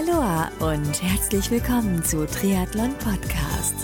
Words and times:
Aloha 0.00 0.50
und 0.60 1.02
herzlich 1.02 1.50
willkommen 1.50 2.02
zu 2.02 2.26
Triathlon 2.26 2.94
Podcast. 2.98 3.74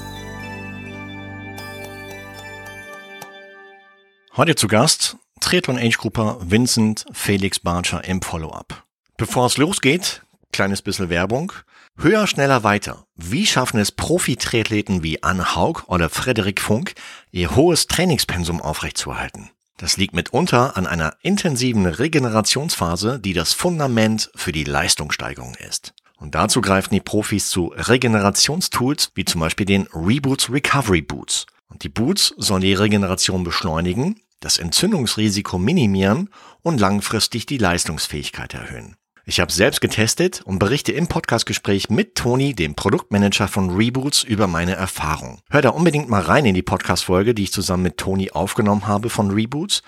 Heute 4.34 4.54
zu 4.54 4.66
Gast 4.66 5.18
Triathlon 5.40 5.78
Age 5.78 5.98
Grupper 5.98 6.38
Vincent 6.40 7.04
Felix 7.12 7.58
Barcher 7.58 8.02
im 8.04 8.22
Follow-up. 8.22 8.84
Bevor 9.18 9.44
es 9.46 9.58
losgeht, 9.58 10.22
kleines 10.52 10.80
bisschen 10.80 11.10
Werbung. 11.10 11.52
Höher, 11.98 12.26
schneller, 12.26 12.62
weiter. 12.62 13.04
Wie 13.16 13.46
schaffen 13.46 13.78
es 13.78 13.92
Profi-Triathleten 13.92 15.02
wie 15.02 15.22
Anne 15.22 15.54
Haug 15.54 15.82
oder 15.86 16.08
Frederik 16.08 16.62
Funk, 16.62 16.94
ihr 17.30 17.54
hohes 17.54 17.88
Trainingspensum 17.88 18.62
aufrechtzuerhalten? 18.62 19.50
Das 19.76 19.98
liegt 19.98 20.14
mitunter 20.14 20.78
an 20.78 20.86
einer 20.86 21.16
intensiven 21.20 21.84
Regenerationsphase, 21.84 23.18
die 23.18 23.34
das 23.34 23.52
Fundament 23.52 24.30
für 24.34 24.52
die 24.52 24.64
Leistungssteigerung 24.64 25.54
ist. 25.56 25.92
Und 26.16 26.34
dazu 26.34 26.60
greifen 26.60 26.94
die 26.94 27.00
Profis 27.00 27.50
zu 27.50 27.72
Regenerationstools 27.76 29.12
wie 29.14 29.24
zum 29.24 29.40
Beispiel 29.40 29.66
den 29.66 29.86
Reboots 29.92 30.50
Recovery 30.50 31.02
Boots. 31.02 31.46
Und 31.68 31.82
die 31.82 31.88
Boots 31.88 32.34
sollen 32.38 32.62
die 32.62 32.74
Regeneration 32.74 33.44
beschleunigen, 33.44 34.20
das 34.40 34.58
Entzündungsrisiko 34.58 35.58
minimieren 35.58 36.30
und 36.62 36.80
langfristig 36.80 37.46
die 37.46 37.58
Leistungsfähigkeit 37.58 38.54
erhöhen. 38.54 38.96
Ich 39.28 39.40
habe 39.40 39.50
selbst 39.50 39.80
getestet 39.80 40.42
und 40.44 40.60
berichte 40.60 40.92
im 40.92 41.08
Podcastgespräch 41.08 41.90
mit 41.90 42.14
Toni, 42.14 42.54
dem 42.54 42.76
Produktmanager 42.76 43.48
von 43.48 43.74
Reboots, 43.74 44.22
über 44.22 44.46
meine 44.46 44.76
Erfahrung. 44.76 45.40
Hör 45.50 45.62
da 45.62 45.70
unbedingt 45.70 46.08
mal 46.08 46.22
rein 46.22 46.44
in 46.44 46.54
die 46.54 46.62
Podcast-Folge, 46.62 47.34
die 47.34 47.42
ich 47.42 47.52
zusammen 47.52 47.82
mit 47.82 47.96
Toni 47.96 48.30
aufgenommen 48.30 48.86
habe 48.86 49.10
von 49.10 49.32
Reboots. 49.32 49.82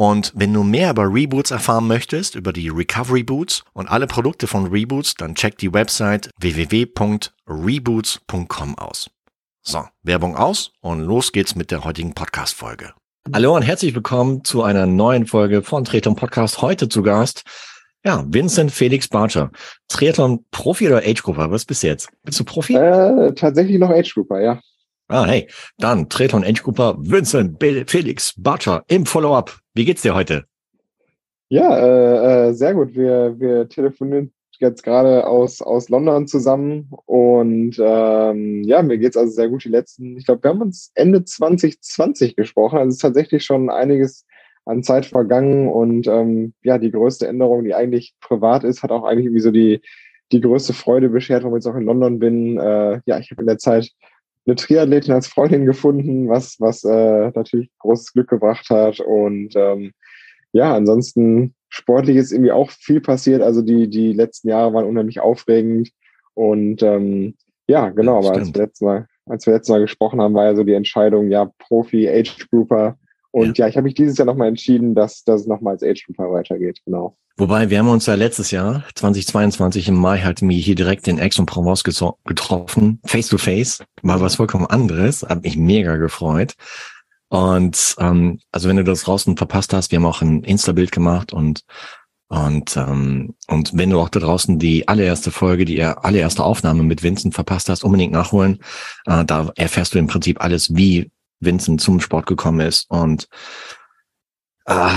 Und 0.00 0.32
wenn 0.34 0.54
du 0.54 0.62
mehr 0.62 0.92
über 0.92 1.12
Reboots 1.12 1.50
erfahren 1.50 1.86
möchtest, 1.86 2.34
über 2.34 2.54
die 2.54 2.70
Recovery 2.70 3.22
Boots 3.22 3.64
und 3.74 3.86
alle 3.86 4.06
Produkte 4.06 4.46
von 4.46 4.68
Reboots, 4.68 5.14
dann 5.14 5.34
check 5.34 5.58
die 5.58 5.74
Website 5.74 6.30
www.reboots.com 6.40 8.78
aus. 8.78 9.10
So, 9.60 9.84
Werbung 10.02 10.38
aus 10.38 10.72
und 10.80 11.00
los 11.00 11.32
geht's 11.32 11.54
mit 11.54 11.70
der 11.70 11.84
heutigen 11.84 12.14
Podcast-Folge. 12.14 12.94
Hallo 13.30 13.54
und 13.54 13.60
herzlich 13.60 13.94
willkommen 13.94 14.42
zu 14.42 14.62
einer 14.62 14.86
neuen 14.86 15.26
Folge 15.26 15.60
von 15.60 15.84
Tretum 15.84 16.16
Podcast. 16.16 16.62
Heute 16.62 16.88
zu 16.88 17.02
Gast 17.02 17.44
ja, 18.02 18.24
Vincent 18.26 18.72
Felix 18.72 19.06
Barcher. 19.06 19.50
Triathlon-Profi 19.88 20.86
oder 20.86 21.02
Age-Grupper? 21.04 21.50
Was 21.50 21.66
bist 21.66 21.82
du 21.82 21.88
jetzt? 21.88 22.08
Bist 22.24 22.40
du 22.40 22.44
Profi? 22.44 22.74
Äh, 22.74 23.34
tatsächlich 23.34 23.78
noch 23.78 23.90
Age-Grupper, 23.90 24.40
ja. 24.40 24.58
Ah, 25.08 25.26
hey. 25.26 25.46
Dann 25.76 26.08
Triathlon 26.08 26.42
Age-Grupper 26.42 26.96
Vincent 27.00 27.62
Felix 27.90 28.32
Barcher 28.38 28.82
im 28.88 29.04
Follow-up. 29.04 29.59
Wie 29.80 29.86
geht's 29.86 30.02
dir 30.02 30.14
heute? 30.14 30.44
Ja, 31.48 31.74
äh, 31.74 32.48
äh, 32.48 32.52
sehr 32.52 32.74
gut. 32.74 32.94
Wir, 32.94 33.40
wir 33.40 33.66
telefonieren 33.66 34.30
jetzt 34.58 34.82
gerade 34.82 35.26
aus, 35.26 35.62
aus 35.62 35.88
London 35.88 36.26
zusammen 36.26 36.90
und 37.06 37.78
ähm, 37.80 38.62
ja, 38.64 38.82
mir 38.82 38.98
geht's 38.98 39.16
also 39.16 39.32
sehr 39.32 39.48
gut. 39.48 39.64
Die 39.64 39.70
letzten, 39.70 40.18
ich 40.18 40.26
glaube, 40.26 40.42
wir 40.42 40.50
haben 40.50 40.60
uns 40.60 40.92
Ende 40.94 41.24
2020 41.24 42.36
gesprochen. 42.36 42.76
Also 42.76 42.88
es 42.88 42.94
ist 42.96 43.00
tatsächlich 43.00 43.42
schon 43.42 43.70
einiges 43.70 44.26
an 44.66 44.82
Zeit 44.82 45.06
vergangen 45.06 45.68
und 45.68 46.06
ähm, 46.08 46.52
ja, 46.62 46.76
die 46.76 46.90
größte 46.90 47.26
Änderung, 47.26 47.64
die 47.64 47.74
eigentlich 47.74 48.14
privat 48.20 48.64
ist, 48.64 48.82
hat 48.82 48.92
auch 48.92 49.04
eigentlich 49.04 49.24
irgendwie 49.24 49.40
so 49.40 49.50
die, 49.50 49.80
die 50.30 50.42
größte 50.42 50.74
Freude 50.74 51.08
beschert, 51.08 51.42
warum 51.42 51.56
ich 51.56 51.64
jetzt 51.64 51.72
auch 51.72 51.78
in 51.78 51.86
London 51.86 52.18
bin. 52.18 52.58
Äh, 52.58 53.00
ja, 53.06 53.18
ich 53.18 53.30
habe 53.30 53.40
in 53.40 53.46
der 53.46 53.56
Zeit 53.56 53.90
eine 54.50 54.56
Triathletin 54.56 55.14
als 55.14 55.28
Freundin 55.28 55.64
gefunden, 55.64 56.28
was, 56.28 56.56
was 56.58 56.84
äh, 56.84 57.30
natürlich 57.34 57.70
großes 57.78 58.12
Glück 58.12 58.28
gebracht 58.28 58.68
hat. 58.68 59.00
Und 59.00 59.54
ähm, 59.54 59.92
ja, 60.52 60.74
ansonsten 60.74 61.54
sportlich 61.68 62.16
ist 62.16 62.32
irgendwie 62.32 62.52
auch 62.52 62.70
viel 62.70 63.00
passiert. 63.00 63.42
Also 63.42 63.62
die, 63.62 63.88
die 63.88 64.12
letzten 64.12 64.48
Jahre 64.48 64.74
waren 64.74 64.86
unheimlich 64.86 65.20
aufregend. 65.20 65.90
Und 66.34 66.82
ähm, 66.82 67.36
ja, 67.68 67.90
genau, 67.90 68.18
aber 68.18 68.32
als 68.32 68.52
wir, 68.52 68.62
letztes 68.62 68.80
Mal, 68.80 69.06
als 69.26 69.46
wir 69.46 69.54
letztes 69.54 69.70
Mal 69.70 69.80
gesprochen 69.80 70.20
haben, 70.20 70.34
war 70.34 70.46
ja 70.46 70.56
so 70.56 70.64
die 70.64 70.74
Entscheidung, 70.74 71.30
ja, 71.30 71.50
Profi, 71.58 72.08
Age 72.08 72.48
Grouper, 72.50 72.96
und 73.30 73.58
ja, 73.58 73.64
ja 73.64 73.68
ich 73.70 73.76
habe 73.76 73.84
mich 73.84 73.94
dieses 73.94 74.18
Jahr 74.18 74.26
nochmal 74.26 74.48
entschieden, 74.48 74.94
dass, 74.94 75.24
dass 75.24 75.42
es 75.42 75.46
nochmal 75.46 75.74
als 75.74 75.82
Age 75.82 76.04
Grouper 76.06 76.32
weitergeht, 76.32 76.80
genau. 76.84 77.16
Wobei, 77.36 77.70
wir 77.70 77.78
haben 77.78 77.88
uns 77.88 78.04
ja 78.04 78.14
letztes 78.14 78.50
Jahr, 78.50 78.84
2022 78.94 79.88
im 79.88 79.94
Mai, 79.94 80.18
halt 80.18 80.42
mir 80.42 80.58
hier 80.58 80.74
direkt 80.74 81.08
in 81.08 81.18
Aix 81.18 81.38
und 81.38 81.46
Provence 81.46 81.84
getroffen, 81.84 83.00
face 83.06 83.28
to 83.28 83.38
face, 83.38 83.82
mal 84.02 84.20
was 84.20 84.34
vollkommen 84.34 84.66
anderes, 84.66 85.22
hat 85.22 85.42
mich 85.42 85.56
mega 85.56 85.96
gefreut. 85.96 86.54
Und 87.28 87.94
ähm, 87.98 88.40
also 88.52 88.68
wenn 88.68 88.76
du 88.76 88.84
das 88.84 89.04
draußen 89.04 89.36
verpasst 89.36 89.72
hast, 89.72 89.90
wir 89.90 89.98
haben 89.98 90.06
auch 90.06 90.20
ein 90.20 90.42
Insta-Bild 90.42 90.92
gemacht 90.92 91.32
und 91.32 91.62
und 92.28 92.76
ähm, 92.76 93.34
und 93.48 93.70
wenn 93.74 93.90
du 93.90 94.00
auch 94.00 94.08
da 94.08 94.20
draußen 94.20 94.58
die 94.58 94.86
allererste 94.86 95.30
Folge, 95.30 95.64
die 95.64 95.82
allererste 95.82 96.44
Aufnahme 96.44 96.82
mit 96.82 97.02
Vincent 97.02 97.34
verpasst 97.34 97.68
hast, 97.68 97.82
unbedingt 97.84 98.12
nachholen. 98.12 98.58
Äh, 99.06 99.24
da 99.24 99.50
erfährst 99.56 99.94
du 99.94 99.98
im 99.98 100.06
Prinzip 100.06 100.40
alles, 100.40 100.76
wie 100.76 101.10
Vincent 101.40 101.80
zum 101.80 102.00
Sport 102.00 102.26
gekommen 102.26 102.60
ist. 102.60 102.88
Und 102.90 103.28
äh, 104.66 104.96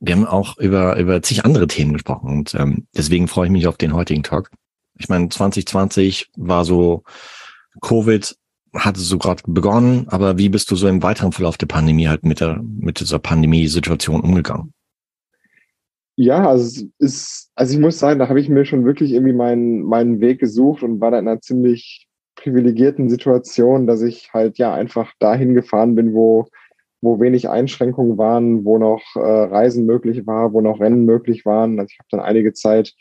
wir 0.00 0.14
haben 0.14 0.26
auch 0.26 0.58
über, 0.58 0.96
über 0.96 1.22
zig 1.22 1.44
andere 1.44 1.66
Themen 1.66 1.92
gesprochen. 1.92 2.30
Und 2.30 2.54
ähm, 2.54 2.86
deswegen 2.96 3.28
freue 3.28 3.46
ich 3.46 3.52
mich 3.52 3.66
auf 3.66 3.76
den 3.76 3.94
heutigen 3.94 4.22
Talk. 4.22 4.50
Ich 4.98 5.08
meine, 5.08 5.28
2020 5.28 6.30
war 6.36 6.64
so, 6.64 7.04
Covid 7.80 8.36
hatte 8.74 9.00
so 9.00 9.18
gerade 9.18 9.42
begonnen, 9.46 10.06
aber 10.08 10.38
wie 10.38 10.48
bist 10.48 10.70
du 10.70 10.76
so 10.76 10.88
im 10.88 11.02
weiteren 11.02 11.32
Verlauf 11.32 11.56
der 11.56 11.66
Pandemie 11.66 12.08
halt 12.08 12.24
mit 12.24 12.40
der, 12.40 12.62
mit 12.62 13.00
dieser 13.00 13.18
Pandemie-Situation 13.18 14.20
umgegangen? 14.20 14.72
Ja, 16.16 16.48
also 16.48 16.86
ist, 16.98 17.50
also 17.54 17.74
ich 17.74 17.80
muss 17.80 17.98
sagen, 17.98 18.18
da 18.18 18.28
habe 18.28 18.40
ich 18.40 18.48
mir 18.48 18.64
schon 18.64 18.84
wirklich 18.84 19.12
irgendwie 19.12 19.34
meinen, 19.34 19.82
meinen 19.82 20.20
Weg 20.20 20.40
gesucht 20.40 20.82
und 20.82 21.00
war 21.00 21.10
da 21.10 21.18
in 21.18 21.28
einer 21.28 21.40
ziemlich 21.40 22.05
privilegierten 22.46 23.10
Situation, 23.10 23.88
dass 23.88 24.02
ich 24.02 24.32
halt 24.32 24.56
ja 24.56 24.72
einfach 24.72 25.12
dahin 25.18 25.54
gefahren 25.54 25.96
bin, 25.96 26.14
wo, 26.14 26.46
wo 27.00 27.18
wenig 27.18 27.48
Einschränkungen 27.48 28.18
waren, 28.18 28.64
wo 28.64 28.78
noch 28.78 29.02
äh, 29.16 29.18
Reisen 29.18 29.84
möglich 29.84 30.28
war, 30.28 30.52
wo 30.52 30.60
noch 30.60 30.78
Rennen 30.78 31.04
möglich 31.04 31.44
waren. 31.44 31.80
Also 31.80 31.90
ich 31.90 31.98
habe 31.98 32.08
dann 32.12 32.20
einige 32.20 32.52
Zeit 32.52 32.94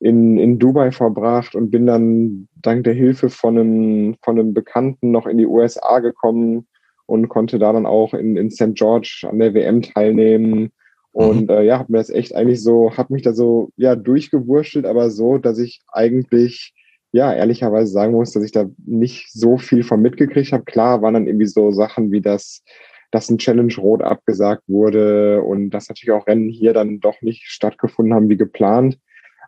in, 0.00 0.38
in 0.38 0.58
Dubai 0.58 0.92
verbracht 0.92 1.54
und 1.54 1.70
bin 1.70 1.84
dann 1.84 2.48
dank 2.62 2.84
der 2.84 2.94
Hilfe 2.94 3.28
von 3.28 3.58
einem, 3.58 4.16
von 4.22 4.38
einem 4.38 4.54
Bekannten 4.54 5.10
noch 5.10 5.26
in 5.26 5.36
die 5.36 5.46
USA 5.46 5.98
gekommen 5.98 6.66
und 7.04 7.28
konnte 7.28 7.58
da 7.58 7.74
dann 7.74 7.84
auch 7.84 8.14
in, 8.14 8.38
in 8.38 8.50
St. 8.50 8.74
George 8.74 9.26
an 9.30 9.38
der 9.38 9.52
WM 9.52 9.82
teilnehmen. 9.82 10.72
Und 11.12 11.50
mhm. 11.50 11.50
äh, 11.50 11.64
ja, 11.64 11.78
habe 11.78 11.92
mir 11.92 11.98
das 11.98 12.08
echt 12.08 12.34
eigentlich 12.34 12.62
so, 12.62 12.96
habe 12.96 13.12
mich 13.12 13.22
da 13.22 13.34
so 13.34 13.72
ja 13.76 13.94
durchgewurschtelt, 13.94 14.86
aber 14.86 15.10
so, 15.10 15.36
dass 15.36 15.58
ich 15.58 15.82
eigentlich 15.92 16.72
ja, 17.16 17.32
ehrlicherweise 17.32 17.90
sagen 17.90 18.12
muss, 18.12 18.32
dass 18.32 18.44
ich 18.44 18.52
da 18.52 18.66
nicht 18.84 19.32
so 19.32 19.56
viel 19.56 19.84
von 19.84 20.02
mitgekriegt 20.02 20.52
habe. 20.52 20.64
Klar 20.64 21.00
waren 21.00 21.14
dann 21.14 21.26
irgendwie 21.26 21.46
so 21.46 21.70
Sachen 21.70 22.12
wie 22.12 22.20
das, 22.20 22.62
dass 23.10 23.30
ein 23.30 23.38
Challenge 23.38 23.74
Rot 23.78 24.02
abgesagt 24.02 24.64
wurde 24.66 25.40
und 25.40 25.70
dass 25.70 25.88
natürlich 25.88 26.12
auch 26.12 26.26
Rennen 26.26 26.50
hier 26.50 26.74
dann 26.74 27.00
doch 27.00 27.22
nicht 27.22 27.44
stattgefunden 27.46 28.12
haben 28.12 28.28
wie 28.28 28.36
geplant. 28.36 28.98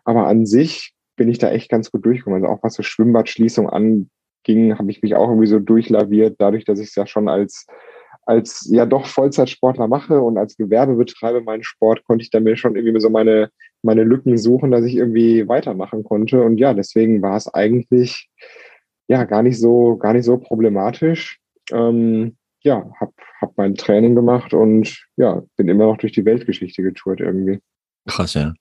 Aber 0.03 0.25
an 0.25 0.47
sich 0.47 0.95
bin 1.15 1.29
ich 1.29 1.37
da 1.37 1.51
echt 1.51 1.69
ganz 1.69 1.91
gut 1.91 2.03
durchgekommen. 2.07 2.43
Also 2.43 2.51
auch 2.51 2.63
was 2.63 2.73
so 2.73 2.81
Schwimmbadschließung 2.81 3.69
anging, 3.69 4.79
habe 4.79 4.89
ich 4.89 5.03
mich 5.03 5.13
auch 5.13 5.29
irgendwie 5.29 5.45
so 5.45 5.59
durchlaviert, 5.59 6.37
dadurch, 6.39 6.65
dass 6.65 6.79
ich 6.79 6.87
es 6.87 6.95
ja 6.95 7.05
schon 7.05 7.29
als 7.29 7.67
als 8.29 8.69
ja 8.69 8.85
doch 8.85 9.07
Vollzeitsportler 9.07 9.87
mache 9.87 10.21
und 10.21 10.37
als 10.37 10.55
Gewerbe 10.55 10.93
betreibe 10.93 11.41
meinen 11.41 11.63
Sport, 11.63 12.03
konnte 12.03 12.23
ich 12.23 12.39
mir 12.39 12.55
schon 12.55 12.75
irgendwie 12.75 12.99
so 12.99 13.09
meine, 13.09 13.49
meine 13.81 14.03
Lücken 14.03 14.37
suchen, 14.37 14.69
dass 14.69 14.85
ich 14.85 14.95
irgendwie 14.97 15.47
weitermachen 15.47 16.03
konnte. 16.03 16.43
Und 16.43 16.59
ja, 16.59 16.75
deswegen 16.75 17.23
war 17.23 17.35
es 17.37 17.51
eigentlich 17.51 18.29
ja 19.07 19.23
gar 19.23 19.41
nicht 19.41 19.59
so, 19.59 19.97
gar 19.97 20.13
nicht 20.13 20.25
so 20.25 20.37
problematisch. 20.37 21.39
Ähm, 21.71 22.37
ja, 22.61 22.91
hab, 22.99 23.13
hab 23.41 23.57
mein 23.57 23.73
Training 23.73 24.13
gemacht 24.13 24.53
und 24.53 24.95
ja, 25.17 25.41
bin 25.57 25.67
immer 25.67 25.87
noch 25.87 25.97
durch 25.97 26.11
die 26.11 26.25
Weltgeschichte 26.25 26.83
getourt 26.83 27.21
irgendwie. 27.21 27.59
Krass, 28.05 28.35
ja. 28.35 28.53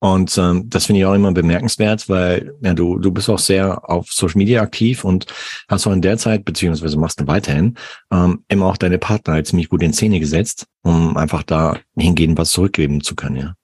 Und 0.00 0.36
ähm, 0.38 0.64
das 0.68 0.86
finde 0.86 1.00
ich 1.00 1.06
auch 1.06 1.14
immer 1.14 1.32
bemerkenswert, 1.32 2.08
weil 2.08 2.54
ja, 2.62 2.72
du, 2.72 2.98
du 2.98 3.12
bist 3.12 3.28
auch 3.28 3.38
sehr 3.38 3.88
auf 3.88 4.10
Social 4.10 4.38
Media 4.38 4.62
aktiv 4.62 5.04
und 5.04 5.26
hast 5.68 5.86
auch 5.86 5.92
in 5.92 6.00
der 6.00 6.16
Zeit, 6.16 6.46
beziehungsweise 6.46 6.98
machst 6.98 7.20
du 7.20 7.26
weiterhin, 7.26 7.76
ähm, 8.10 8.42
immer 8.48 8.66
auch 8.66 8.78
deine 8.78 8.98
Partner 8.98 9.34
halt 9.34 9.46
ziemlich 9.46 9.68
gut 9.68 9.82
in 9.82 9.92
Szene 9.92 10.18
gesetzt, 10.18 10.66
um 10.82 11.18
einfach 11.18 11.42
da 11.42 11.76
hingehen, 11.96 12.38
was 12.38 12.50
zurückgeben 12.50 13.02
zu 13.02 13.14
können, 13.14 13.36
ja. 13.36 13.54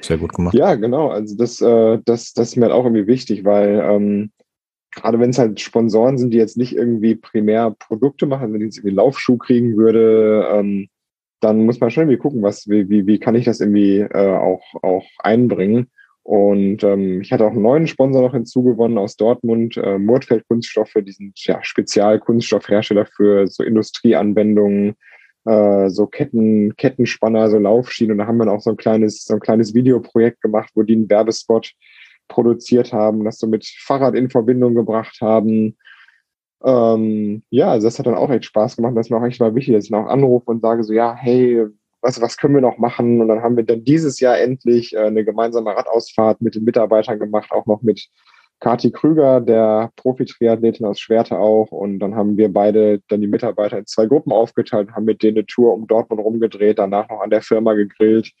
Sehr 0.00 0.16
gut 0.16 0.32
gemacht. 0.32 0.54
Ja, 0.54 0.74
genau. 0.76 1.08
Also 1.10 1.36
das, 1.36 1.60
äh, 1.60 1.98
das, 2.04 2.32
das 2.32 2.48
ist 2.48 2.56
mir 2.56 2.66
halt 2.66 2.72
auch 2.72 2.84
irgendwie 2.84 3.06
wichtig, 3.06 3.44
weil 3.44 3.80
ähm, 3.82 4.30
gerade 4.94 5.18
wenn 5.18 5.30
es 5.30 5.38
halt 5.38 5.60
Sponsoren 5.60 6.18
sind, 6.18 6.30
die 6.30 6.38
jetzt 6.38 6.56
nicht 6.56 6.74
irgendwie 6.74 7.14
primär 7.14 7.74
Produkte 7.78 8.26
machen, 8.26 8.52
wenn 8.52 8.60
ich 8.60 8.66
jetzt 8.66 8.78
irgendwie 8.78 8.96
Laufschuh 8.96 9.36
kriegen 9.36 9.76
würde, 9.76 10.48
ähm, 10.50 10.88
dann 11.40 11.64
muss 11.64 11.80
man 11.80 11.90
schon 11.90 12.04
irgendwie 12.04 12.18
gucken, 12.18 12.42
was, 12.42 12.68
wie, 12.68 12.88
wie, 12.88 13.06
wie 13.06 13.18
kann 13.18 13.34
ich 13.34 13.44
das 13.44 13.60
irgendwie 13.60 14.00
äh, 14.00 14.36
auch, 14.36 14.62
auch 14.82 15.06
einbringen. 15.18 15.90
Und 16.22 16.82
ähm, 16.82 17.22
ich 17.22 17.32
hatte 17.32 17.46
auch 17.46 17.52
einen 17.52 17.62
neuen 17.62 17.86
Sponsor 17.86 18.20
noch 18.20 18.34
hinzugewonnen 18.34 18.98
aus 18.98 19.16
Dortmund, 19.16 19.78
äh, 19.78 19.98
Murtfeld 19.98 20.46
Kunststoffe, 20.46 20.92
diesen 21.00 21.32
ja, 21.36 21.62
Spezialkunststoffhersteller 21.62 23.06
für 23.06 23.46
so 23.46 23.62
Industrieanwendungen, 23.62 24.94
äh, 25.46 25.88
so 25.88 26.06
Ketten, 26.06 26.76
Kettenspanner, 26.76 27.48
so 27.48 27.58
Laufschienen. 27.58 28.12
Und 28.12 28.18
da 28.18 28.26
haben 28.26 28.36
wir 28.36 28.52
auch 28.52 28.60
so 28.60 28.70
ein 28.70 28.76
kleines, 28.76 29.24
so 29.24 29.34
ein 29.34 29.40
kleines 29.40 29.74
Videoprojekt 29.74 30.42
gemacht, 30.42 30.70
wo 30.74 30.82
die 30.82 30.96
einen 30.96 31.08
Werbespot 31.08 31.72
produziert 32.28 32.92
haben, 32.92 33.24
das 33.24 33.38
so 33.38 33.46
mit 33.46 33.66
Fahrrad 33.66 34.14
in 34.14 34.28
Verbindung 34.28 34.74
gebracht 34.74 35.18
haben. 35.22 35.78
Ähm, 36.64 37.42
ja, 37.50 37.70
also 37.70 37.86
das 37.86 37.98
hat 37.98 38.06
dann 38.06 38.14
auch 38.14 38.30
echt 38.30 38.46
Spaß 38.46 38.76
gemacht. 38.76 38.96
Das 38.96 39.06
ist 39.06 39.10
mir 39.10 39.18
auch 39.18 39.24
echt 39.24 39.40
mal 39.40 39.54
wichtig, 39.54 39.74
dass 39.74 39.84
ich 39.84 39.90
noch 39.90 40.06
anrufe 40.06 40.50
und 40.50 40.60
sage 40.60 40.82
so, 40.84 40.92
ja, 40.92 41.14
hey, 41.14 41.66
was, 42.00 42.20
was 42.20 42.36
können 42.36 42.54
wir 42.54 42.60
noch 42.60 42.78
machen? 42.78 43.20
Und 43.20 43.28
dann 43.28 43.42
haben 43.42 43.56
wir 43.56 43.64
dann 43.64 43.84
dieses 43.84 44.20
Jahr 44.20 44.38
endlich 44.38 44.94
äh, 44.94 45.00
eine 45.00 45.24
gemeinsame 45.24 45.74
Radausfahrt 45.74 46.40
mit 46.40 46.54
den 46.54 46.64
Mitarbeitern 46.64 47.18
gemacht, 47.18 47.50
auch 47.50 47.66
noch 47.66 47.82
mit 47.82 48.08
Kati 48.60 48.90
Krüger, 48.90 49.40
der 49.40 49.92
Profi-Triathletin 49.96 50.86
aus 50.86 51.00
Schwerte 51.00 51.38
auch. 51.38 51.70
Und 51.70 52.00
dann 52.00 52.14
haben 52.14 52.36
wir 52.36 52.52
beide 52.52 53.00
dann 53.08 53.20
die 53.20 53.28
Mitarbeiter 53.28 53.78
in 53.78 53.86
zwei 53.86 54.06
Gruppen 54.06 54.32
aufgeteilt, 54.32 54.90
haben 54.92 55.04
mit 55.04 55.22
denen 55.22 55.38
eine 55.38 55.46
Tour 55.46 55.74
um 55.74 55.86
Dortmund 55.86 56.22
rumgedreht, 56.22 56.78
danach 56.78 57.08
noch 57.08 57.20
an 57.20 57.30
der 57.30 57.42
Firma 57.42 57.74
gegrillt. 57.74 58.32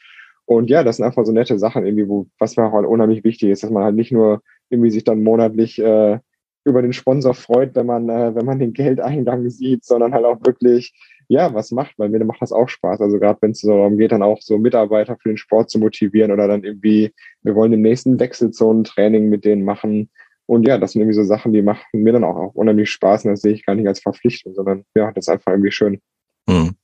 Und 0.44 0.70
ja, 0.70 0.82
das 0.82 0.96
sind 0.96 1.04
einfach 1.04 1.24
so 1.24 1.32
nette 1.32 1.58
Sachen 1.58 1.84
irgendwie, 1.84 2.08
wo, 2.08 2.26
was 2.38 2.56
mir 2.56 2.72
halt 2.72 2.86
unheimlich 2.86 3.22
wichtig 3.22 3.50
ist, 3.50 3.62
dass 3.62 3.70
man 3.70 3.84
halt 3.84 3.94
nicht 3.94 4.12
nur 4.12 4.42
irgendwie 4.70 4.90
sich 4.90 5.04
dann 5.04 5.22
monatlich 5.22 5.78
äh, 5.78 6.18
über 6.64 6.82
den 6.82 6.92
Sponsor 6.92 7.34
freut, 7.34 7.74
wenn 7.74 7.86
man, 7.86 8.08
äh, 8.08 8.34
wenn 8.34 8.46
man 8.46 8.58
den 8.58 8.72
Geldeingang 8.72 9.48
sieht, 9.50 9.84
sondern 9.84 10.12
halt 10.12 10.24
auch 10.24 10.44
wirklich 10.44 10.92
ja, 11.28 11.52
was 11.52 11.70
macht, 11.70 11.98
weil 11.98 12.08
mir 12.08 12.24
macht 12.24 12.40
das 12.40 12.52
auch 12.52 12.68
Spaß. 12.68 13.00
Also 13.02 13.18
gerade 13.18 13.38
wenn 13.42 13.50
es 13.50 13.60
so 13.60 13.68
darum 13.68 13.98
geht, 13.98 14.12
dann 14.12 14.22
auch 14.22 14.40
so 14.40 14.58
Mitarbeiter 14.58 15.16
für 15.20 15.28
den 15.28 15.36
Sport 15.36 15.70
zu 15.70 15.78
motivieren 15.78 16.32
oder 16.32 16.48
dann 16.48 16.64
irgendwie, 16.64 17.12
wir 17.42 17.54
wollen 17.54 17.72
im 17.74 17.82
nächsten 17.82 18.18
Wechselzonentraining 18.18 19.28
mit 19.28 19.44
denen 19.44 19.64
machen. 19.64 20.10
Und 20.46 20.66
ja, 20.66 20.78
das 20.78 20.92
sind 20.92 21.02
irgendwie 21.02 21.16
so 21.16 21.24
Sachen, 21.24 21.52
die 21.52 21.60
machen 21.60 21.84
mir 21.92 22.14
dann 22.14 22.24
auch, 22.24 22.54
unheimlich 22.54 22.90
Spaß 22.90 23.26
und 23.26 23.32
das 23.32 23.42
sehe 23.42 23.52
ich 23.52 23.66
gar 23.66 23.74
nicht 23.74 23.86
als 23.86 24.00
Verpflichtung, 24.00 24.54
sondern 24.54 24.84
ja, 24.94 25.12
das 25.12 25.26
ist 25.26 25.28
einfach 25.28 25.52
irgendwie 25.52 25.70
schön. 25.72 26.00
Hm. 26.48 26.74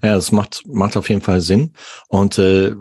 Ja, 0.00 0.14
das 0.14 0.30
macht, 0.30 0.62
macht 0.68 0.96
auf 0.96 1.08
jeden 1.08 1.22
Fall 1.22 1.40
Sinn. 1.40 1.72
Und 2.08 2.38
äh, 2.38 2.76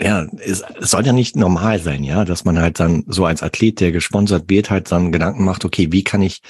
ja, 0.00 0.26
es, 0.38 0.62
es 0.80 0.90
soll 0.90 1.06
ja 1.06 1.12
nicht 1.12 1.36
normal 1.36 1.78
sein, 1.78 2.04
ja, 2.04 2.24
dass 2.24 2.44
man 2.44 2.58
halt 2.58 2.80
dann 2.80 3.04
so 3.06 3.24
als 3.24 3.42
Athlet, 3.42 3.80
der 3.80 3.92
gesponsert 3.92 4.48
wird, 4.48 4.70
halt 4.70 4.90
dann 4.92 5.12
Gedanken 5.12 5.44
macht, 5.44 5.64
okay, 5.64 5.88
wie 5.90 6.04
kann 6.04 6.22
ich 6.22 6.42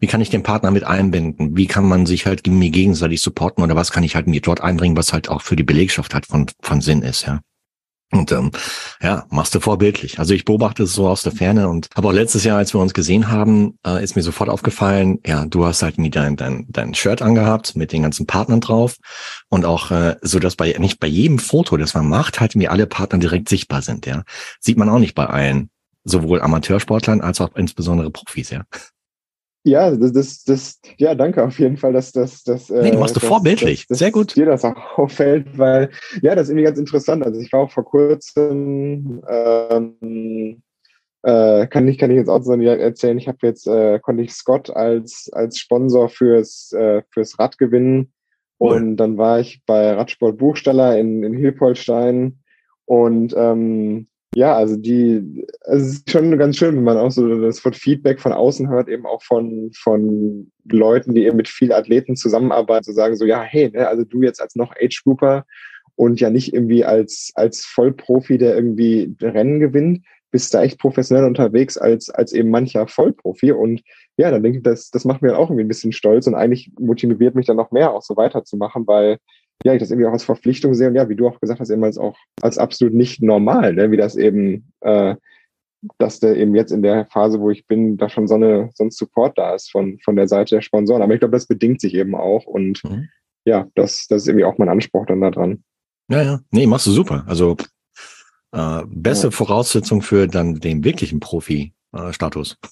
wie 0.00 0.06
kann 0.06 0.22
ich 0.22 0.30
den 0.30 0.42
Partner 0.42 0.70
mit 0.70 0.84
einbinden? 0.84 1.58
Wie 1.58 1.66
kann 1.66 1.86
man 1.86 2.06
sich 2.06 2.24
halt 2.24 2.46
mir 2.46 2.70
gegenseitig 2.70 3.20
supporten 3.20 3.62
oder 3.62 3.76
was 3.76 3.92
kann 3.92 4.02
ich 4.02 4.16
halt 4.16 4.26
mir 4.26 4.40
dort 4.40 4.62
einbringen, 4.62 4.96
was 4.96 5.12
halt 5.12 5.28
auch 5.28 5.42
für 5.42 5.56
die 5.56 5.62
Belegschaft 5.62 6.14
halt 6.14 6.24
von, 6.24 6.46
von 6.62 6.80
Sinn 6.80 7.02
ist, 7.02 7.26
ja. 7.26 7.40
Und 8.12 8.32
ähm, 8.32 8.50
ja, 9.00 9.24
machst 9.30 9.54
du 9.54 9.60
vorbildlich. 9.60 10.18
Also 10.18 10.34
ich 10.34 10.44
beobachte 10.44 10.82
es 10.82 10.92
so 10.92 11.08
aus 11.08 11.22
der 11.22 11.30
Ferne 11.30 11.68
und 11.68 11.88
aber 11.94 12.08
auch 12.08 12.12
letztes 12.12 12.42
Jahr, 12.42 12.58
als 12.58 12.74
wir 12.74 12.80
uns 12.80 12.92
gesehen 12.92 13.30
haben, 13.30 13.78
äh, 13.86 14.02
ist 14.02 14.16
mir 14.16 14.22
sofort 14.22 14.50
aufgefallen, 14.50 15.20
ja, 15.24 15.46
du 15.46 15.64
hast 15.64 15.82
halt 15.82 15.98
nie 15.98 16.10
dein, 16.10 16.34
dein, 16.36 16.66
dein 16.68 16.94
Shirt 16.94 17.22
angehabt 17.22 17.76
mit 17.76 17.92
den 17.92 18.02
ganzen 18.02 18.26
Partnern 18.26 18.60
drauf 18.60 18.96
und 19.48 19.64
auch 19.64 19.92
äh, 19.92 20.16
so, 20.22 20.40
dass 20.40 20.56
bei 20.56 20.74
nicht 20.78 20.98
bei 20.98 21.06
jedem 21.06 21.38
Foto, 21.38 21.76
das 21.76 21.94
man 21.94 22.08
macht, 22.08 22.40
halt 22.40 22.56
mir 22.56 22.72
alle 22.72 22.86
Partner 22.86 23.20
direkt 23.20 23.48
sichtbar 23.48 23.82
sind, 23.82 24.06
ja. 24.06 24.24
Sieht 24.58 24.76
man 24.76 24.88
auch 24.88 24.98
nicht 24.98 25.14
bei 25.14 25.26
allen, 25.26 25.70
sowohl 26.02 26.42
Amateursportlern 26.42 27.20
als 27.20 27.40
auch 27.40 27.54
insbesondere 27.54 28.10
Profis, 28.10 28.50
ja. 28.50 28.64
Ja, 29.62 29.90
das, 29.94 30.12
das, 30.12 30.44
das, 30.44 30.80
ja, 30.96 31.14
danke 31.14 31.44
auf 31.44 31.58
jeden 31.58 31.76
Fall, 31.76 31.92
dass 31.92 32.12
das, 32.12 32.42
das. 32.44 32.70
Nee, 32.70 32.92
du 32.92 32.98
machst 32.98 33.16
das, 33.16 33.22
du 33.22 33.28
vorbildlich. 33.28 33.86
Das, 33.86 33.98
Sehr 33.98 34.10
gut. 34.10 34.34
Dir 34.34 34.46
das 34.46 34.64
auch 34.64 34.98
auffällt, 34.98 35.58
weil, 35.58 35.90
ja, 36.22 36.34
das 36.34 36.44
ist 36.44 36.50
irgendwie 36.50 36.64
ganz 36.64 36.78
interessant. 36.78 37.24
Also 37.24 37.38
ich 37.40 37.52
war 37.52 37.60
auch 37.60 37.70
vor 37.70 37.84
kurzem, 37.84 39.22
ähm, 39.28 40.62
äh, 41.22 41.66
kann 41.66 41.86
ich, 41.88 41.98
kann 41.98 42.10
ich 42.10 42.16
jetzt 42.16 42.28
auch 42.28 42.42
so 42.42 42.54
erzählen, 42.54 43.18
ich 43.18 43.28
habe 43.28 43.38
jetzt, 43.42 43.66
äh, 43.66 43.98
konnte 43.98 44.22
ich 44.22 44.32
Scott 44.32 44.70
als, 44.70 45.28
als 45.32 45.58
Sponsor 45.58 46.08
fürs, 46.08 46.72
äh, 46.72 47.02
fürs 47.10 47.38
Rad 47.38 47.58
gewinnen. 47.58 48.12
Cool. 48.58 48.76
Und 48.76 48.96
dann 48.96 49.18
war 49.18 49.40
ich 49.40 49.62
bei 49.66 49.92
Radsport 49.92 50.38
Buchstaller 50.38 50.98
in, 50.98 51.22
in 51.22 51.34
Hilpolstein 51.34 52.40
und 52.86 53.34
ähm, 53.36 54.08
ja, 54.34 54.56
also 54.56 54.76
die, 54.76 55.44
also 55.62 55.84
es 55.84 55.92
ist 55.94 56.10
schon 56.10 56.38
ganz 56.38 56.56
schön, 56.56 56.76
wenn 56.76 56.84
man 56.84 56.96
auch 56.96 57.10
so 57.10 57.40
das 57.40 57.60
Feedback 57.60 58.20
von 58.20 58.32
außen 58.32 58.68
hört, 58.68 58.88
eben 58.88 59.04
auch 59.04 59.22
von, 59.22 59.70
von 59.74 60.52
Leuten, 60.64 61.14
die 61.14 61.24
eben 61.24 61.36
mit 61.36 61.48
vielen 61.48 61.72
Athleten 61.72 62.14
zusammenarbeiten, 62.14 62.84
zu 62.84 62.92
sagen 62.92 63.16
so, 63.16 63.24
ja, 63.24 63.42
hey, 63.42 63.70
ne, 63.70 63.88
also 63.88 64.04
du 64.04 64.22
jetzt 64.22 64.40
als 64.40 64.54
noch 64.54 64.72
Age 64.80 65.02
Grouper 65.02 65.44
und 65.96 66.20
ja 66.20 66.30
nicht 66.30 66.54
irgendwie 66.54 66.84
als, 66.84 67.32
als 67.34 67.64
Vollprofi, 67.64 68.38
der 68.38 68.54
irgendwie 68.54 69.14
Rennen 69.20 69.58
gewinnt, 69.58 70.04
bist 70.30 70.54
da 70.54 70.62
echt 70.62 70.78
professionell 70.78 71.24
unterwegs 71.24 71.76
als, 71.76 72.08
als 72.08 72.32
eben 72.32 72.50
mancher 72.50 72.86
Vollprofi. 72.86 73.50
Und 73.50 73.82
ja, 74.16 74.30
dann 74.30 74.44
denke 74.44 74.58
ich, 74.58 74.64
das, 74.64 74.90
das 74.90 75.04
macht 75.04 75.22
mir 75.22 75.36
auch 75.36 75.50
irgendwie 75.50 75.64
ein 75.64 75.68
bisschen 75.68 75.92
stolz 75.92 76.28
und 76.28 76.36
eigentlich 76.36 76.70
motiviert 76.78 77.34
mich 77.34 77.46
dann 77.46 77.56
noch 77.56 77.72
mehr, 77.72 77.92
auch 77.92 78.02
so 78.02 78.16
weiterzumachen, 78.16 78.86
weil 78.86 79.18
ja, 79.64 79.74
ich 79.74 79.80
das 79.80 79.90
irgendwie 79.90 80.06
auch 80.06 80.12
als 80.12 80.24
Verpflichtung 80.24 80.74
sehe 80.74 80.88
und 80.88 80.94
ja, 80.94 81.08
wie 81.08 81.16
du 81.16 81.28
auch 81.28 81.40
gesagt 81.40 81.60
hast, 81.60 81.70
eben 81.70 81.84
als 81.84 81.98
auch 81.98 82.16
als 82.40 82.58
absolut 82.58 82.94
nicht 82.94 83.22
normal, 83.22 83.74
ne? 83.74 83.90
wie 83.90 83.96
das 83.96 84.16
eben, 84.16 84.72
äh, 84.80 85.16
dass 85.98 86.20
der 86.20 86.36
eben 86.36 86.54
jetzt 86.54 86.72
in 86.72 86.82
der 86.82 87.06
Phase, 87.06 87.40
wo 87.40 87.50
ich 87.50 87.66
bin, 87.66 87.96
da 87.96 88.08
schon 88.08 88.26
so, 88.26 88.34
eine, 88.34 88.70
so 88.74 88.84
ein 88.84 88.90
Support 88.90 89.38
da 89.38 89.54
ist 89.54 89.70
von, 89.70 89.98
von 90.04 90.16
der 90.16 90.28
Seite 90.28 90.56
der 90.56 90.62
Sponsoren. 90.62 91.02
Aber 91.02 91.14
ich 91.14 91.20
glaube, 91.20 91.32
das 91.32 91.46
bedingt 91.46 91.80
sich 91.80 91.94
eben 91.94 92.14
auch 92.14 92.46
und 92.46 92.82
mhm. 92.84 93.08
ja, 93.44 93.66
das, 93.74 94.06
das 94.08 94.22
ist 94.22 94.28
irgendwie 94.28 94.44
auch 94.44 94.58
mein 94.58 94.68
Anspruch 94.68 95.06
dann 95.06 95.20
da 95.20 95.30
dran. 95.30 95.62
Ja, 96.08 96.22
ja. 96.22 96.40
Nee, 96.50 96.66
machst 96.66 96.86
du 96.86 96.90
super. 96.90 97.24
Also 97.26 97.56
äh, 98.52 98.82
beste 98.86 99.28
ja. 99.28 99.30
Voraussetzung 99.30 100.02
für 100.02 100.26
dann 100.26 100.56
den 100.56 100.84
wirklichen 100.84 101.20
Profi-Status. 101.20 102.56
Äh, 102.62 102.68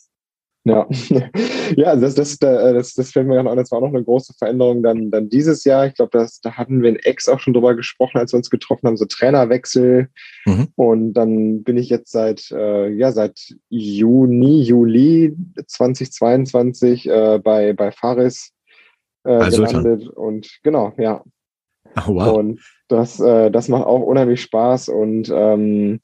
ja, 0.68 0.86
ja, 1.76 1.96
das, 1.96 2.14
das, 2.14 2.38
das, 2.38 2.94
das 2.94 3.10
fällt 3.10 3.26
mir 3.26 3.34
gerade 3.34 3.50
an. 3.50 3.56
Das 3.56 3.70
war 3.70 3.78
auch 3.78 3.82
noch 3.82 3.94
eine 3.94 4.04
große 4.04 4.34
Veränderung 4.38 4.82
dann, 4.82 5.10
dann 5.10 5.28
dieses 5.28 5.64
Jahr. 5.64 5.86
Ich 5.86 5.94
glaube, 5.94 6.26
da 6.42 6.52
hatten 6.52 6.82
wir 6.82 6.90
in 6.90 6.96
Ex 6.96 7.28
auch 7.28 7.40
schon 7.40 7.54
drüber 7.54 7.74
gesprochen, 7.74 8.18
als 8.18 8.32
wir 8.32 8.38
uns 8.38 8.50
getroffen 8.50 8.86
haben, 8.86 8.96
so 8.96 9.04
Trainerwechsel. 9.04 10.08
Mhm. 10.46 10.68
Und 10.76 11.12
dann 11.14 11.62
bin 11.62 11.76
ich 11.76 11.88
jetzt 11.88 12.12
seit, 12.12 12.50
äh, 12.50 12.88
ja, 12.88 13.12
seit 13.12 13.38
Juni, 13.68 14.62
Juli 14.62 15.36
2022 15.66 17.08
äh, 17.08 17.40
bei, 17.42 17.72
bei 17.72 17.90
Faris 17.92 18.52
äh, 19.24 19.32
also 19.32 19.64
gelandet. 19.64 20.08
Und 20.08 20.60
genau, 20.62 20.92
ja. 20.98 21.22
Oh, 21.96 22.14
wow. 22.14 22.36
Und 22.36 22.60
das, 22.88 23.20
äh, 23.20 23.50
das 23.50 23.68
macht 23.68 23.86
auch 23.86 24.02
unheimlich 24.02 24.42
Spaß 24.42 24.88
und 24.88 25.30
ähm, 25.34 26.00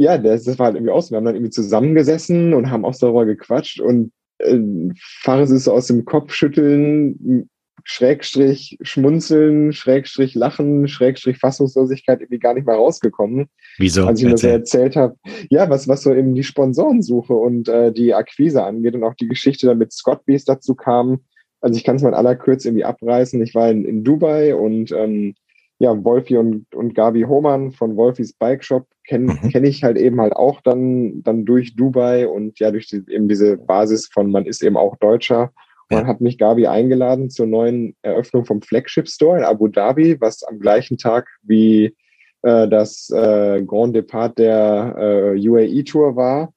ja, 0.00 0.16
das, 0.16 0.44
das 0.44 0.58
war 0.58 0.66
halt 0.66 0.76
irgendwie 0.76 0.92
aus. 0.92 1.10
Wir 1.10 1.18
haben 1.18 1.26
dann 1.26 1.34
irgendwie 1.34 1.50
zusammengesessen 1.50 2.54
und 2.54 2.70
haben 2.70 2.86
auch 2.86 2.96
darüber 2.98 3.26
gequatscht 3.26 3.80
und 3.80 4.12
äh, 4.38 4.58
Fares 4.98 5.50
ist 5.50 5.64
so 5.64 5.72
aus 5.72 5.88
dem 5.88 6.06
Kopf 6.06 6.32
schütteln, 6.32 7.50
Schrägstrich 7.84 8.78
schmunzeln, 8.80 9.74
Schrägstrich 9.74 10.34
lachen, 10.34 10.88
Schrägstrich 10.88 11.36
Fassungslosigkeit 11.36 12.20
irgendwie 12.20 12.38
gar 12.38 12.54
nicht 12.54 12.66
mal 12.66 12.76
rausgekommen. 12.76 13.48
Wieso? 13.76 14.06
Als 14.06 14.20
ich 14.20 14.26
mir 14.26 14.38
so 14.38 14.46
erzählt 14.46 14.96
habe, 14.96 15.16
ja, 15.50 15.68
was, 15.68 15.86
was 15.86 16.02
so 16.02 16.14
eben 16.14 16.34
die 16.34 16.44
Sponsorensuche 16.44 17.34
und 17.34 17.68
äh, 17.68 17.92
die 17.92 18.14
Akquise 18.14 18.64
angeht 18.64 18.94
und 18.94 19.04
auch 19.04 19.14
die 19.14 19.28
Geschichte 19.28 19.66
dann 19.66 19.76
mit 19.76 19.92
Scott, 19.92 20.22
wie 20.24 20.34
es 20.34 20.46
dazu 20.46 20.74
kam. 20.74 21.20
Also 21.60 21.76
ich 21.76 21.84
kann 21.84 21.96
es 21.96 22.02
mal 22.02 22.08
in 22.08 22.14
aller 22.14 22.36
Kürze 22.36 22.68
irgendwie 22.68 22.84
abreißen. 22.84 23.42
Ich 23.42 23.54
war 23.54 23.70
in, 23.70 23.84
in 23.84 24.02
Dubai 24.02 24.54
und 24.54 24.92
ähm, 24.92 25.34
ja, 25.80 26.04
Wolfi 26.04 26.36
und, 26.36 26.72
und 26.74 26.94
Gabi 26.94 27.22
Hohmann 27.22 27.72
von 27.72 27.96
Wolfis 27.96 28.34
Bike 28.34 28.62
Shop 28.62 28.86
kenne 29.08 29.32
mhm. 29.32 29.48
kenn 29.48 29.64
ich 29.64 29.82
halt 29.82 29.96
eben 29.96 30.20
halt 30.20 30.34
auch 30.34 30.60
dann, 30.60 31.22
dann 31.22 31.46
durch 31.46 31.74
Dubai 31.74 32.28
und 32.28 32.58
ja, 32.60 32.70
durch 32.70 32.86
die, 32.86 33.02
eben 33.08 33.28
diese 33.28 33.56
Basis 33.56 34.06
von 34.06 34.30
man 34.30 34.44
ist 34.44 34.62
eben 34.62 34.76
auch 34.76 34.96
Deutscher. 34.96 35.52
Und 35.88 35.96
dann 35.96 36.06
hat 36.06 36.20
mich 36.20 36.38
Gabi 36.38 36.66
eingeladen 36.66 37.30
zur 37.30 37.46
neuen 37.46 37.96
Eröffnung 38.02 38.44
vom 38.44 38.62
Flagship 38.62 39.08
Store 39.08 39.38
in 39.38 39.44
Abu 39.44 39.66
Dhabi, 39.66 40.20
was 40.20 40.44
am 40.44 40.60
gleichen 40.60 40.98
Tag 40.98 41.28
wie 41.42 41.96
äh, 42.42 42.68
das 42.68 43.10
äh, 43.10 43.62
Grand 43.62 43.96
Depart 43.96 44.38
der 44.38 44.94
äh, 45.34 45.48
UAE 45.48 45.82
Tour 45.84 46.14
war. 46.14 46.52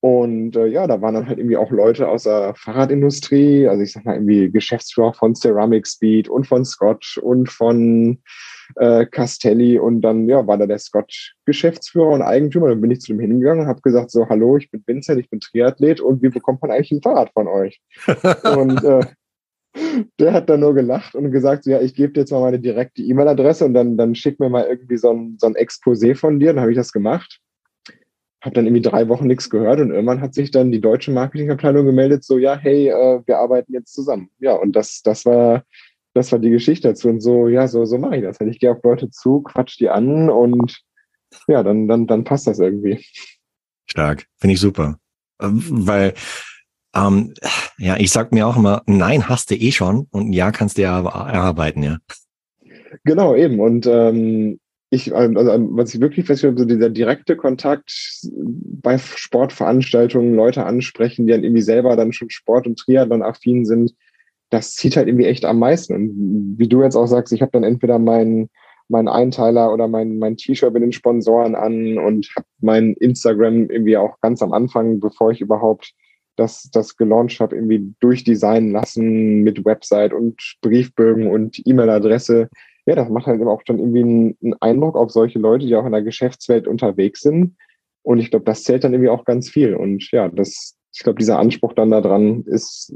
Und 0.00 0.54
äh, 0.54 0.66
ja, 0.66 0.86
da 0.86 1.00
waren 1.02 1.14
dann 1.14 1.26
halt 1.26 1.38
irgendwie 1.38 1.56
auch 1.56 1.72
Leute 1.72 2.08
aus 2.08 2.22
der 2.22 2.54
Fahrradindustrie, 2.54 3.66
also 3.66 3.82
ich 3.82 3.92
sag 3.92 4.04
mal 4.04 4.14
irgendwie 4.14 4.48
Geschäftsführer 4.48 5.12
von 5.12 5.34
Ceramic 5.34 5.88
Speed 5.88 6.28
und 6.28 6.46
von 6.46 6.64
Scott 6.64 7.18
und 7.20 7.50
von 7.50 8.18
äh, 8.76 9.06
Castelli 9.06 9.76
und 9.76 10.02
dann 10.02 10.28
ja 10.28 10.46
war 10.46 10.56
da 10.56 10.66
der 10.66 10.78
Scott 10.78 11.34
Geschäftsführer 11.46 12.10
und 12.10 12.22
Eigentümer. 12.22 12.68
Dann 12.68 12.80
bin 12.80 12.92
ich 12.92 13.00
zu 13.00 13.12
dem 13.12 13.18
hingegangen 13.18 13.62
und 13.62 13.68
habe 13.68 13.80
gesagt 13.80 14.12
so 14.12 14.28
hallo, 14.28 14.56
ich 14.56 14.70
bin 14.70 14.84
Vincent, 14.86 15.18
ich 15.18 15.30
bin 15.30 15.40
Triathlet 15.40 16.00
und 16.00 16.22
wie 16.22 16.28
bekommt 16.28 16.62
man 16.62 16.70
eigentlich 16.70 16.92
ein 16.92 17.02
Fahrrad 17.02 17.32
von 17.32 17.48
euch? 17.48 17.80
und 18.56 18.84
äh, 18.84 19.00
der 20.20 20.32
hat 20.32 20.48
dann 20.48 20.60
nur 20.60 20.74
gelacht 20.74 21.16
und 21.16 21.32
gesagt, 21.32 21.64
so, 21.64 21.70
ja, 21.70 21.80
ich 21.80 21.94
gebe 21.94 22.12
dir 22.12 22.20
jetzt 22.20 22.30
mal 22.30 22.40
meine 22.40 22.60
direkte 22.60 23.02
E-Mail-Adresse 23.02 23.64
und 23.64 23.74
dann, 23.74 23.96
dann 23.96 24.14
schick 24.14 24.38
mir 24.38 24.48
mal 24.48 24.64
irgendwie 24.64 24.96
so 24.96 25.10
ein, 25.10 25.36
so 25.38 25.48
ein 25.48 25.54
Exposé 25.54 26.14
von 26.14 26.38
dir. 26.38 26.52
Dann 26.52 26.60
habe 26.60 26.70
ich 26.70 26.76
das 26.76 26.92
gemacht 26.92 27.40
habe 28.40 28.54
dann 28.54 28.66
irgendwie 28.66 28.82
drei 28.82 29.08
Wochen 29.08 29.26
nichts 29.26 29.50
gehört 29.50 29.80
und 29.80 29.90
irgendwann 29.90 30.20
hat 30.20 30.34
sich 30.34 30.50
dann 30.50 30.70
die 30.70 30.80
deutsche 30.80 31.10
Marketingabteilung 31.10 31.86
gemeldet, 31.86 32.24
so 32.24 32.38
ja, 32.38 32.56
hey, 32.56 32.88
äh, 32.88 33.20
wir 33.26 33.38
arbeiten 33.38 33.72
jetzt 33.72 33.92
zusammen. 33.92 34.30
Ja, 34.38 34.54
und 34.54 34.72
das, 34.72 35.02
das 35.02 35.24
war, 35.24 35.64
das 36.14 36.30
war 36.30 36.38
die 36.38 36.50
Geschichte 36.50 36.88
dazu. 36.88 37.08
Und 37.08 37.20
so, 37.20 37.48
ja, 37.48 37.66
so, 37.66 37.84
so 37.84 37.98
mache 37.98 38.16
ich 38.16 38.22
das. 38.22 38.40
Ich 38.40 38.60
gehe 38.60 38.70
auf 38.70 38.82
Leute 38.82 39.10
zu, 39.10 39.42
quatsch 39.42 39.78
die 39.80 39.88
an 39.88 40.30
und 40.30 40.80
ja, 41.48 41.62
dann, 41.62 41.88
dann, 41.88 42.06
dann 42.06 42.24
passt 42.24 42.46
das 42.46 42.58
irgendwie. 42.58 43.04
Stark, 43.86 44.26
finde 44.36 44.54
ich 44.54 44.60
super. 44.60 44.98
Ähm, 45.40 45.62
weil, 45.68 46.14
ähm, 46.94 47.34
ja, 47.78 47.96
ich 47.96 48.10
sag 48.10 48.32
mir 48.32 48.46
auch 48.46 48.56
immer, 48.56 48.82
nein, 48.86 49.28
hast 49.28 49.50
du 49.50 49.56
eh 49.56 49.72
schon 49.72 50.06
und 50.10 50.32
ja, 50.32 50.52
kannst 50.52 50.78
du 50.78 50.82
ja 50.82 51.00
erarbeiten, 51.00 51.82
ja. 51.82 51.98
Genau, 53.04 53.34
eben. 53.34 53.60
Und 53.60 53.86
ähm, 53.86 54.60
ich, 54.90 55.14
also 55.14 55.68
was 55.72 55.94
ich 55.94 56.00
wirklich 56.00 56.26
feststelle, 56.26 56.56
so 56.56 56.64
dieser 56.64 56.88
direkte 56.88 57.36
Kontakt 57.36 58.22
bei 58.32 58.96
Sportveranstaltungen, 58.98 60.34
Leute 60.34 60.64
ansprechen, 60.64 61.26
die 61.26 61.32
dann 61.32 61.44
irgendwie 61.44 61.62
selber 61.62 61.94
dann 61.96 62.12
schon 62.12 62.30
Sport 62.30 62.66
und 62.66 62.78
Triathlon 62.78 63.22
affin 63.22 63.66
sind, 63.66 63.94
das 64.50 64.74
zieht 64.74 64.96
halt 64.96 65.08
irgendwie 65.08 65.26
echt 65.26 65.44
am 65.44 65.58
meisten. 65.58 65.94
Und 65.94 66.54
wie 66.58 66.68
du 66.68 66.82
jetzt 66.82 66.96
auch 66.96 67.06
sagst, 67.06 67.32
ich 67.32 67.42
habe 67.42 67.52
dann 67.52 67.64
entweder 67.64 67.98
meinen 67.98 68.48
mein 68.88 69.08
Einteiler 69.08 69.72
oder 69.72 69.86
mein, 69.86 70.18
mein 70.18 70.36
T-Shirt 70.36 70.72
mit 70.72 70.82
den 70.82 70.92
Sponsoren 70.92 71.54
an 71.54 71.98
und 71.98 72.28
habe 72.34 72.46
mein 72.60 72.94
Instagram 72.94 73.68
irgendwie 73.68 73.98
auch 73.98 74.18
ganz 74.20 74.42
am 74.42 74.52
Anfang, 74.52 74.98
bevor 74.98 75.30
ich 75.30 75.40
überhaupt 75.40 75.92
das, 76.36 76.70
das 76.72 76.96
gelauncht 76.96 77.40
habe, 77.40 77.56
irgendwie 77.56 77.94
durchdesignen 78.00 78.72
lassen 78.72 79.42
mit 79.42 79.64
Website 79.64 80.12
und 80.12 80.40
Briefbögen 80.62 81.26
und 81.26 81.60
E-Mail-Adresse. 81.66 82.48
Ja, 82.88 82.94
das 82.94 83.10
macht 83.10 83.26
halt 83.26 83.42
auch 83.42 83.60
schon 83.66 83.80
irgendwie 83.80 84.00
einen, 84.00 84.38
einen 84.42 84.54
Eindruck 84.60 84.96
auf 84.96 85.10
solche 85.10 85.38
Leute, 85.38 85.66
die 85.66 85.76
auch 85.76 85.84
in 85.84 85.92
der 85.92 86.00
Geschäftswelt 86.00 86.66
unterwegs 86.66 87.20
sind. 87.20 87.54
Und 88.00 88.18
ich 88.18 88.30
glaube, 88.30 88.46
das 88.46 88.64
zählt 88.64 88.82
dann 88.82 88.94
irgendwie 88.94 89.10
auch 89.10 89.26
ganz 89.26 89.50
viel. 89.50 89.74
Und 89.74 90.10
ja, 90.10 90.30
das, 90.30 90.74
ich 90.94 91.00
glaube, 91.00 91.18
dieser 91.18 91.38
Anspruch 91.38 91.74
dann 91.74 91.90
da 91.90 92.00
dran 92.00 92.44
ist, 92.46 92.94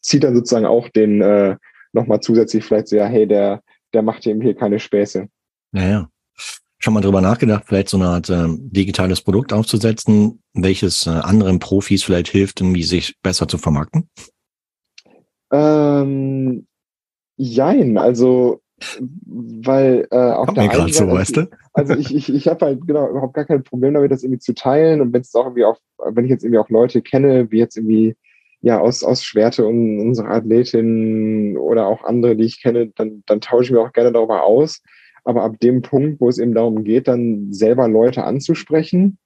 zieht 0.00 0.22
dann 0.22 0.36
sozusagen 0.36 0.64
auch 0.64 0.88
den 0.90 1.22
äh, 1.22 1.56
nochmal 1.92 2.20
zusätzlich 2.20 2.64
vielleicht 2.64 2.86
so, 2.86 2.94
ja, 2.94 3.06
hey, 3.06 3.26
der, 3.26 3.62
der 3.92 4.02
macht 4.02 4.24
eben 4.28 4.40
hier 4.40 4.54
keine 4.54 4.78
Späße. 4.78 5.26
Naja. 5.72 6.08
Schon 6.78 6.94
mal 6.94 7.00
drüber 7.00 7.20
nachgedacht, 7.20 7.64
vielleicht 7.66 7.88
so 7.88 7.96
eine 7.96 8.06
Art 8.06 8.30
äh, 8.30 8.46
digitales 8.46 9.22
Produkt 9.22 9.52
aufzusetzen, 9.52 10.40
welches 10.52 11.08
äh, 11.08 11.10
anderen 11.10 11.58
Profis 11.58 12.04
vielleicht 12.04 12.28
hilft, 12.28 12.60
irgendwie 12.60 12.84
sich 12.84 13.16
besser 13.22 13.48
zu 13.48 13.58
vermarkten? 13.58 14.08
Ähm, 15.50 16.68
jein, 17.36 17.98
also 17.98 18.60
weil 19.26 20.06
äh, 20.10 20.16
auf 20.16 20.46
Kommt 20.46 20.58
der 20.58 20.64
mir 20.66 20.76
Seite, 20.76 20.92
so, 20.92 21.08
weißt 21.08 21.36
du? 21.36 21.48
also 21.72 21.94
ich, 21.94 22.14
ich, 22.14 22.32
ich 22.32 22.48
habe 22.48 22.66
halt 22.66 22.86
genau 22.86 23.08
überhaupt 23.08 23.34
gar 23.34 23.44
kein 23.44 23.62
Problem 23.62 23.94
damit, 23.94 24.10
das 24.10 24.22
irgendwie 24.22 24.40
zu 24.40 24.54
teilen 24.54 25.00
und 25.00 25.12
wenn 25.12 25.22
es 25.22 25.34
auch 25.34 25.46
irgendwie 25.46 25.64
auch, 25.64 25.78
wenn 26.04 26.24
ich 26.24 26.30
jetzt 26.30 26.44
irgendwie 26.44 26.58
auch 26.58 26.70
Leute 26.70 27.00
kenne, 27.02 27.50
wie 27.50 27.58
jetzt 27.58 27.76
irgendwie 27.76 28.16
ja, 28.64 28.80
aus, 28.80 29.04
aus 29.04 29.22
Schwerte 29.22 29.66
und 29.66 30.00
unsere 30.00 30.28
Athletin 30.28 31.58
oder 31.58 31.86
auch 31.86 32.02
andere, 32.02 32.34
die 32.34 32.44
ich 32.44 32.62
kenne, 32.62 32.90
dann, 32.96 33.22
dann 33.26 33.42
tausche 33.42 33.64
ich 33.64 33.70
mir 33.72 33.80
auch 33.80 33.92
gerne 33.92 34.10
darüber 34.10 34.42
aus. 34.42 34.82
Aber 35.22 35.42
ab 35.42 35.60
dem 35.60 35.82
Punkt, 35.82 36.18
wo 36.18 36.30
es 36.30 36.38
eben 36.38 36.54
darum 36.54 36.82
geht, 36.82 37.06
dann 37.06 37.52
selber 37.52 37.88
Leute 37.88 38.24
anzusprechen. 38.24 39.18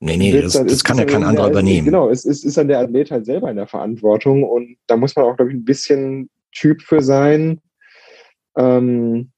Nee, 0.00 0.16
nee, 0.16 0.42
das, 0.42 0.54
dann, 0.54 0.66
das 0.66 0.82
kann 0.82 0.98
ja 0.98 1.04
kein 1.04 1.22
anderer 1.22 1.50
übernehmen. 1.50 1.84
Genau, 1.84 2.10
es 2.10 2.24
ist, 2.24 2.44
ist 2.44 2.56
dann 2.56 2.66
der 2.66 2.80
Athlet 2.80 3.12
halt 3.12 3.26
selber 3.26 3.48
in 3.48 3.56
der 3.56 3.68
Verantwortung 3.68 4.42
und 4.42 4.76
da 4.88 4.96
muss 4.96 5.14
man 5.14 5.26
auch, 5.26 5.36
glaube 5.36 5.52
ich, 5.52 5.56
ein 5.56 5.64
bisschen 5.64 6.30
Typ 6.54 6.82
für 6.82 7.02
sein. 7.02 7.60
Ähm, 8.56 9.32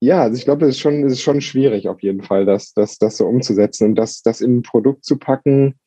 ja, 0.00 0.22
also 0.22 0.36
ich 0.36 0.44
glaube, 0.44 0.66
es 0.66 0.76
ist 0.76 0.80
schon, 0.80 1.04
es 1.04 1.14
ist 1.14 1.22
schon 1.22 1.40
schwierig 1.40 1.88
auf 1.88 2.02
jeden 2.02 2.22
Fall, 2.22 2.44
das, 2.46 2.72
das, 2.72 2.98
das 2.98 3.16
so 3.16 3.26
umzusetzen 3.26 3.88
und 3.88 3.94
das, 3.96 4.22
das 4.22 4.40
in 4.40 4.58
ein 4.58 4.62
Produkt 4.62 5.04
zu 5.04 5.18
packen. 5.18 5.78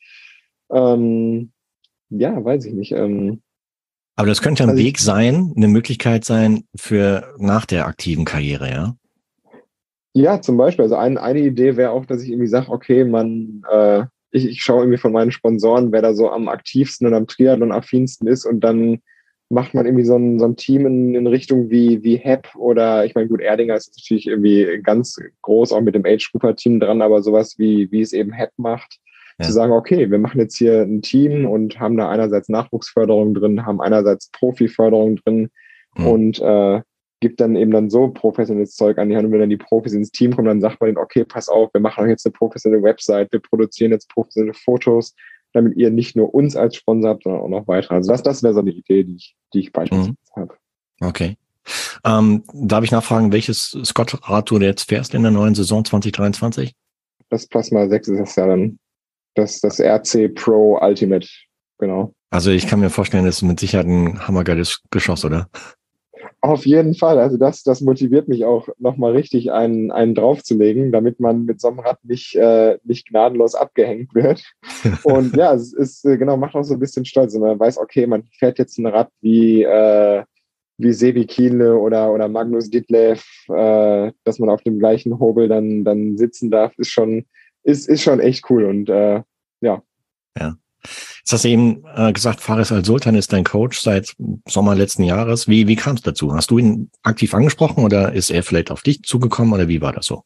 Ähm, 0.71 1.51
ja, 2.09 2.43
weiß 2.43 2.65
ich 2.65 2.73
nicht. 2.73 2.91
Ähm, 2.91 3.41
aber 4.15 4.27
das 4.27 4.41
könnte 4.41 4.63
ein 4.63 4.71
also 4.71 4.83
Weg 4.83 4.99
sein, 4.99 5.53
eine 5.55 5.67
Möglichkeit 5.67 6.25
sein 6.25 6.65
für 6.75 7.33
nach 7.37 7.65
der 7.65 7.87
aktiven 7.87 8.25
Karriere, 8.25 8.69
ja? 8.69 8.95
Ja, 10.13 10.41
zum 10.41 10.57
Beispiel. 10.57 10.83
Also 10.83 10.95
ein, 10.95 11.17
eine 11.17 11.39
Idee 11.39 11.77
wäre 11.77 11.91
auch, 11.91 12.05
dass 12.05 12.21
ich 12.21 12.29
irgendwie 12.29 12.47
sage, 12.47 12.69
okay, 12.69 13.05
man, 13.05 13.63
äh, 13.71 14.03
ich, 14.31 14.45
ich 14.45 14.61
schaue 14.61 14.81
irgendwie 14.81 14.97
von 14.97 15.13
meinen 15.13 15.31
Sponsoren, 15.31 15.93
wer 15.93 16.01
da 16.01 16.13
so 16.13 16.29
am 16.29 16.49
aktivsten 16.49 17.07
und 17.07 17.13
am 17.13 17.27
Triathlon 17.27 17.71
affinsten 17.71 18.27
ist 18.27 18.45
und 18.45 18.59
dann 18.59 19.01
macht 19.51 19.73
man 19.73 19.85
irgendwie 19.85 20.05
so 20.05 20.15
ein, 20.15 20.39
so 20.39 20.45
ein 20.45 20.55
Team 20.55 20.85
in, 20.85 21.15
in 21.15 21.27
Richtung 21.27 21.69
wie, 21.69 22.03
wie 22.03 22.17
HEP 22.17 22.55
oder 22.55 23.05
ich 23.05 23.15
meine, 23.15 23.27
gut, 23.27 23.41
Erdinger 23.41 23.75
ist 23.75 23.95
natürlich 23.97 24.27
irgendwie 24.27 24.79
ganz 24.81 25.17
groß 25.41 25.73
auch 25.73 25.81
mit 25.81 25.95
dem 25.95 26.05
Age 26.05 26.31
Grouper 26.31 26.55
Team 26.55 26.79
dran, 26.79 27.01
aber 27.01 27.21
sowas 27.21 27.57
wie, 27.57 27.91
wie 27.91 28.01
es 28.01 28.13
eben 28.13 28.31
HEP 28.31 28.51
macht, 28.57 28.99
ja. 29.41 29.47
Zu 29.47 29.53
sagen, 29.53 29.73
okay, 29.73 30.11
wir 30.11 30.19
machen 30.19 30.39
jetzt 30.39 30.57
hier 30.57 30.81
ein 30.81 31.01
Team 31.01 31.45
und 31.45 31.79
haben 31.79 31.97
da 31.97 32.09
einerseits 32.09 32.49
Nachwuchsförderung 32.49 33.33
drin, 33.33 33.65
haben 33.65 33.81
einerseits 33.81 34.29
Profiförderung 34.31 35.15
drin 35.17 35.49
mhm. 35.95 36.07
und 36.07 36.39
äh, 36.39 36.81
gibt 37.21 37.39
dann 37.39 37.55
eben 37.55 37.71
dann 37.71 37.89
so 37.89 38.09
professionelles 38.09 38.75
Zeug 38.75 38.97
an 38.97 39.09
die 39.09 39.15
Hand. 39.15 39.25
Und 39.25 39.31
wenn 39.31 39.39
dann 39.39 39.49
die 39.49 39.57
Profis 39.57 39.93
ins 39.93 40.11
Team 40.11 40.35
kommen, 40.35 40.47
dann 40.47 40.61
sagt 40.61 40.79
man 40.79 40.87
denen, 40.87 40.97
okay, 40.97 41.23
pass 41.23 41.49
auf, 41.49 41.73
wir 41.73 41.81
machen 41.81 42.09
jetzt 42.09 42.25
eine 42.25 42.33
professionelle 42.33 42.83
Website, 42.83 43.31
wir 43.31 43.39
produzieren 43.39 43.91
jetzt 43.91 44.09
professionelle 44.09 44.53
Fotos, 44.53 45.15
damit 45.53 45.77
ihr 45.77 45.91
nicht 45.91 46.15
nur 46.15 46.33
uns 46.33 46.55
als 46.55 46.75
Sponsor 46.75 47.11
habt, 47.11 47.23
sondern 47.23 47.41
auch 47.41 47.49
noch 47.49 47.67
weiter. 47.67 47.91
Also 47.91 48.11
das, 48.11 48.23
das 48.23 48.43
wäre 48.43 48.53
so 48.53 48.61
eine 48.61 48.71
Idee, 48.71 49.03
die 49.03 49.15
ich, 49.15 49.35
die 49.53 49.59
ich 49.59 49.71
beispielsweise 49.71 50.11
mhm. 50.11 50.41
habe. 50.41 50.55
Okay. 51.01 51.37
Ähm, 52.03 52.43
darf 52.53 52.83
ich 52.83 52.91
nachfragen, 52.91 53.31
welches 53.31 53.77
Scott-Rad 53.83 54.49
du 54.49 54.59
jetzt 54.59 54.89
fährst 54.89 55.13
in 55.13 55.21
der 55.21 55.31
neuen 55.31 55.55
Saison 55.55 55.85
2023? 55.85 56.73
Das 57.29 57.47
Plasma 57.47 57.87
6 57.87 58.07
ist 58.09 58.19
das 58.19 58.35
ja 58.35 58.47
dann 58.47 58.79
das, 59.35 59.61
das 59.61 59.79
RC 59.79 60.33
Pro 60.33 60.79
Ultimate, 60.81 61.27
genau. 61.77 62.13
Also 62.29 62.51
ich 62.51 62.67
kann 62.67 62.79
mir 62.79 62.89
vorstellen, 62.89 63.25
das 63.25 63.37
ist 63.37 63.41
mit 63.43 63.59
Sicherheit 63.59 63.87
ein 63.87 64.27
hammergeiles 64.27 64.81
Geschoss, 64.89 65.25
oder? 65.25 65.49
Auf 66.43 66.65
jeden 66.65 66.95
Fall. 66.95 67.19
Also 67.19 67.37
das, 67.37 67.61
das 67.61 67.81
motiviert 67.81 68.27
mich 68.27 68.45
auch 68.45 68.67
nochmal 68.79 69.11
richtig, 69.11 69.51
einen, 69.51 69.91
einen 69.91 70.15
draufzulegen, 70.15 70.91
damit 70.91 71.19
man 71.19 71.45
mit 71.45 71.61
so 71.61 71.67
einem 71.67 71.79
Rad 71.79 72.03
nicht, 72.03 72.35
äh, 72.35 72.79
nicht 72.83 73.07
gnadenlos 73.09 73.53
abgehängt 73.53 74.15
wird. 74.15 74.43
Und 75.03 75.35
ja, 75.37 75.53
es 75.53 75.71
ist 75.71 76.03
äh, 76.03 76.17
genau, 76.17 76.37
macht 76.37 76.55
auch 76.55 76.63
so 76.63 76.73
ein 76.73 76.79
bisschen 76.79 77.05
stolz. 77.05 77.35
Und 77.35 77.41
man 77.41 77.59
weiß, 77.59 77.77
okay, 77.77 78.07
man 78.07 78.23
fährt 78.39 78.57
jetzt 78.57 78.79
ein 78.79 78.87
Rad 78.87 79.09
wie, 79.21 79.61
äh, 79.61 80.23
wie 80.79 80.93
Sebi 80.93 81.27
Kienle 81.27 81.77
oder, 81.77 82.11
oder 82.11 82.27
Magnus 82.27 82.71
Ditlev, 82.71 83.23
äh, 83.49 84.11
dass 84.23 84.39
man 84.39 84.49
auf 84.49 84.63
dem 84.63 84.79
gleichen 84.79 85.19
Hobel 85.19 85.47
dann, 85.47 85.83
dann 85.83 86.17
sitzen 86.17 86.49
darf, 86.49 86.73
ist 86.79 86.89
schon, 86.89 87.25
ist, 87.61 87.87
ist 87.87 88.01
schon 88.01 88.19
echt 88.19 88.49
cool 88.49 88.65
und 88.65 88.89
äh, 88.89 89.21
ja. 89.61 89.83
Ja. 90.39 90.55
Jetzt 90.83 91.31
hast 91.31 91.43
du 91.43 91.49
eben 91.49 91.83
äh, 91.95 92.11
gesagt, 92.11 92.41
Faris 92.41 92.71
Al-Sultan 92.71 93.15
ist 93.15 93.33
dein 93.33 93.43
Coach 93.43 93.79
seit 93.79 94.15
Sommer 94.47 94.75
letzten 94.75 95.03
Jahres. 95.03 95.47
Wie, 95.47 95.67
wie 95.67 95.75
kam 95.75 95.95
es 95.95 96.01
dazu? 96.01 96.33
Hast 96.33 96.51
du 96.51 96.57
ihn 96.57 96.89
aktiv 97.03 97.33
angesprochen 97.33 97.83
oder 97.83 98.13
ist 98.13 98.29
er 98.29 98.43
vielleicht 98.43 98.71
auf 98.71 98.81
dich 98.81 99.03
zugekommen 99.03 99.53
oder 99.53 99.67
wie 99.67 99.81
war 99.81 99.93
das 99.93 100.05
so? 100.05 100.23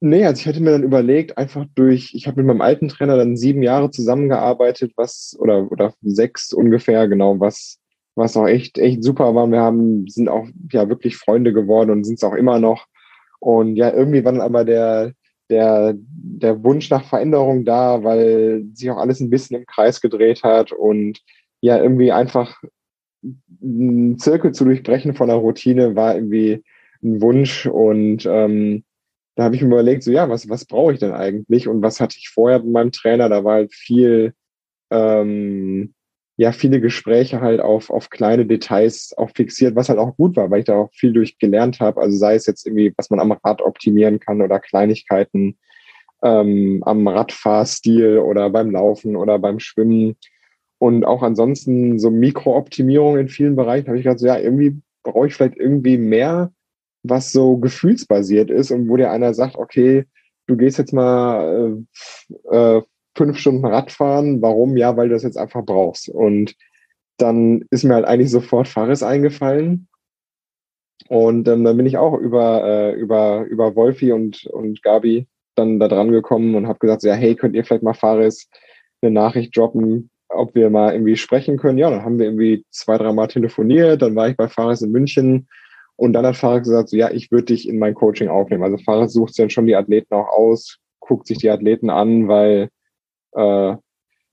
Nee, 0.00 0.24
also 0.24 0.40
ich 0.40 0.46
hatte 0.46 0.60
mir 0.60 0.70
dann 0.70 0.84
überlegt, 0.84 1.36
einfach 1.38 1.66
durch, 1.74 2.14
ich 2.14 2.28
habe 2.28 2.36
mit 2.36 2.46
meinem 2.46 2.60
alten 2.60 2.88
Trainer 2.88 3.16
dann 3.16 3.36
sieben 3.36 3.62
Jahre 3.64 3.90
zusammengearbeitet, 3.90 4.92
was, 4.96 5.36
oder, 5.40 5.70
oder 5.72 5.92
sechs 6.02 6.52
ungefähr, 6.52 7.08
genau, 7.08 7.40
was, 7.40 7.78
was 8.14 8.36
auch 8.36 8.46
echt, 8.46 8.78
echt 8.78 9.02
super 9.02 9.34
war. 9.34 9.48
Wir 9.48 9.60
haben, 9.60 10.06
sind 10.06 10.28
auch 10.28 10.46
ja 10.70 10.88
wirklich 10.88 11.16
Freunde 11.16 11.52
geworden 11.52 11.90
und 11.90 12.04
sind 12.04 12.14
es 12.14 12.24
auch 12.24 12.34
immer 12.34 12.60
noch. 12.60 12.86
Und 13.40 13.76
ja, 13.76 13.92
irgendwie 13.92 14.24
war 14.24 14.32
dann 14.32 14.40
aber 14.40 14.64
der, 14.64 15.14
der, 15.50 15.94
der 15.96 16.62
Wunsch 16.62 16.90
nach 16.90 17.04
Veränderung 17.04 17.64
da, 17.64 18.02
weil 18.04 18.64
sich 18.74 18.90
auch 18.90 18.98
alles 18.98 19.20
ein 19.20 19.30
bisschen 19.30 19.58
im 19.58 19.66
Kreis 19.66 20.00
gedreht 20.00 20.42
hat 20.42 20.72
und 20.72 21.20
ja, 21.60 21.80
irgendwie 21.82 22.12
einfach 22.12 22.62
einen 23.62 24.18
Zirkel 24.18 24.52
zu 24.52 24.64
durchbrechen 24.64 25.14
von 25.14 25.28
der 25.28 25.36
Routine 25.36 25.96
war 25.96 26.14
irgendwie 26.14 26.62
ein 27.02 27.20
Wunsch 27.20 27.66
und 27.66 28.26
ähm, 28.26 28.84
da 29.34 29.44
habe 29.44 29.54
ich 29.54 29.62
mir 29.62 29.68
überlegt, 29.68 30.02
so 30.02 30.10
ja, 30.10 30.28
was, 30.28 30.48
was 30.48 30.64
brauche 30.64 30.92
ich 30.92 30.98
denn 30.98 31.12
eigentlich 31.12 31.68
und 31.68 31.82
was 31.82 32.00
hatte 32.00 32.16
ich 32.18 32.28
vorher 32.28 32.58
mit 32.58 32.72
meinem 32.72 32.92
Trainer? 32.92 33.28
Da 33.28 33.44
war 33.44 33.54
halt 33.54 33.74
viel 33.74 34.34
ähm, 34.90 35.94
ja 36.38 36.52
viele 36.52 36.80
Gespräche 36.80 37.40
halt 37.40 37.60
auf, 37.60 37.90
auf 37.90 38.10
kleine 38.10 38.46
Details 38.46 39.12
auch 39.18 39.30
fixiert, 39.34 39.74
was 39.74 39.88
halt 39.88 39.98
auch 39.98 40.16
gut 40.16 40.36
war, 40.36 40.50
weil 40.50 40.60
ich 40.60 40.66
da 40.66 40.76
auch 40.76 40.92
viel 40.92 41.12
durch 41.12 41.36
gelernt 41.38 41.80
habe. 41.80 42.00
Also 42.00 42.16
sei 42.16 42.36
es 42.36 42.46
jetzt 42.46 42.64
irgendwie, 42.64 42.94
was 42.96 43.10
man 43.10 43.18
am 43.18 43.32
Rad 43.32 43.60
optimieren 43.60 44.20
kann 44.20 44.40
oder 44.40 44.60
Kleinigkeiten 44.60 45.58
ähm, 46.22 46.82
am 46.86 47.06
Radfahrstil 47.08 48.18
oder 48.18 48.50
beim 48.50 48.70
Laufen 48.70 49.16
oder 49.16 49.40
beim 49.40 49.58
Schwimmen. 49.58 50.16
Und 50.78 51.04
auch 51.04 51.24
ansonsten 51.24 51.98
so 51.98 52.08
Mikrooptimierung 52.10 53.18
in 53.18 53.28
vielen 53.28 53.56
Bereichen 53.56 53.88
habe 53.88 53.98
ich 53.98 54.04
gerade 54.04 54.20
so, 54.20 54.28
ja, 54.28 54.38
irgendwie 54.38 54.80
brauche 55.02 55.26
ich 55.26 55.34
vielleicht 55.34 55.56
irgendwie 55.56 55.98
mehr, 55.98 56.52
was 57.02 57.32
so 57.32 57.56
gefühlsbasiert 57.56 58.48
ist 58.48 58.70
und 58.70 58.88
wo 58.88 58.96
dir 58.96 59.10
einer 59.10 59.34
sagt, 59.34 59.56
okay, 59.56 60.04
du 60.46 60.56
gehst 60.56 60.78
jetzt 60.78 60.92
mal 60.92 61.82
äh, 62.52 62.76
äh, 62.76 62.82
fünf 63.18 63.38
Stunden 63.38 63.66
Radfahren. 63.66 64.40
Warum? 64.40 64.76
Ja, 64.76 64.96
weil 64.96 65.08
du 65.08 65.14
das 65.14 65.24
jetzt 65.24 65.36
einfach 65.36 65.64
brauchst. 65.64 66.08
Und 66.08 66.54
dann 67.18 67.64
ist 67.70 67.84
mir 67.84 67.94
halt 67.94 68.06
eigentlich 68.06 68.30
sofort 68.30 68.68
Fares 68.68 69.02
eingefallen. 69.02 69.88
Und 71.08 71.48
ähm, 71.48 71.64
dann 71.64 71.76
bin 71.76 71.86
ich 71.86 71.98
auch 71.98 72.16
über, 72.16 72.64
äh, 72.64 72.92
über, 72.94 73.44
über 73.44 73.74
Wolfi 73.74 74.12
und, 74.12 74.46
und 74.46 74.82
Gabi 74.82 75.26
dann 75.56 75.80
da 75.80 75.88
dran 75.88 76.12
gekommen 76.12 76.54
und 76.54 76.68
habe 76.68 76.78
gesagt, 76.78 77.02
ja, 77.02 77.14
hey, 77.14 77.34
könnt 77.34 77.56
ihr 77.56 77.64
vielleicht 77.64 77.82
mal 77.82 77.94
Fares 77.94 78.48
eine 79.02 79.10
Nachricht 79.10 79.56
droppen, 79.56 80.10
ob 80.28 80.54
wir 80.54 80.70
mal 80.70 80.92
irgendwie 80.92 81.16
sprechen 81.16 81.56
können. 81.56 81.78
Ja, 81.78 81.90
dann 81.90 82.04
haben 82.04 82.18
wir 82.18 82.26
irgendwie 82.26 82.64
zwei, 82.70 82.98
drei 82.98 83.12
Mal 83.12 83.26
telefoniert. 83.26 84.02
Dann 84.02 84.14
war 84.14 84.28
ich 84.28 84.36
bei 84.36 84.48
Fares 84.48 84.82
in 84.82 84.92
München 84.92 85.48
und 85.96 86.12
dann 86.12 86.24
hat 86.24 86.36
Fares 86.36 86.68
gesagt, 86.68 86.90
so, 86.90 86.96
ja, 86.96 87.10
ich 87.10 87.32
würde 87.32 87.46
dich 87.46 87.68
in 87.68 87.78
mein 87.80 87.94
Coaching 87.94 88.28
aufnehmen. 88.28 88.62
Also 88.62 88.78
Fares 88.78 89.12
sucht 89.12 89.34
sich 89.34 89.42
dann 89.42 89.50
schon 89.50 89.66
die 89.66 89.76
Athleten 89.76 90.14
auch 90.14 90.28
aus, 90.28 90.78
guckt 91.00 91.26
sich 91.26 91.38
die 91.38 91.50
Athleten 91.50 91.90
an, 91.90 92.28
weil 92.28 92.68
äh, 93.32 93.76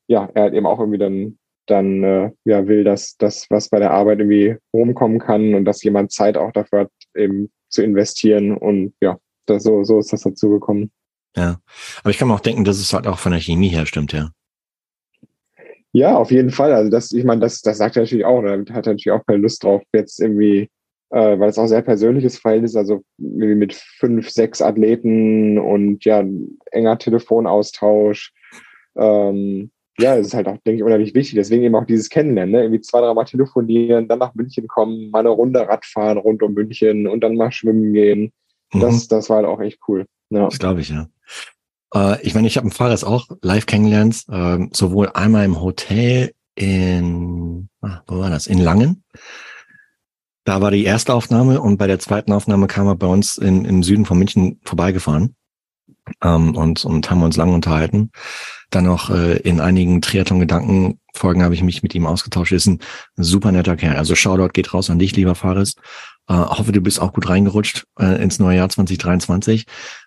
ja, 0.08 0.30
er 0.34 0.44
hat 0.44 0.54
eben 0.54 0.66
auch 0.66 0.80
irgendwie 0.80 1.00
dann, 1.00 1.38
dann 1.66 2.04
äh, 2.04 2.32
ja, 2.46 2.68
will, 2.68 2.84
dass 2.84 3.18
das, 3.18 3.48
was 3.50 3.70
bei 3.70 3.80
der 3.80 3.92
Arbeit 3.92 4.20
irgendwie 4.20 4.58
rumkommen 4.74 5.20
kann 5.20 5.56
und 5.56 5.66
dass 5.66 5.84
jemand 5.84 6.12
Zeit 6.12 6.38
auch 6.38 6.52
dafür 6.52 6.82
hat, 6.82 6.92
eben 7.16 7.52
zu 7.70 7.82
investieren. 7.84 8.56
Und 8.56 8.94
ja, 9.02 9.18
das, 9.46 9.64
so, 9.64 9.84
so 9.84 10.00
ist 10.00 10.14
das 10.14 10.22
dazu 10.22 10.50
gekommen. 10.50 10.92
Ja, 11.36 11.60
aber 12.02 12.12
ich 12.12 12.18
kann 12.18 12.28
mir 12.28 12.34
auch 12.36 12.40
denken, 12.40 12.64
dass 12.64 12.78
es 12.78 12.94
halt 12.94 13.08
auch 13.08 13.20
von 13.20 13.32
der 13.32 13.42
Chemie 13.42 13.70
her 13.70 13.86
stimmt, 13.86 14.14
ja. 14.14 14.30
Ja, 15.92 16.18
auf 16.18 16.30
jeden 16.30 16.50
Fall. 16.50 16.74
Also 16.74 16.90
das, 16.90 17.14
ich 17.14 17.24
meine, 17.24 17.40
das, 17.40 17.62
das 17.62 17.78
sagt 17.78 17.96
er 17.96 18.02
natürlich 18.04 18.26
auch. 18.26 18.42
Da 18.42 18.52
hat 18.52 18.88
er 18.88 18.94
natürlich 18.94 19.12
auch 19.12 19.26
keine 19.26 19.42
Lust 19.42 19.64
drauf, 19.64 19.82
jetzt 19.94 20.20
irgendwie, 20.20 20.70
äh, 21.12 21.40
weil 21.40 21.48
es 21.48 21.58
auch 21.58 21.68
sehr 21.68 21.84
persönliches 21.84 22.38
Verhältnis 22.38 22.72
ist, 22.72 22.78
also 22.78 23.04
mit 23.18 23.74
fünf, 23.74 24.30
sechs 24.30 24.62
Athleten 24.62 25.58
und 25.58 26.04
ja, 26.04 26.22
enger 26.72 26.98
Telefonaustausch. 26.98 28.34
Ähm, 28.98 29.72
ja, 29.98 30.18
es 30.18 30.28
ist 30.28 30.34
halt 30.34 30.48
auch, 30.48 30.58
denke 30.66 30.78
ich, 30.78 30.84
unheimlich 30.84 31.14
wichtig. 31.14 31.36
Deswegen 31.36 31.64
eben 31.64 31.76
auch 31.76 31.86
dieses 31.86 32.10
Kennenlernen, 32.10 32.52
ne? 32.52 32.62
irgendwie 32.64 32.82
zwei, 32.82 33.00
dreimal 33.00 33.26
telefonieren, 33.26 34.08
dann 34.08 34.20
nach 34.20 34.36
München 34.36 34.68
kommen, 34.68 35.10
mal 35.10 35.20
eine 35.20 35.30
Runde 35.30 35.62
Radfahren 35.62 36.18
rund 36.18 36.44
um 36.44 36.54
München 36.54 37.08
und 37.08 37.22
dann 37.22 37.36
mal 37.36 37.52
schwimmen 37.52 37.94
gehen. 37.94 38.34
Das, 38.74 39.06
mhm. 39.06 39.08
das 39.10 39.30
war 39.30 39.38
halt 39.38 39.46
auch 39.46 39.62
echt 39.62 39.80
cool. 39.88 40.06
Ja. 40.30 40.46
Das 40.46 40.60
glaube 40.60 40.82
ich, 40.82 40.90
ja. 40.90 41.08
Äh, 41.94 42.22
ich 42.24 42.36
meine, 42.36 42.48
ich 42.48 42.58
habe 42.58 42.66
einen 42.66 42.72
Fahrrad 42.72 43.04
auch 43.06 43.28
live 43.42 43.66
kennengelernt, 43.66 44.26
äh, 44.30 44.68
sowohl 44.72 45.10
einmal 45.14 45.46
im 45.46 45.62
Hotel 45.62 46.32
in, 46.56 47.70
ah, 47.82 48.02
wo 48.08 48.20
war 48.20 48.30
das? 48.30 48.48
In 48.48 48.60
Langen. 48.60 49.04
Da 50.44 50.62
war 50.62 50.72
die 50.72 50.84
erste 50.84 51.14
Aufnahme 51.14 51.60
und 51.60 51.78
bei 51.78 51.88
der 51.88 52.00
zweiten 52.00 52.32
Aufnahme 52.32 52.68
kam 52.68 52.88
er 52.88 52.96
bei 52.96 53.08
uns 53.08 53.38
in, 53.38 53.66
im 53.66 53.82
Süden 53.82 54.06
von 54.06 54.20
München 54.20 54.60
vorbeigefahren 54.64 55.36
ähm, 56.22 56.56
und, 56.56 56.86
und 56.86 57.10
haben 57.10 57.24
uns 57.24 57.38
lang 57.38 57.54
unterhalten. 57.54 58.12
Dann 58.76 58.84
noch 58.84 59.10
äh, 59.10 59.38
in 59.38 59.62
einigen 59.62 60.02
Triathlon-Gedanken-Folgen 60.02 61.44
habe 61.44 61.54
ich 61.54 61.64
mich 61.64 61.82
mit 61.82 61.96
ihm 61.96 62.06
ausgetauscht. 62.06 62.52
Ist 62.52 62.68
ein 62.68 62.82
super 63.16 63.54
netter 63.54 63.78
Kerl. 63.78 63.96
Also 63.96 64.16
Shoutout 64.16 64.50
geht 64.52 64.74
raus 64.74 64.90
an 64.90 65.00
dich, 65.00 65.16
lieber 65.16 65.34
Fares. 65.34 65.76
Äh, 66.28 66.34
hoffe, 66.34 66.74
du 66.74 66.82
bist 66.82 67.00
auch 67.00 67.14
gut 67.14 67.30
reingerutscht 67.30 67.86
äh, 67.98 68.22
ins 68.22 68.38
neue 68.38 68.58
Jahr 68.58 68.68
2023. 68.68 69.66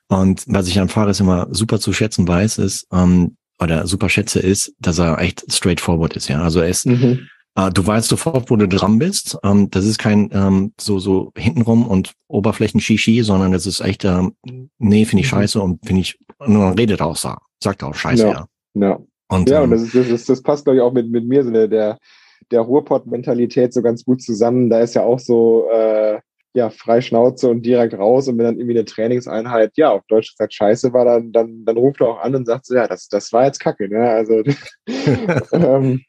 Und 0.08 0.44
was 0.46 0.68
ich 0.68 0.78
an 0.80 0.90
Fares 0.90 1.18
immer 1.18 1.48
super 1.50 1.80
zu 1.80 1.94
schätzen 1.94 2.28
weiß, 2.28 2.58
ist, 2.58 2.86
ähm, 2.92 3.38
oder 3.58 3.86
super 3.86 4.10
schätze, 4.10 4.38
ist, 4.38 4.74
dass 4.80 4.98
er 4.98 5.18
echt 5.18 5.50
straightforward 5.50 6.14
ist, 6.14 6.28
ja. 6.28 6.42
Also 6.42 6.60
er 6.60 6.68
ist, 6.68 6.84
mhm. 6.84 7.26
äh, 7.54 7.70
du 7.70 7.86
weißt 7.86 8.08
sofort, 8.08 8.50
wo 8.50 8.56
du 8.56 8.68
dran 8.68 8.98
bist. 8.98 9.38
Ähm, 9.44 9.70
das 9.70 9.86
ist 9.86 9.98
kein 9.98 10.28
ähm, 10.34 10.74
so, 10.78 10.98
so 10.98 11.32
hintenrum 11.38 11.86
und 11.86 12.12
Oberflächen-Shishi, 12.26 13.22
sondern 13.22 13.52
das 13.52 13.64
ist 13.64 13.80
echt, 13.80 14.04
ähm, 14.04 14.34
nee, 14.76 15.06
finde 15.06 15.24
ich 15.24 15.32
mhm. 15.32 15.36
scheiße 15.36 15.58
und 15.58 15.86
finde 15.86 16.02
ich, 16.02 16.18
nur 16.46 16.76
redet 16.76 17.00
auch, 17.00 17.16
sagt 17.16 17.82
auch 17.82 17.94
scheiße, 17.94 18.26
ja. 18.26 18.32
Ja, 18.32 18.46
ja. 18.82 18.98
Und, 19.28 19.50
ja, 19.50 19.58
ähm, 19.58 19.64
und 19.64 19.70
das, 19.72 19.82
ist, 19.82 19.94
das, 19.94 20.08
ist, 20.08 20.28
das 20.28 20.42
passt, 20.42 20.64
glaube 20.64 20.76
ich, 20.76 20.82
auch 20.82 20.92
mit, 20.92 21.10
mit 21.10 21.26
mir, 21.26 21.44
so 21.44 21.50
der, 21.50 21.68
der, 21.68 21.98
der 22.50 22.60
Ruhrpott-Mentalität 22.60 23.72
so 23.72 23.82
ganz 23.82 24.04
gut 24.04 24.22
zusammen. 24.22 24.70
Da 24.70 24.80
ist 24.80 24.94
ja 24.94 25.02
auch 25.02 25.18
so, 25.18 25.68
äh, 25.70 26.18
ja, 26.54 26.70
frei 26.70 27.00
Schnauze 27.00 27.48
und 27.48 27.64
direkt 27.64 27.94
raus 27.94 28.28
und 28.28 28.38
wenn 28.38 28.44
dann 28.44 28.58
irgendwie 28.58 28.76
eine 28.76 28.84
Trainingseinheit, 28.84 29.72
ja, 29.76 29.90
auf 29.90 30.02
Deutsch 30.08 30.32
gesagt 30.32 30.54
scheiße 30.54 30.92
war, 30.92 31.04
dann, 31.04 31.32
dann, 31.32 31.64
dann 31.64 31.76
ruft 31.76 32.00
er 32.00 32.08
auch 32.08 32.20
an 32.20 32.34
und 32.34 32.46
sagt 32.46 32.66
so, 32.66 32.74
ja, 32.74 32.86
das, 32.88 33.08
das 33.08 33.32
war 33.32 33.44
jetzt 33.44 33.60
kacke, 33.60 33.88
ne? 33.88 34.10
Also 34.10 34.42
ähm, 35.52 36.00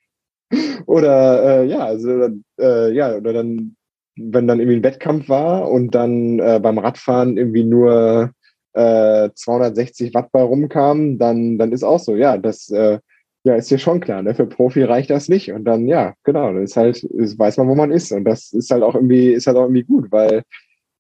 oder 0.86 1.62
äh, 1.62 1.66
ja, 1.68 1.80
also 1.80 2.30
äh, 2.60 2.92
ja, 2.94 3.16
oder 3.16 3.34
dann, 3.34 3.76
wenn 4.16 4.48
dann 4.48 4.60
irgendwie 4.60 4.78
ein 4.78 4.84
Wettkampf 4.84 5.30
war 5.30 5.70
und 5.70 5.94
dann 5.94 6.40
äh, 6.40 6.60
beim 6.62 6.80
Radfahren 6.80 7.38
irgendwie 7.38 7.64
nur 7.64 8.32
äh, 8.74 9.30
260 9.34 10.14
Watt 10.14 10.32
bei 10.32 10.42
rumkam, 10.42 11.18
dann, 11.18 11.58
dann 11.58 11.72
ist 11.72 11.84
auch 11.84 12.00
so, 12.00 12.16
ja, 12.16 12.38
das 12.38 12.70
äh, 12.70 13.00
ja, 13.44 13.56
ist 13.56 13.72
dir 13.72 13.80
schon 13.80 14.02
klar, 14.02 14.22
ne? 14.22 14.36
Für 14.36 14.46
Profi 14.46 14.84
reicht 14.84 15.10
das 15.10 15.30
nicht. 15.30 15.52
Und 15.52 15.64
dann, 15.66 15.88
ja, 15.88 16.14
genau, 16.24 16.52
dann 16.54 16.64
ist 16.64 16.76
halt, 16.76 17.04
ist, 17.04 17.40
weiß 17.40 17.58
man, 17.58 17.70
wo 17.70 17.76
man 17.76 17.92
ist. 17.92 18.12
Und 18.12 18.26
das 18.26 18.52
ist 18.52 18.70
halt 18.72 18.84
auch 18.84 18.96
irgendwie, 18.96 19.32
ist 19.32 19.48
halt 19.48 19.58
auch 19.58 19.64
irgendwie 19.64 19.84
gut, 19.84 20.12
weil, 20.12 20.44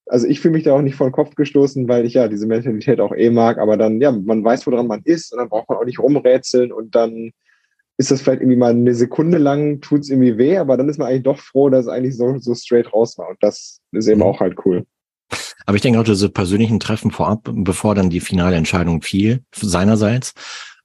also 0.05 0.25
ich 0.27 0.39
fühle 0.39 0.53
mich 0.53 0.63
da 0.63 0.73
auch 0.73 0.81
nicht 0.81 0.95
vor 0.95 1.07
den 1.07 1.13
Kopf 1.13 1.35
gestoßen, 1.35 1.87
weil 1.87 2.05
ich 2.05 2.13
ja 2.13 2.27
diese 2.27 2.47
Mentalität 2.47 3.01
auch 3.01 3.13
eh 3.13 3.29
mag, 3.29 3.57
aber 3.59 3.77
dann, 3.77 4.01
ja, 4.01 4.11
man 4.11 4.43
weiß, 4.43 4.65
woran 4.67 4.87
man 4.87 5.01
ist 5.03 5.33
und 5.33 5.39
dann 5.39 5.49
braucht 5.49 5.69
man 5.69 5.77
auch 5.77 5.85
nicht 5.85 5.99
rumrätseln 5.99 6.71
und 6.71 6.95
dann 6.95 7.31
ist 7.97 8.11
das 8.11 8.21
vielleicht 8.21 8.41
irgendwie 8.41 8.57
mal 8.57 8.71
eine 8.71 8.95
Sekunde 8.95 9.37
lang, 9.37 9.81
tut 9.81 10.01
es 10.01 10.09
irgendwie 10.09 10.37
weh, 10.37 10.57
aber 10.57 10.77
dann 10.77 10.87
ist 10.87 10.97
man 10.97 11.09
eigentlich 11.09 11.23
doch 11.23 11.37
froh, 11.37 11.69
dass 11.69 11.85
es 11.85 11.91
eigentlich 11.91 12.15
so, 12.15 12.37
so 12.39 12.55
straight 12.55 12.93
raus 12.93 13.17
war. 13.17 13.29
Und 13.29 13.37
das 13.41 13.81
ist 13.91 14.07
eben 14.07 14.21
mhm. 14.21 14.25
auch 14.25 14.39
halt 14.39 14.55
cool. 14.65 14.85
Aber 15.65 15.75
ich 15.75 15.81
denke 15.81 15.99
auch, 15.99 16.03
diese 16.03 16.29
persönlichen 16.29 16.79
Treffen 16.79 17.11
vorab, 17.11 17.49
bevor 17.51 17.95
dann 17.95 18.09
die 18.09 18.19
finale 18.19 18.55
Entscheidung 18.55 19.01
fiel, 19.01 19.43
seinerseits, 19.53 20.33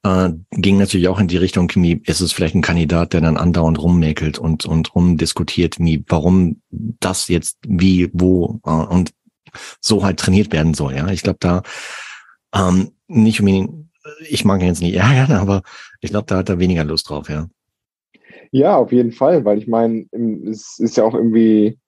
äh, 0.04 0.30
ging 0.50 0.78
natürlich 0.78 1.08
auch 1.08 1.18
in 1.18 1.28
die 1.28 1.38
Richtung, 1.38 1.70
wie 1.74 2.00
ist 2.04 2.20
es 2.20 2.32
vielleicht 2.32 2.54
ein 2.54 2.62
Kandidat, 2.62 3.14
der 3.14 3.22
dann 3.22 3.36
andauernd 3.36 3.80
rummäkelt 3.80 4.38
und, 4.38 4.66
und 4.66 4.94
rumdiskutiert, 4.94 5.78
wie, 5.78 6.04
warum 6.08 6.60
das 6.70 7.28
jetzt 7.28 7.58
wie, 7.66 8.10
wo 8.12 8.60
äh, 8.64 8.70
und 8.70 9.12
so 9.80 10.04
halt 10.04 10.18
trainiert 10.18 10.52
werden 10.52 10.74
soll. 10.74 10.94
Ja, 10.94 11.08
ich 11.08 11.22
glaube 11.22 11.38
da 11.40 11.62
ähm, 12.54 12.90
nicht 13.08 13.40
unbedingt, 13.40 13.88
ich 14.28 14.44
mag 14.44 14.60
ihn 14.60 14.66
jetzt 14.66 14.82
nicht 14.82 14.94
ärgern, 14.96 15.32
aber 15.32 15.62
ich 16.00 16.10
glaube, 16.10 16.26
da 16.26 16.36
hat 16.36 16.48
er 16.48 16.58
weniger 16.58 16.84
Lust 16.84 17.08
drauf, 17.08 17.28
ja. 17.28 17.48
Ja, 18.50 18.76
auf 18.76 18.92
jeden 18.92 19.10
Fall, 19.10 19.44
weil 19.44 19.58
ich 19.58 19.66
meine, 19.66 20.06
es 20.48 20.78
ist 20.78 20.96
ja 20.96 21.02
auch 21.02 21.14
irgendwie 21.14 21.78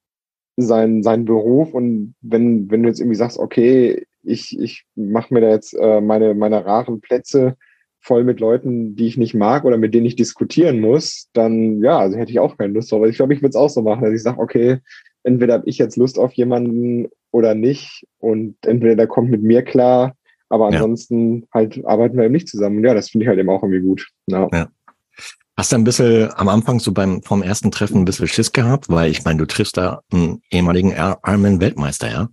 sein, 0.57 1.03
sein 1.03 1.25
Beruf 1.25 1.75
und 1.75 2.14
wenn, 2.21 2.71
wenn 2.71 2.83
du 2.83 2.88
jetzt 2.88 3.01
irgendwie 3.01 3.16
sagst, 3.16 3.38
okay, 3.38 4.07
ich, 4.23 4.59
ich 4.59 4.85
mache 4.95 5.33
mir 5.33 5.40
da 5.40 5.51
jetzt 5.51 5.75
äh, 5.75 6.01
meine, 6.01 6.35
meine 6.35 6.64
raren 6.64 7.01
Plätze 7.01 7.57
voll 8.01 8.25
mit 8.25 8.40
Leuten, 8.40 8.97
die 8.97 9.07
ich 9.07 9.16
nicht 9.16 9.35
mag 9.35 9.64
oder 9.64 9.77
mit 9.77 9.92
denen 9.92 10.07
ich 10.07 10.16
diskutieren 10.16 10.81
muss, 10.81 11.29
dann 11.33 11.83
ja, 11.83 11.99
also 11.99 12.16
hätte 12.16 12.31
ich 12.31 12.38
auch 12.38 12.57
keine 12.57 12.73
Lust 12.73 12.90
drauf. 12.90 12.99
Aber 12.99 13.09
ich 13.09 13.16
glaube, 13.16 13.35
ich 13.35 13.42
würde 13.42 13.51
es 13.51 13.57
auch 13.57 13.69
so 13.69 13.83
machen, 13.83 14.05
dass 14.05 14.14
ich 14.14 14.23
sage, 14.23 14.38
okay, 14.38 14.79
entweder 15.25 15.55
habe 15.55 15.69
ich 15.69 15.79
jetzt 15.79 15.97
Lust 15.97 16.19
auf 16.19 16.33
jemanden 16.33 17.09
oder 17.33 17.55
nicht 17.55 18.07
und 18.19 18.57
entweder 18.64 18.95
der 18.95 19.07
kommt 19.09 19.31
mit 19.31 19.42
mir 19.42 19.62
klar, 19.62 20.14
aber 20.49 20.69
ansonsten 20.69 21.40
ja. 21.40 21.47
halt 21.53 21.85
arbeiten 21.85 22.16
wir 22.16 22.25
eben 22.25 22.33
nicht 22.33 22.49
zusammen. 22.49 22.79
Und 22.79 22.85
ja, 22.85 22.95
das 22.95 23.11
finde 23.11 23.25
ich 23.25 23.29
halt 23.29 23.38
eben 23.38 23.51
auch 23.51 23.62
irgendwie 23.62 23.83
gut. 23.83 24.09
Ja. 24.29 24.49
ja. 24.53 24.69
Hast 25.59 25.73
du 25.73 25.77
ein 25.77 25.85
bisschen 25.85 26.31
am 26.37 26.49
Anfang 26.49 26.81
so 26.81 26.92
beim 26.92 27.23
vom 27.23 27.42
ersten 27.42 27.71
Treffen 27.71 28.03
ein 28.03 28.05
bisschen 28.05 28.29
Schiss 28.29 28.53
gehabt, 28.53 28.90
weil 28.90 29.11
ich 29.11 29.25
meine, 29.25 29.38
du 29.38 29.47
triffst 29.47 29.79
da 29.79 30.03
einen 30.12 30.42
ehemaligen 30.51 30.92
Ironman-Weltmeister, 30.92 32.11
ja? 32.11 32.29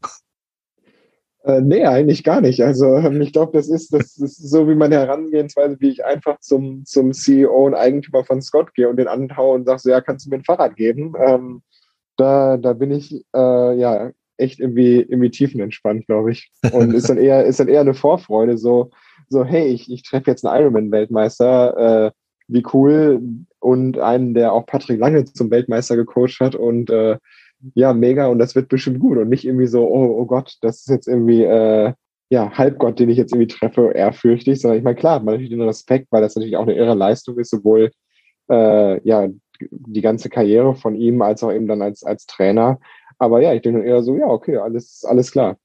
Äh, 1.46 1.62
nee, 1.62 1.86
eigentlich 1.86 2.26
gar 2.26 2.42
nicht. 2.42 2.62
Also 2.62 2.96
ähm, 2.98 3.22
ich 3.22 3.32
glaube, 3.32 3.54
das 3.54 3.70
ist, 3.70 3.94
das 3.94 4.18
ist 4.18 4.50
so 4.50 4.68
wie 4.68 4.76
meine 4.76 4.96
Herangehensweise, 4.96 5.78
wie 5.80 5.90
ich 5.90 6.04
einfach 6.04 6.40
zum, 6.42 6.84
zum 6.86 7.14
CEO 7.14 7.66
und 7.66 7.76
Eigentümer 7.76 8.26
von 8.26 8.42
Scott 8.42 8.74
gehe 8.74 8.90
und 8.90 8.98
den 8.98 9.08
anhaue 9.08 9.56
und 9.56 9.66
sage, 9.66 9.80
so, 9.80 9.90
ja, 9.90 10.02
kannst 10.02 10.26
du 10.26 10.30
mir 10.30 10.38
ein 10.38 10.44
Fahrrad 10.44 10.76
geben? 10.76 11.14
Ähm, 11.18 11.62
da, 12.18 12.58
da 12.58 12.74
bin 12.74 12.92
ich 12.92 13.26
äh, 13.34 13.80
ja 13.80 14.12
echt 14.36 14.60
irgendwie, 14.60 15.02
irgendwie 15.02 15.30
tiefenentspannt, 15.30 16.08
glaube 16.08 16.32
ich. 16.32 16.52
Und 16.74 16.94
ist 16.94 17.10
dann 17.10 17.18
eher, 17.18 17.46
ist 17.46 17.60
dann 17.60 17.70
eher 17.70 17.82
eine 17.82 17.94
Vorfreude, 17.94 18.58
so, 18.58 18.92
so, 19.30 19.46
hey, 19.46 19.68
ich, 19.68 19.90
ich 19.90 20.04
treffe 20.04 20.30
jetzt 20.30 20.46
einen 20.46 20.62
Ironman-Weltmeister, 20.62 22.08
äh, 22.08 22.12
wie 22.48 22.64
cool. 22.74 23.22
Und 23.60 23.98
einen, 23.98 24.34
der 24.34 24.54
auch 24.54 24.66
Patrick 24.66 25.00
Lange 25.00 25.24
zum 25.26 25.50
Weltmeister 25.50 25.96
gecoacht 25.96 26.40
hat 26.40 26.56
und 26.56 26.90
äh, 26.90 27.18
ja, 27.76 27.94
mega 27.94 28.28
und 28.28 28.40
das 28.40 28.56
wird 28.56 28.68
bestimmt 28.68 29.00
gut 29.00 29.18
und 29.18 29.30
nicht 29.30 29.46
irgendwie 29.46 29.68
so, 29.68 29.88
oh, 29.88 30.18
oh 30.20 30.26
Gott, 30.26 30.58
das 30.62 30.80
ist 30.80 30.90
jetzt 30.90 31.08
irgendwie, 31.08 31.44
äh, 31.44 31.94
ja, 32.30 32.52
Halbgott, 32.52 33.00
den 33.00 33.10
ich 33.10 33.18
jetzt 33.18 33.32
irgendwie 33.32 33.48
treffe, 33.48 33.92
ehrfürchtig, 33.94 34.60
sondern 34.60 34.78
ich 34.78 34.84
meine, 34.84 34.96
klar, 34.96 35.20
man 35.20 35.36
natürlich 35.36 35.52
den 35.52 35.62
Respekt, 35.62 36.08
weil 36.12 36.22
das 36.22 36.36
natürlich 36.36 36.58
auch 36.58 36.64
eine 36.64 36.76
irre 36.76 36.96
Leistung 36.96 37.38
ist, 37.40 37.52
sowohl, 37.52 37.92
äh, 38.50 39.08
ja, 39.08 39.30
die 39.72 40.02
ganze 40.02 40.30
Karriere 40.30 40.76
von 40.76 40.96
ihm 40.96 41.22
als 41.22 41.44
auch 41.44 41.52
eben 41.52 41.68
dann 41.68 41.82
als, 41.82 42.04
als 42.04 42.26
Trainer. 42.26 42.80
Aber 43.18 43.42
ja, 43.42 43.54
ich 43.54 43.62
denke 43.62 43.84
eher 43.84 44.04
so, 44.04 44.16
ja, 44.18 44.28
okay, 44.28 44.58
alles, 44.58 45.06
alles 45.06 45.32
klar. 45.32 45.58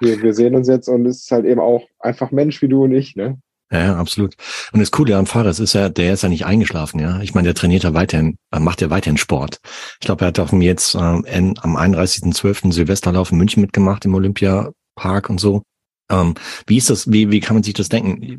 Wir, 0.00 0.22
wir 0.22 0.34
sehen 0.34 0.54
uns 0.54 0.68
jetzt 0.68 0.88
und 0.88 1.06
es 1.06 1.22
ist 1.22 1.30
halt 1.30 1.44
eben 1.46 1.60
auch 1.60 1.84
einfach 2.00 2.32
Mensch 2.32 2.60
wie 2.62 2.68
du 2.68 2.84
und 2.84 2.92
ich, 2.92 3.14
ne? 3.14 3.38
Ja, 3.70 3.96
absolut. 3.96 4.36
Und 4.72 4.80
das 4.80 4.92
Coole 4.92 5.16
am 5.16 5.26
Fahrer 5.26 5.50
ist 5.50 5.72
ja, 5.72 5.88
der 5.88 6.12
ist 6.12 6.22
ja 6.22 6.28
nicht 6.28 6.46
eingeschlafen, 6.46 7.00
ja. 7.00 7.20
Ich 7.20 7.34
meine, 7.34 7.46
der 7.46 7.54
trainiert 7.54 7.82
ja 7.82 7.94
weiterhin, 7.94 8.36
äh, 8.52 8.60
macht 8.60 8.80
ja 8.80 8.90
weiterhin 8.90 9.16
Sport. 9.16 9.58
Ich 10.00 10.06
glaube, 10.06 10.24
er 10.24 10.28
hat 10.28 10.38
auch 10.38 10.52
jetzt 10.52 10.94
äh, 10.94 10.98
am 10.98 11.24
31.12. 11.24 12.72
Silvesterlauf 12.72 13.32
in 13.32 13.38
München 13.38 13.60
mitgemacht 13.60 14.04
im 14.04 14.14
Olympiapark 14.14 15.30
und 15.30 15.40
so. 15.40 15.62
Ähm, 16.10 16.34
wie 16.68 16.76
ist 16.76 16.90
das, 16.90 17.10
wie, 17.10 17.32
wie 17.32 17.40
kann 17.40 17.56
man 17.56 17.64
sich 17.64 17.74
das 17.74 17.88
denken? 17.88 18.38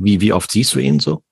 Wie, 0.00 0.20
wie 0.20 0.32
oft 0.34 0.50
siehst 0.50 0.74
du 0.74 0.80
ihn 0.80 1.00
so? 1.00 1.22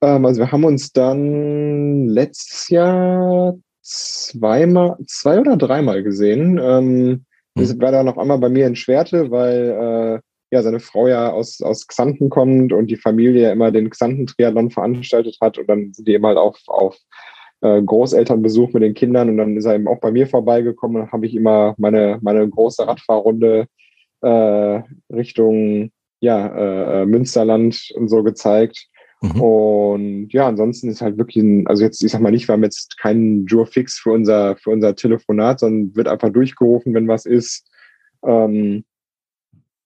Ähm, 0.00 0.24
also 0.24 0.40
wir 0.40 0.52
haben 0.52 0.64
uns 0.64 0.92
dann 0.92 2.06
letztes 2.06 2.68
Jahr 2.68 3.56
zweimal, 3.82 4.96
zwei 5.06 5.40
oder 5.40 5.56
dreimal 5.56 6.04
gesehen. 6.04 6.60
Ähm, 6.62 7.24
hm. 7.58 7.80
war 7.80 7.90
da 7.90 8.04
noch 8.04 8.18
einmal 8.18 8.38
bei 8.38 8.48
mir 8.48 8.68
in 8.68 8.76
Schwerte, 8.76 9.30
weil 9.32 10.20
äh, 10.20 10.20
ja 10.56 10.62
seine 10.62 10.80
Frau 10.80 11.06
ja 11.08 11.30
aus, 11.30 11.60
aus 11.60 11.86
Xanten 11.86 12.30
kommt 12.30 12.72
und 12.72 12.88
die 12.88 12.96
Familie 12.96 13.44
ja 13.44 13.52
immer 13.52 13.70
den 13.70 13.90
Xanten-Triathlon 13.90 14.70
veranstaltet 14.70 15.36
hat 15.40 15.58
und 15.58 15.68
dann 15.68 15.92
sind 15.92 16.08
die 16.08 16.14
immer 16.14 16.28
halt 16.28 16.38
auf, 16.38 16.58
auf 16.66 16.96
äh, 17.60 17.82
Großelternbesuch 17.82 18.72
mit 18.72 18.82
den 18.82 18.94
Kindern 18.94 19.28
und 19.30 19.36
dann 19.38 19.56
ist 19.56 19.64
er 19.64 19.74
eben 19.74 19.88
auch 19.88 20.00
bei 20.00 20.10
mir 20.10 20.26
vorbeigekommen 20.26 21.02
und 21.02 21.12
habe 21.12 21.26
ich 21.26 21.34
immer 21.34 21.74
meine, 21.78 22.18
meine 22.22 22.48
große 22.48 22.86
Radfahrrunde 22.86 23.66
äh, 24.22 24.82
Richtung 25.12 25.90
ja, 26.20 27.02
äh, 27.02 27.06
Münsterland 27.06 27.90
und 27.94 28.08
so 28.08 28.22
gezeigt. 28.22 28.88
Mhm. 29.22 29.40
Und 29.40 30.32
ja, 30.32 30.46
ansonsten 30.46 30.88
ist 30.88 31.00
halt 31.00 31.18
wirklich 31.18 31.42
ein, 31.42 31.66
also 31.66 31.82
jetzt, 31.82 32.02
ich 32.02 32.12
sag 32.12 32.20
mal 32.20 32.30
nicht, 32.30 32.48
wir 32.48 32.54
haben 32.54 32.64
jetzt 32.64 32.98
keinen 32.98 33.46
Jure 33.46 33.66
Fix 33.66 33.98
für 33.98 34.12
unser, 34.12 34.56
für 34.56 34.70
unser 34.70 34.94
Telefonat, 34.94 35.60
sondern 35.60 35.94
wird 35.96 36.08
einfach 36.08 36.30
durchgerufen, 36.30 36.94
wenn 36.94 37.08
was 37.08 37.26
ist. 37.26 37.66
Ähm, 38.24 38.84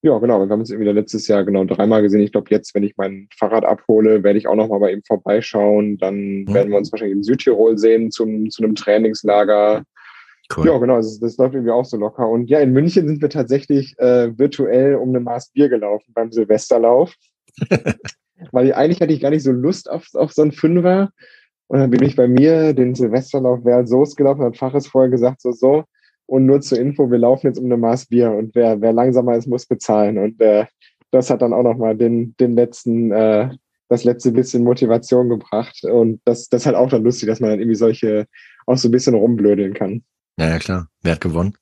ja, 0.03 0.19
genau. 0.19 0.41
Wir 0.41 0.49
haben 0.49 0.61
uns 0.61 0.71
irgendwie 0.71 0.91
letztes 0.91 1.29
Jahr 1.29 1.45
genau 1.45 1.65
dreimal 1.65 2.01
gesehen. 2.01 2.23
Ich 2.23 2.33
glaube, 2.33 2.49
jetzt, 2.51 2.75
wenn 2.75 2.83
ich 2.83 2.97
mein 2.97 3.29
Fahrrad 3.37 3.65
abhole, 3.65 4.23
werde 4.23 4.39
ich 4.39 4.49
auch 4.49 4.55
nochmal 4.55 4.81
bei 4.81 4.93
ihm 4.93 5.03
vorbeischauen. 5.07 5.99
Dann 5.99 6.45
mhm. 6.45 6.55
werden 6.55 6.71
wir 6.71 6.79
uns 6.79 6.91
wahrscheinlich 6.91 7.19
in 7.19 7.23
Südtirol 7.23 7.77
sehen 7.77 8.11
zum, 8.11 8.49
zu 8.49 8.63
einem 8.63 8.75
Trainingslager. 8.75 9.85
Cool. 10.57 10.67
Ja, 10.67 10.79
genau. 10.79 10.97
Das, 10.97 11.21
das 11.21 11.37
läuft 11.37 11.55
irgendwie 11.55 11.73
auch 11.73 11.85
so 11.85 11.99
locker. 11.99 12.29
Und 12.29 12.49
ja, 12.49 12.61
in 12.61 12.73
München 12.73 13.07
sind 13.07 13.21
wir 13.21 13.29
tatsächlich 13.29 13.95
äh, 13.99 14.37
virtuell 14.39 14.95
um 14.95 15.11
eine 15.11 15.21
Maß 15.21 15.51
Bier 15.53 15.69
gelaufen 15.69 16.13
beim 16.15 16.33
Silvesterlauf. 16.33 17.15
Weil 18.53 18.73
eigentlich 18.73 19.03
hatte 19.03 19.13
ich 19.13 19.21
gar 19.21 19.31
nicht 19.31 19.43
so 19.43 19.53
Lust 19.53 19.91
auf, 19.91 20.07
auf 20.15 20.33
so 20.33 20.43
einen 20.43 20.53
Fünfer. 20.53 21.11
Und 21.67 21.79
dann 21.79 21.91
bin 21.91 22.03
ich 22.03 22.17
bei 22.17 22.27
mir 22.27 22.73
den 22.73 22.95
Silvesterlauf 22.95 23.61
wer 23.65 23.87
so 23.87 24.03
gelaufen, 24.17 24.43
hat 24.43 24.57
Faches 24.57 24.87
vorher 24.87 25.11
gesagt, 25.11 25.43
so, 25.43 25.53
so, 25.53 25.85
und 26.31 26.47
nur 26.47 26.61
zur 26.61 26.79
Info, 26.79 27.11
wir 27.11 27.19
laufen 27.19 27.49
jetzt 27.49 27.59
um 27.59 27.65
eine 27.65 27.77
Maß 27.77 28.07
Bier 28.07 28.31
und 28.31 28.55
wer, 28.55 28.81
wer 28.81 28.93
langsamer 28.93 29.37
ist, 29.37 29.49
muss 29.49 29.67
bezahlen. 29.67 30.17
Und 30.17 30.41
äh, 30.41 30.65
das 31.11 31.29
hat 31.29 31.43
dann 31.43 31.53
auch 31.53 31.65
nochmal 31.65 31.97
den, 31.97 32.37
den 32.39 32.55
letzten, 32.55 33.11
äh, 33.11 33.51
das 33.89 34.05
letzte 34.05 34.31
bisschen 34.31 34.63
Motivation 34.63 35.29
gebracht. 35.29 35.83
Und 35.83 36.21
das, 36.25 36.49
das 36.49 36.63
ist 36.63 36.67
halt 36.67 36.77
auch 36.77 36.89
dann 36.89 37.03
lustig, 37.03 37.29
dass 37.29 37.41
man 37.41 37.51
dann 37.51 37.59
irgendwie 37.59 37.75
solche 37.75 38.27
auch 38.67 38.77
so 38.77 38.87
ein 38.87 38.93
bisschen 38.93 39.15
rumblödeln 39.15 39.75
kann. 39.75 40.05
Ja, 40.39 40.51
ja, 40.51 40.59
klar. 40.61 40.87
Wer 41.03 41.15
hat 41.15 41.21
gewonnen? 41.21 41.55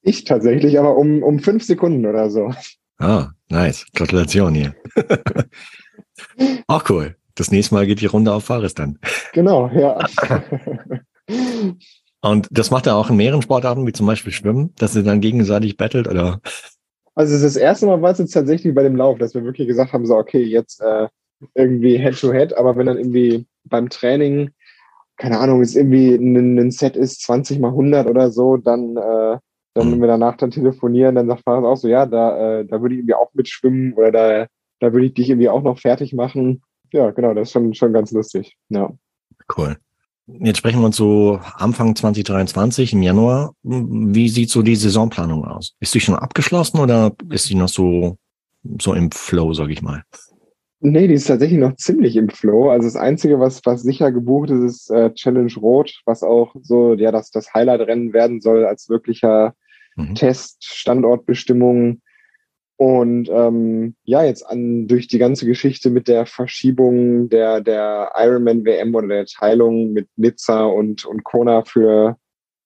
Ich 0.00 0.24
tatsächlich, 0.24 0.78
aber 0.78 0.96
um, 0.96 1.22
um 1.22 1.40
fünf 1.40 1.62
Sekunden 1.62 2.06
oder 2.06 2.30
so. 2.30 2.54
Ah, 2.96 3.32
nice. 3.50 3.84
Gratulation 3.94 4.54
hier. 4.54 4.74
auch 6.68 6.88
cool. 6.88 7.16
Das 7.34 7.50
nächste 7.50 7.74
Mal 7.74 7.86
geht 7.86 8.00
die 8.00 8.06
Runde 8.06 8.32
auf 8.32 8.44
Fares 8.44 8.72
dann. 8.72 8.98
Genau, 9.34 9.68
ja. 9.68 9.98
Und 12.24 12.48
das 12.50 12.70
macht 12.70 12.86
er 12.86 12.96
auch 12.96 13.10
in 13.10 13.16
mehreren 13.16 13.42
Sportarten, 13.42 13.86
wie 13.86 13.92
zum 13.92 14.06
Beispiel 14.06 14.32
Schwimmen, 14.32 14.72
dass 14.76 14.96
ihr 14.96 15.02
dann 15.02 15.20
gegenseitig 15.20 15.76
battelt 15.76 16.08
oder? 16.08 16.40
Also 17.14 17.38
das 17.38 17.54
erste 17.54 17.84
Mal 17.84 18.00
war 18.00 18.12
es 18.12 18.18
jetzt 18.18 18.32
tatsächlich 18.32 18.74
bei 18.74 18.82
dem 18.82 18.96
Lauf, 18.96 19.18
dass 19.18 19.34
wir 19.34 19.44
wirklich 19.44 19.68
gesagt 19.68 19.92
haben, 19.92 20.06
so 20.06 20.16
okay, 20.16 20.42
jetzt 20.42 20.80
äh, 20.80 21.08
irgendwie 21.54 21.98
Head-to-Head, 21.98 22.52
-head, 22.52 22.56
aber 22.56 22.76
wenn 22.76 22.86
dann 22.86 22.96
irgendwie 22.96 23.46
beim 23.64 23.90
Training, 23.90 24.52
keine 25.18 25.38
Ahnung, 25.38 25.60
es 25.60 25.76
irgendwie 25.76 26.14
ein, 26.14 26.58
ein, 26.58 26.70
Set 26.70 26.96
ist 26.96 27.20
20 27.24 27.58
mal 27.58 27.68
100 27.68 28.06
oder 28.06 28.30
so, 28.30 28.56
dann, 28.56 28.96
äh, 28.96 29.38
dann 29.74 29.88
mhm. 29.88 29.92
wenn 29.92 30.00
wir 30.00 30.08
danach 30.08 30.38
dann 30.38 30.50
telefonieren, 30.50 31.16
dann 31.16 31.28
sagt 31.28 31.42
Fares 31.42 31.66
auch 31.66 31.76
so, 31.76 31.88
ja, 31.88 32.06
da, 32.06 32.60
äh, 32.60 32.64
da 32.64 32.80
würde 32.80 32.94
ich 32.94 33.00
irgendwie 33.00 33.16
auch 33.16 33.34
mitschwimmen 33.34 33.92
oder 33.92 34.10
da, 34.10 34.46
da 34.80 34.92
würde 34.94 35.04
ich 35.04 35.12
dich 35.12 35.28
irgendwie 35.28 35.50
auch 35.50 35.62
noch 35.62 35.78
fertig 35.78 36.14
machen. 36.14 36.62
Ja, 36.90 37.10
genau, 37.10 37.34
das 37.34 37.48
ist 37.48 37.52
schon, 37.52 37.74
schon 37.74 37.92
ganz 37.92 38.12
lustig. 38.12 38.56
Ja. 38.70 38.94
Cool. 39.54 39.76
Jetzt 40.26 40.58
sprechen 40.58 40.80
wir 40.80 40.86
uns 40.86 40.96
so 40.96 41.38
Anfang 41.56 41.94
2023 41.94 42.94
im 42.94 43.02
Januar. 43.02 43.54
Wie 43.62 44.28
sieht 44.28 44.48
so 44.48 44.62
die 44.62 44.76
Saisonplanung 44.76 45.44
aus? 45.44 45.74
Ist 45.80 45.94
die 45.94 46.00
schon 46.00 46.14
abgeschlossen 46.14 46.80
oder 46.80 47.12
ist 47.30 47.50
die 47.50 47.54
noch 47.54 47.68
so, 47.68 48.16
so 48.80 48.94
im 48.94 49.10
Flow, 49.10 49.52
sag 49.52 49.68
ich 49.68 49.82
mal? 49.82 50.02
Nee, 50.80 51.08
die 51.08 51.14
ist 51.14 51.26
tatsächlich 51.26 51.58
noch 51.58 51.76
ziemlich 51.76 52.16
im 52.16 52.28
Flow. 52.28 52.70
Also 52.70 52.86
das 52.86 52.96
Einzige, 52.96 53.38
was, 53.38 53.60
was 53.64 53.82
sicher 53.82 54.12
gebucht 54.12 54.50
ist, 54.50 54.64
ist 54.64 54.90
äh, 54.90 55.12
Challenge 55.14 55.52
Rot, 55.56 56.00
was 56.04 56.22
auch 56.22 56.54
so, 56.62 56.94
ja, 56.94 57.10
das, 57.10 57.30
das 57.30 57.52
Highlight-Rennen 57.52 58.12
werden 58.12 58.40
soll 58.40 58.64
als 58.66 58.88
wirklicher 58.88 59.54
mhm. 59.96 60.14
Test, 60.14 60.64
Standortbestimmung. 60.64 62.00
Und 62.76 63.28
ähm, 63.30 63.94
ja, 64.02 64.24
jetzt 64.24 64.42
an 64.42 64.88
durch 64.88 65.06
die 65.06 65.18
ganze 65.18 65.46
Geschichte 65.46 65.90
mit 65.90 66.08
der 66.08 66.26
Verschiebung 66.26 67.28
der, 67.28 67.60
der 67.60 68.12
Ironman 68.16 68.64
WM 68.64 68.94
oder 68.94 69.06
der 69.06 69.26
Teilung 69.26 69.92
mit 69.92 70.08
Nizza 70.16 70.64
und, 70.64 71.04
und 71.04 71.22
Kona 71.22 71.64
für, 71.64 72.16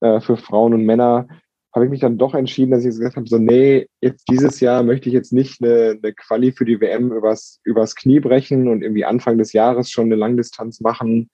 äh, 0.01 0.21
für 0.21 0.39
Frauen 0.39 0.73
und 0.73 0.87
Männer, 0.87 1.29
habe 1.75 1.85
ich 1.85 1.91
mich 1.91 2.01
dann 2.01 2.17
doch 2.17 2.35
entschieden, 2.35 2.71
dass 2.71 2.85
ich 2.85 2.89
gesagt 2.89 3.17
habe, 3.17 3.29
so, 3.29 3.39
nee, 3.39 3.87
jetzt 4.01 4.25
dieses 4.31 4.61
Jahr 4.61 4.83
möchte 4.83 5.09
ich 5.09 5.13
jetzt 5.13 5.33
nicht 5.33 5.63
eine, 5.63 5.99
eine 6.03 6.15
Quali 6.15 6.53
für 6.53 6.65
die 6.65 6.81
WM 6.81 7.13
übers, 7.13 7.61
übers 7.65 7.95
Knie 7.95 8.21
brechen 8.21 8.69
und 8.69 8.83
irgendwie 8.83 9.05
Anfang 9.05 9.37
des 9.37 9.53
Jahres 9.53 9.91
schon 9.91 10.07
eine 10.07 10.17
Langdistanz 10.17 10.81
machen, 10.81 11.31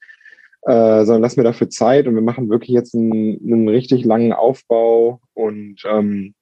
äh, 0.63 1.05
sondern 1.05 1.23
lass 1.23 1.37
mir 1.37 1.45
dafür 1.45 1.71
Zeit 1.71 2.09
und 2.09 2.15
wir 2.15 2.23
machen 2.23 2.51
wirklich 2.51 2.71
jetzt 2.71 2.95
einen, 2.95 3.41
einen 3.45 3.69
richtig 3.69 4.05
langen 4.05 4.33
Aufbau 4.33 5.21
und 5.35 5.83
ähm, 5.89 6.35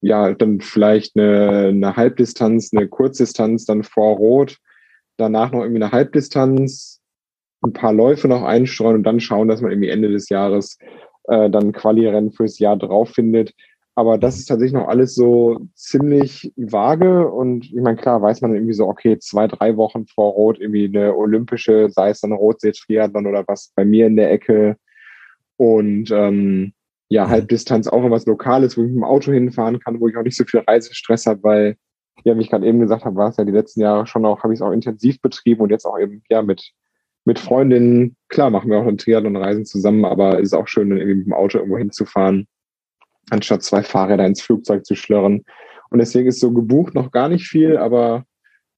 ja, 0.00 0.32
dann 0.34 0.60
vielleicht 0.60 1.16
eine, 1.16 1.68
eine 1.68 1.96
Halbdistanz, 1.96 2.70
eine 2.72 2.88
Kurzdistanz, 2.88 3.64
dann 3.64 3.82
vor 3.82 4.16
Rot, 4.16 4.58
danach 5.16 5.52
noch 5.52 5.62
irgendwie 5.62 5.82
eine 5.82 5.92
Halbdistanz, 5.92 7.00
ein 7.62 7.72
paar 7.72 7.92
Läufe 7.92 8.28
noch 8.28 8.42
einstreuen 8.42 8.96
und 8.96 9.02
dann 9.02 9.20
schauen, 9.20 9.48
dass 9.48 9.60
man 9.60 9.72
irgendwie 9.72 9.88
Ende 9.88 10.10
des 10.10 10.28
Jahres 10.28 10.78
äh, 11.24 11.50
dann 11.50 11.72
Quali-Rennen 11.72 12.32
fürs 12.32 12.58
Jahr 12.58 12.76
drauf 12.76 13.10
findet. 13.10 13.52
Aber 13.96 14.16
das 14.16 14.38
ist 14.38 14.46
tatsächlich 14.46 14.80
noch 14.80 14.86
alles 14.86 15.16
so 15.16 15.58
ziemlich 15.74 16.52
vage 16.54 17.28
und 17.28 17.64
ich 17.64 17.80
meine, 17.80 17.96
klar 17.96 18.22
weiß 18.22 18.42
man 18.42 18.54
irgendwie 18.54 18.74
so, 18.74 18.86
okay, 18.86 19.18
zwei, 19.18 19.48
drei 19.48 19.76
Wochen 19.76 20.06
vor 20.06 20.34
Rot 20.34 20.60
irgendwie 20.60 20.84
eine 20.84 21.16
olympische, 21.16 21.90
sei 21.90 22.10
es 22.10 22.20
dann 22.20 22.32
Rotsee-Triathlon 22.32 23.26
oder 23.26 23.42
was 23.48 23.72
bei 23.74 23.84
mir 23.84 24.06
in 24.06 24.14
der 24.14 24.30
Ecke. 24.30 24.76
Und 25.56 26.12
ähm, 26.12 26.74
ja, 27.08 27.26
mhm. 27.26 27.30
Halbdistanz 27.30 27.88
auch 27.88 28.10
was 28.10 28.26
Lokales, 28.26 28.76
wo 28.76 28.82
ich 28.82 28.88
mit 28.88 28.96
dem 28.96 29.04
Auto 29.04 29.32
hinfahren 29.32 29.80
kann, 29.80 30.00
wo 30.00 30.08
ich 30.08 30.16
auch 30.16 30.22
nicht 30.22 30.36
so 30.36 30.44
viel 30.44 30.60
Reisestress 30.60 31.26
habe, 31.26 31.42
weil, 31.42 31.76
ja, 32.24 32.36
wie 32.36 32.40
ich 32.42 32.50
gerade 32.50 32.66
eben 32.66 32.80
gesagt 32.80 33.04
habe, 33.04 33.16
war 33.16 33.30
es 33.30 33.36
ja 33.36 33.44
die 33.44 33.52
letzten 33.52 33.80
Jahre 33.80 34.06
schon 34.06 34.26
auch, 34.26 34.42
habe 34.42 34.52
ich 34.52 34.60
es 34.60 34.62
auch 34.62 34.72
intensiv 34.72 35.20
betrieben 35.20 35.62
und 35.62 35.70
jetzt 35.70 35.86
auch 35.86 35.98
eben, 35.98 36.22
ja, 36.28 36.42
mit, 36.42 36.72
mit 37.24 37.38
Freundinnen, 37.38 38.16
klar, 38.28 38.50
machen 38.50 38.70
wir 38.70 38.78
auch 38.78 38.86
ein 38.86 38.98
Triathlon-Reisen 38.98 39.64
zusammen, 39.64 40.04
aber 40.04 40.38
es 40.38 40.48
ist 40.48 40.54
auch 40.54 40.68
schön, 40.68 40.90
dann 40.90 40.98
irgendwie 40.98 41.18
mit 41.18 41.26
dem 41.26 41.32
Auto 41.32 41.58
irgendwo 41.58 41.78
hinzufahren, 41.78 42.46
anstatt 43.30 43.62
zwei 43.62 43.82
Fahrräder 43.82 44.26
ins 44.26 44.42
Flugzeug 44.42 44.84
zu 44.84 44.94
schlörren. 44.94 45.44
Und 45.90 45.98
deswegen 45.98 46.28
ist 46.28 46.40
so 46.40 46.52
gebucht 46.52 46.94
noch 46.94 47.10
gar 47.10 47.28
nicht 47.28 47.46
viel, 47.46 47.78
aber 47.78 48.24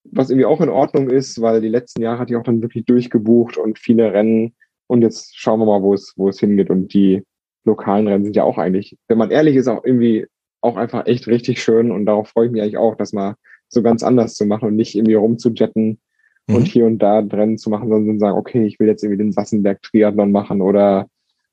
was 0.03 0.29
irgendwie 0.29 0.45
auch 0.45 0.61
in 0.61 0.69
Ordnung 0.69 1.09
ist, 1.09 1.41
weil 1.41 1.61
die 1.61 1.67
letzten 1.67 2.01
Jahre 2.01 2.19
hatte 2.19 2.33
ich 2.33 2.37
auch 2.37 2.43
dann 2.43 2.61
wirklich 2.61 2.85
durchgebucht 2.85 3.57
und 3.57 3.77
viele 3.77 4.13
Rennen. 4.13 4.55
Und 4.87 5.01
jetzt 5.01 5.37
schauen 5.37 5.59
wir 5.59 5.65
mal, 5.65 5.83
wo 5.83 5.93
es, 5.93 6.13
wo 6.15 6.29
es 6.29 6.39
hingeht. 6.39 6.69
Und 6.69 6.93
die 6.93 7.23
lokalen 7.65 8.07
Rennen 8.07 8.23
sind 8.23 8.35
ja 8.35 8.43
auch 8.43 8.57
eigentlich, 8.57 8.97
wenn 9.07 9.17
man 9.17 9.31
ehrlich 9.31 9.55
ist, 9.55 9.67
auch 9.67 9.83
irgendwie 9.83 10.27
auch 10.61 10.77
einfach 10.77 11.05
echt 11.05 11.27
richtig 11.27 11.61
schön 11.61 11.91
und 11.91 12.05
darauf 12.05 12.29
freue 12.29 12.47
ich 12.47 12.51
mich 12.51 12.61
eigentlich 12.61 12.77
auch, 12.77 12.95
das 12.95 13.13
mal 13.13 13.35
so 13.67 13.81
ganz 13.81 14.03
anders 14.03 14.35
zu 14.35 14.45
machen 14.45 14.67
und 14.67 14.75
nicht 14.75 14.95
irgendwie 14.95 15.15
rumzujetten 15.15 15.99
mhm. 16.47 16.55
und 16.55 16.67
hier 16.67 16.85
und 16.85 16.99
da 16.99 17.19
Rennen 17.19 17.57
zu 17.57 17.69
machen, 17.69 17.89
sondern 17.89 18.19
sagen, 18.19 18.37
okay, 18.37 18.65
ich 18.65 18.79
will 18.79 18.87
jetzt 18.87 19.03
irgendwie 19.03 19.23
den 19.23 19.31
Sassenberg-Triathlon 19.31 20.31
machen 20.31 20.61
oder 20.61 21.07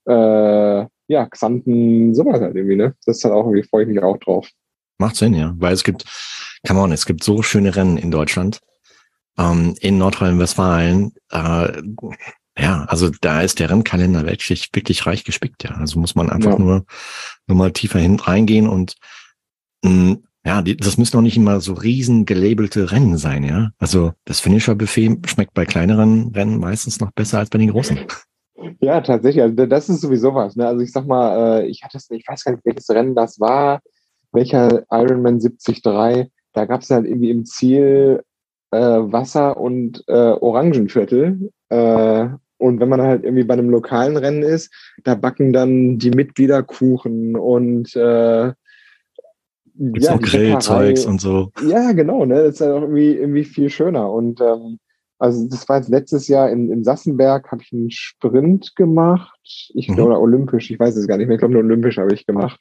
äh, 0.06 0.86
ja, 1.10 1.26
Xanten, 1.26 2.14
sowas 2.14 2.40
halt 2.40 2.54
irgendwie, 2.54 2.76
ne? 2.76 2.94
Das 3.06 3.18
ist 3.18 3.24
halt 3.24 3.34
auch 3.34 3.46
irgendwie, 3.46 3.62
freue 3.62 3.84
ich 3.84 3.88
mich 3.88 4.02
auch 4.02 4.18
drauf. 4.18 4.48
Macht 4.98 5.16
Sinn, 5.16 5.34
ja. 5.34 5.54
Weil 5.58 5.72
es 5.72 5.84
gibt, 5.84 6.04
come 6.66 6.80
on, 6.80 6.92
es 6.92 7.06
gibt 7.06 7.24
so 7.24 7.42
schöne 7.42 7.74
Rennen 7.74 7.96
in 7.96 8.10
Deutschland. 8.10 8.60
Ähm, 9.38 9.74
in 9.80 9.98
Nordrhein-Westfalen, 9.98 11.12
äh, 11.30 11.82
ja, 12.58 12.84
also 12.84 13.10
da 13.20 13.42
ist 13.42 13.60
der 13.60 13.70
Rennkalender 13.70 14.26
wirklich, 14.26 14.70
wirklich 14.72 15.06
reich 15.06 15.24
gespickt, 15.24 15.64
ja. 15.64 15.70
Also 15.72 15.98
muss 16.00 16.14
man 16.14 16.30
einfach 16.30 16.52
ja. 16.52 16.58
nur, 16.58 16.84
nur 17.46 17.56
mal 17.56 17.72
tiefer 17.72 17.98
hin 17.98 18.18
reingehen 18.18 18.68
und 18.68 18.96
mh, 19.84 19.90
mm, 19.90 20.24
ja, 20.44 20.62
die, 20.62 20.76
das 20.76 20.96
müssen 20.96 21.16
auch 21.16 21.22
nicht 21.22 21.36
immer 21.36 21.60
so 21.60 21.74
riesen 21.74 22.24
gelabelte 22.24 22.90
Rennen 22.90 23.18
sein, 23.18 23.44
ja. 23.44 23.70
Also 23.78 24.12
das 24.24 24.40
Finisher-Buffet 24.40 25.18
schmeckt 25.26 25.54
bei 25.54 25.66
kleineren 25.66 26.32
Rennen 26.34 26.58
meistens 26.58 27.00
noch 27.00 27.12
besser 27.12 27.38
als 27.38 27.50
bei 27.50 27.58
den 27.58 27.70
großen. 27.70 27.98
Ja, 28.80 29.00
tatsächlich. 29.00 29.42
Also 29.42 29.66
das 29.66 29.88
ist 29.88 30.00
sowieso 30.00 30.34
was. 30.34 30.56
Ne? 30.56 30.66
Also 30.66 30.82
ich 30.82 30.92
sag 30.92 31.06
mal, 31.06 31.60
äh, 31.60 31.66
ich 31.66 31.82
hatte 31.84 31.98
es, 31.98 32.10
ich 32.10 32.26
weiß 32.26 32.44
gar 32.44 32.52
nicht, 32.52 32.64
welches 32.64 32.90
Rennen 32.90 33.14
das 33.14 33.38
war, 33.38 33.80
welcher 34.32 34.84
Ironman 34.90 35.38
73. 35.38 35.82
Da 35.82 36.64
gab 36.64 36.82
es 36.82 36.90
halt 36.90 37.06
irgendwie 37.06 37.30
im 37.30 37.44
Ziel 37.44 38.22
äh, 38.70 38.78
Wasser 38.78 39.56
und 39.56 40.02
äh, 40.08 40.12
Orangenviertel. 40.12 41.50
Äh, 41.68 42.28
und 42.58 42.80
wenn 42.80 42.88
man 42.88 43.00
halt 43.00 43.24
irgendwie 43.24 43.44
bei 43.44 43.54
einem 43.54 43.70
lokalen 43.70 44.16
Rennen 44.16 44.42
ist, 44.42 44.72
da 45.04 45.14
backen 45.14 45.52
dann 45.52 45.98
die 45.98 46.10
Mitglieder 46.10 46.62
Kuchen 46.62 47.36
und 47.36 47.94
äh, 47.96 48.52
Gibt's 49.80 50.06
ja, 50.06 50.14
auch 50.14 50.20
Grillzeugs 50.20 51.06
und 51.06 51.20
so. 51.20 51.52
Ja, 51.64 51.92
genau, 51.92 52.24
ne? 52.24 52.42
Das 52.42 52.54
ist 52.54 52.60
halt 52.60 52.72
auch 52.72 52.82
irgendwie, 52.82 53.12
irgendwie 53.12 53.44
viel 53.44 53.70
schöner. 53.70 54.10
Und 54.12 54.40
ähm, 54.40 54.80
also 55.20 55.48
das 55.48 55.68
war 55.68 55.76
jetzt 55.76 55.88
letztes 55.88 56.26
Jahr 56.26 56.50
in, 56.50 56.70
in 56.70 56.82
Sassenberg, 56.82 57.50
habe 57.52 57.62
ich 57.62 57.72
einen 57.72 57.90
Sprint 57.92 58.74
gemacht. 58.74 59.38
Ich 59.74 59.88
mhm. 59.88 60.00
oder 60.00 60.20
olympisch, 60.20 60.70
ich 60.70 60.80
weiß 60.80 60.96
es 60.96 61.06
gar 61.06 61.16
nicht 61.16 61.28
mehr. 61.28 61.36
Ich 61.36 61.38
glaube, 61.38 61.54
nur 61.54 61.62
olympisch 61.62 61.98
habe 61.98 62.12
ich 62.12 62.26
gemacht. 62.26 62.58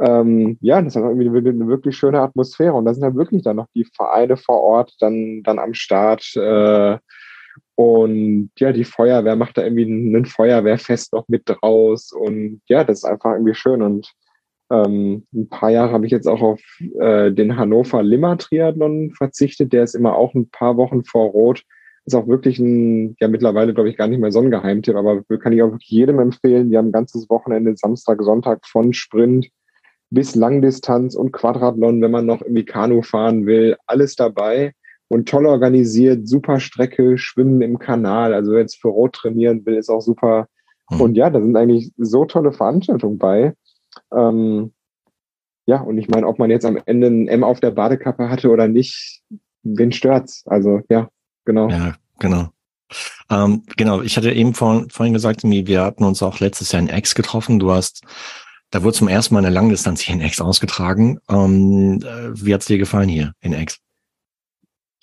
Ähm, 0.00 0.56
ja, 0.62 0.80
das 0.80 0.96
ist 0.96 1.02
halt 1.02 1.18
irgendwie 1.18 1.38
eine, 1.38 1.48
eine, 1.50 1.68
wirklich 1.68 1.94
schöne 1.96 2.20
Atmosphäre. 2.20 2.72
Und 2.72 2.86
da 2.86 2.94
sind 2.94 3.04
halt 3.04 3.16
wirklich 3.16 3.42
dann 3.42 3.56
noch 3.56 3.68
die 3.74 3.86
Vereine 3.94 4.38
vor 4.38 4.62
Ort 4.62 4.94
dann, 5.00 5.42
dann 5.42 5.58
am 5.58 5.74
Start. 5.74 6.24
Äh, 6.36 6.98
und 7.76 8.50
ja, 8.58 8.72
die 8.72 8.84
Feuerwehr 8.84 9.36
macht 9.36 9.58
da 9.58 9.62
irgendwie 9.62 9.84
ein 9.84 10.24
Feuerwehrfest 10.24 11.12
noch 11.12 11.28
mit 11.28 11.42
draus. 11.44 12.10
Und 12.10 12.62
ja, 12.68 12.84
das 12.84 12.98
ist 12.98 13.04
einfach 13.04 13.32
irgendwie 13.32 13.54
schön. 13.54 13.82
Und 13.82 14.10
ähm, 14.70 15.26
ein 15.34 15.48
paar 15.50 15.70
Jahre 15.70 15.92
habe 15.92 16.06
ich 16.06 16.12
jetzt 16.12 16.26
auch 16.26 16.40
auf 16.40 16.60
äh, 16.98 17.30
den 17.30 17.58
Hannover 17.58 18.02
Limmer 18.02 18.38
Triathlon 18.38 19.12
verzichtet. 19.12 19.74
Der 19.74 19.84
ist 19.84 19.94
immer 19.94 20.16
auch 20.16 20.34
ein 20.34 20.48
paar 20.48 20.78
Wochen 20.78 21.04
vor 21.04 21.30
Rot. 21.30 21.64
ist 22.06 22.14
auch 22.14 22.26
wirklich 22.26 22.58
ein, 22.58 23.14
ja 23.20 23.28
mittlerweile 23.28 23.74
glaube 23.74 23.90
ich 23.90 23.98
gar 23.98 24.08
nicht 24.08 24.20
mehr 24.20 24.32
so 24.32 24.40
ein 24.40 24.50
Geheimtipp, 24.50 24.96
aber 24.96 25.22
kann 25.38 25.52
ich 25.52 25.62
auch 25.62 25.76
jedem 25.80 26.18
empfehlen. 26.18 26.70
Die 26.70 26.78
haben 26.78 26.88
ein 26.88 26.92
ganzes 26.92 27.28
Wochenende, 27.28 27.76
Samstag, 27.76 28.22
Sonntag 28.22 28.66
von 28.66 28.94
Sprint 28.94 29.50
bis 30.08 30.34
Langdistanz 30.34 31.14
und 31.14 31.32
Quadrathlon, 31.32 32.00
wenn 32.00 32.10
man 32.10 32.24
noch 32.24 32.40
irgendwie 32.40 32.64
Kanu 32.64 33.02
fahren 33.02 33.44
will, 33.44 33.76
alles 33.86 34.16
dabei 34.16 34.72
und 35.08 35.28
toll 35.28 35.46
organisiert, 35.46 36.26
super 36.28 36.60
Strecke, 36.60 37.18
Schwimmen 37.18 37.62
im 37.62 37.78
Kanal. 37.78 38.34
Also 38.34 38.52
wer 38.52 38.60
jetzt 38.60 38.80
für 38.80 38.88
Rot 38.88 39.14
trainieren 39.14 39.64
will, 39.64 39.76
ist 39.76 39.88
auch 39.88 40.00
super. 40.00 40.48
Mhm. 40.90 41.00
Und 41.00 41.14
ja, 41.16 41.30
da 41.30 41.40
sind 41.40 41.56
eigentlich 41.56 41.92
so 41.96 42.24
tolle 42.24 42.52
Veranstaltungen 42.52 43.18
bei. 43.18 43.54
Ähm, 44.12 44.72
ja, 45.66 45.80
und 45.80 45.98
ich 45.98 46.08
meine, 46.08 46.26
ob 46.26 46.38
man 46.38 46.50
jetzt 46.50 46.64
am 46.64 46.78
Ende 46.86 47.08
ein 47.08 47.28
M 47.28 47.44
auf 47.44 47.60
der 47.60 47.72
Badekappe 47.72 48.28
hatte 48.28 48.50
oder 48.50 48.68
nicht, 48.68 49.22
wen 49.62 49.92
stört's? 49.92 50.44
Also 50.46 50.80
ja, 50.88 51.08
Genau. 51.46 51.70
Ja, 51.70 51.94
genau. 52.18 52.50
Ähm, 53.30 53.62
genau, 53.76 54.02
ich 54.02 54.16
hatte 54.16 54.30
eben 54.30 54.52
vor, 54.52 54.84
vorhin 54.90 55.14
gesagt, 55.14 55.42
wir 55.42 55.82
hatten 55.82 56.04
uns 56.04 56.22
auch 56.22 56.40
letztes 56.40 56.72
Jahr 56.72 56.82
in 56.82 56.88
X 56.88 57.14
getroffen. 57.14 57.58
Du 57.58 57.70
hast, 57.70 58.02
da 58.70 58.82
wurde 58.82 58.96
zum 58.96 59.08
ersten 59.08 59.34
Mal 59.34 59.44
eine 59.44 59.54
Langdistanz 59.54 60.00
hier 60.00 60.14
in 60.14 60.20
X 60.20 60.40
ausgetragen. 60.40 61.18
Ähm, 61.28 62.00
äh, 62.02 62.30
wie 62.34 62.52
hat's 62.52 62.66
dir 62.66 62.78
gefallen 62.78 63.08
hier 63.08 63.32
in 63.40 63.52
X? 63.54 63.78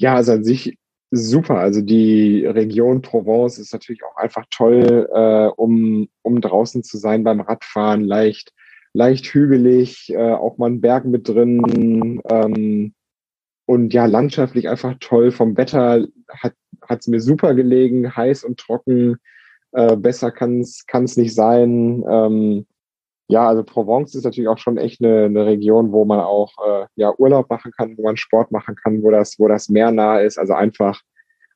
Ja, 0.03 0.15
also 0.15 0.33
an 0.33 0.43
sich 0.43 0.77
super. 1.11 1.59
Also 1.59 1.79
die 1.79 2.45
Region 2.45 3.01
Provence 3.01 3.57
ist 3.57 3.71
natürlich 3.71 4.03
auch 4.03 4.17
einfach 4.17 4.43
toll, 4.49 5.07
äh, 5.13 5.47
um, 5.55 6.09
um 6.23 6.41
draußen 6.41 6.83
zu 6.83 6.97
sein 6.97 7.23
beim 7.23 7.39
Radfahren. 7.39 8.03
Leicht, 8.03 8.51
leicht 8.91 9.25
hügelig, 9.27 10.11
äh, 10.11 10.33
auch 10.33 10.57
mal 10.57 10.71
ein 10.71 10.81
Berg 10.81 11.05
mit 11.05 11.29
drin. 11.29 12.21
Ähm, 12.29 12.93
und 13.65 13.93
ja, 13.93 14.05
landschaftlich 14.05 14.67
einfach 14.67 14.95
toll. 14.99 15.31
Vom 15.31 15.55
Wetter 15.55 16.05
hat 16.41 16.99
es 16.99 17.07
mir 17.07 17.21
super 17.21 17.55
gelegen, 17.55 18.13
heiß 18.13 18.43
und 18.43 18.59
trocken. 18.59 19.15
Äh, 19.71 19.95
besser 19.95 20.31
kann 20.31 20.59
es 20.59 21.15
nicht 21.15 21.33
sein. 21.33 22.03
Ähm, 22.09 22.65
ja, 23.33 23.47
also 23.47 23.63
Provence 23.63 24.13
ist 24.13 24.25
natürlich 24.25 24.47
auch 24.47 24.59
schon 24.59 24.77
echt 24.77 25.03
eine, 25.03 25.25
eine 25.25 25.47
Region, 25.47 25.91
wo 25.91 26.05
man 26.05 26.19
auch 26.19 26.51
äh, 26.63 26.85
ja, 26.95 27.11
Urlaub 27.17 27.49
machen 27.49 27.71
kann, 27.75 27.97
wo 27.97 28.03
man 28.03 28.15
Sport 28.15 28.51
machen 28.51 28.75
kann, 28.75 29.01
wo 29.01 29.09
das, 29.09 29.39
wo 29.39 29.47
das 29.47 29.69
Meer 29.69 29.89
nah 29.89 30.19
ist. 30.19 30.37
Also 30.37 30.53
einfach, 30.53 31.01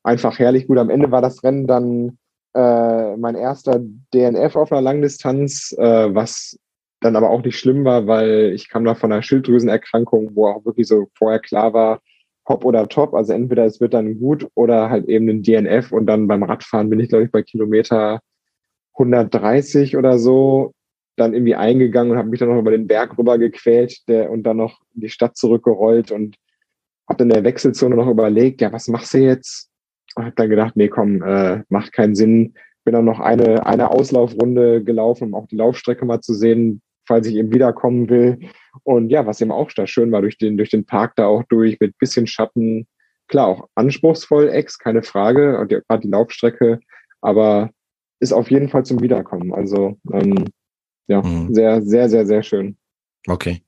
einfach 0.04 0.40
herrlich 0.40 0.66
gut. 0.66 0.80
Am 0.80 0.90
Ende 0.90 1.12
war 1.12 1.22
das 1.22 1.44
Rennen 1.44 1.68
dann 1.68 2.18
äh, 2.56 3.16
mein 3.18 3.36
erster 3.36 3.80
DNF 4.12 4.56
auf 4.56 4.72
einer 4.72 4.82
Langdistanz, 4.82 5.76
äh, 5.78 6.16
was 6.16 6.58
dann 7.02 7.16
aber 7.16 7.30
auch 7.30 7.44
nicht 7.44 7.60
schlimm 7.60 7.86
war, 7.86 8.08
weil 8.08 8.54
ich 8.56 8.70
kam 8.70 8.84
da 8.84 8.96
von 8.96 9.12
einer 9.12 9.22
Schilddrüsenerkrankung, 9.22 10.32
wo 10.34 10.48
auch 10.48 10.66
wirklich 10.66 10.88
so 10.88 11.06
vorher 11.16 11.40
klar 11.40 11.74
war, 11.74 12.02
Hop 12.48 12.66
oder 12.66 12.88
Top. 12.88 13.14
Also 13.14 13.34
entweder 13.34 13.66
es 13.66 13.80
wird 13.80 13.94
dann 13.94 14.18
gut 14.18 14.48
oder 14.56 14.90
halt 14.90 15.08
eben 15.08 15.30
ein 15.30 15.44
DNF 15.44 15.92
und 15.92 16.08
dann 16.08 16.28
beim 16.28 16.42
Radfahren 16.42 16.90
bin 16.90 17.00
ich, 17.00 17.10
glaube 17.10 17.26
ich, 17.26 17.32
bei 17.32 17.44
Kilometer 17.44 18.20
130 18.94 19.96
oder 19.96 20.18
so 20.18 20.74
dann 21.18 21.34
irgendwie 21.34 21.56
eingegangen 21.56 22.12
und 22.12 22.18
habe 22.18 22.30
mich 22.30 22.40
dann 22.40 22.50
noch 22.50 22.60
über 22.60 22.72
den 22.72 22.88
Berg 22.88 23.18
rüber 23.18 23.38
gequält 23.38 24.08
der, 24.08 24.30
und 24.30 24.44
dann 24.44 24.58
noch 24.58 24.80
in 24.96 25.02
die 25.02 25.10
Stadt 25.10 25.36
zurückgerollt 25.36 26.12
und 26.12 26.38
habe 27.10 27.24
in 27.24 27.30
der 27.30 27.44
Wechselzone 27.44 27.96
noch 27.96 28.08
überlegt, 28.08 28.62
ja, 28.62 28.72
was 28.72 28.88
machst 28.88 29.14
du 29.14 29.20
jetzt? 29.20 29.70
Und 30.16 30.26
habe 30.26 30.36
dann 30.36 30.50
gedacht, 30.50 30.76
nee, 30.76 30.88
komm, 30.88 31.22
äh, 31.24 31.64
macht 31.70 31.92
keinen 31.92 32.16
Sinn. 32.16 32.54
Bin 32.84 32.94
dann 32.94 33.06
noch 33.06 33.20
eine, 33.20 33.66
eine 33.66 33.92
Auslaufrunde 33.92 34.84
gelaufen, 34.84 35.26
um 35.26 35.36
auch 35.36 35.48
die 35.48 35.58
Laufstrecke 35.58 36.06
mal 36.06 36.22
zu 36.22 36.34
sehen, 36.34 36.82
falls 37.08 37.28
ich 37.28 37.36
eben 37.36 37.54
wiederkommen 37.54 38.10
will. 38.10 38.40
Und 38.84 39.10
ja, 39.10 39.26
was 39.26 39.42
eben 39.42 39.52
auch 39.52 39.72
da 39.72 39.88
schön 39.88 40.12
war, 40.12 40.22
durch 40.22 40.38
den, 40.38 40.58
durch 40.58 40.70
den 40.70 40.86
Park 40.86 41.14
da 41.16 41.28
auch 41.28 41.44
durch, 41.50 41.80
mit 41.80 41.98
bisschen 41.98 42.28
Schatten. 42.28 42.88
Klar, 43.28 43.48
auch 43.48 43.68
anspruchsvoll, 43.76 44.50
Ex, 44.50 44.78
keine 44.78 45.04
Frage, 45.04 45.66
gerade 45.68 46.02
die 46.02 46.10
Laufstrecke, 46.10 46.80
aber 47.22 47.72
ist 48.20 48.34
auf 48.34 48.50
jeden 48.50 48.70
Fall 48.70 48.86
zum 48.86 49.02
Wiederkommen. 49.02 49.54
Also 49.54 49.98
ähm, 50.14 50.46
ja, 51.08 51.22
mhm. 51.22 51.54
sehr, 51.54 51.82
sehr, 51.82 52.10
sehr, 52.10 52.26
sehr 52.26 52.44
schön. 52.44 52.78
Okay. 53.28 53.62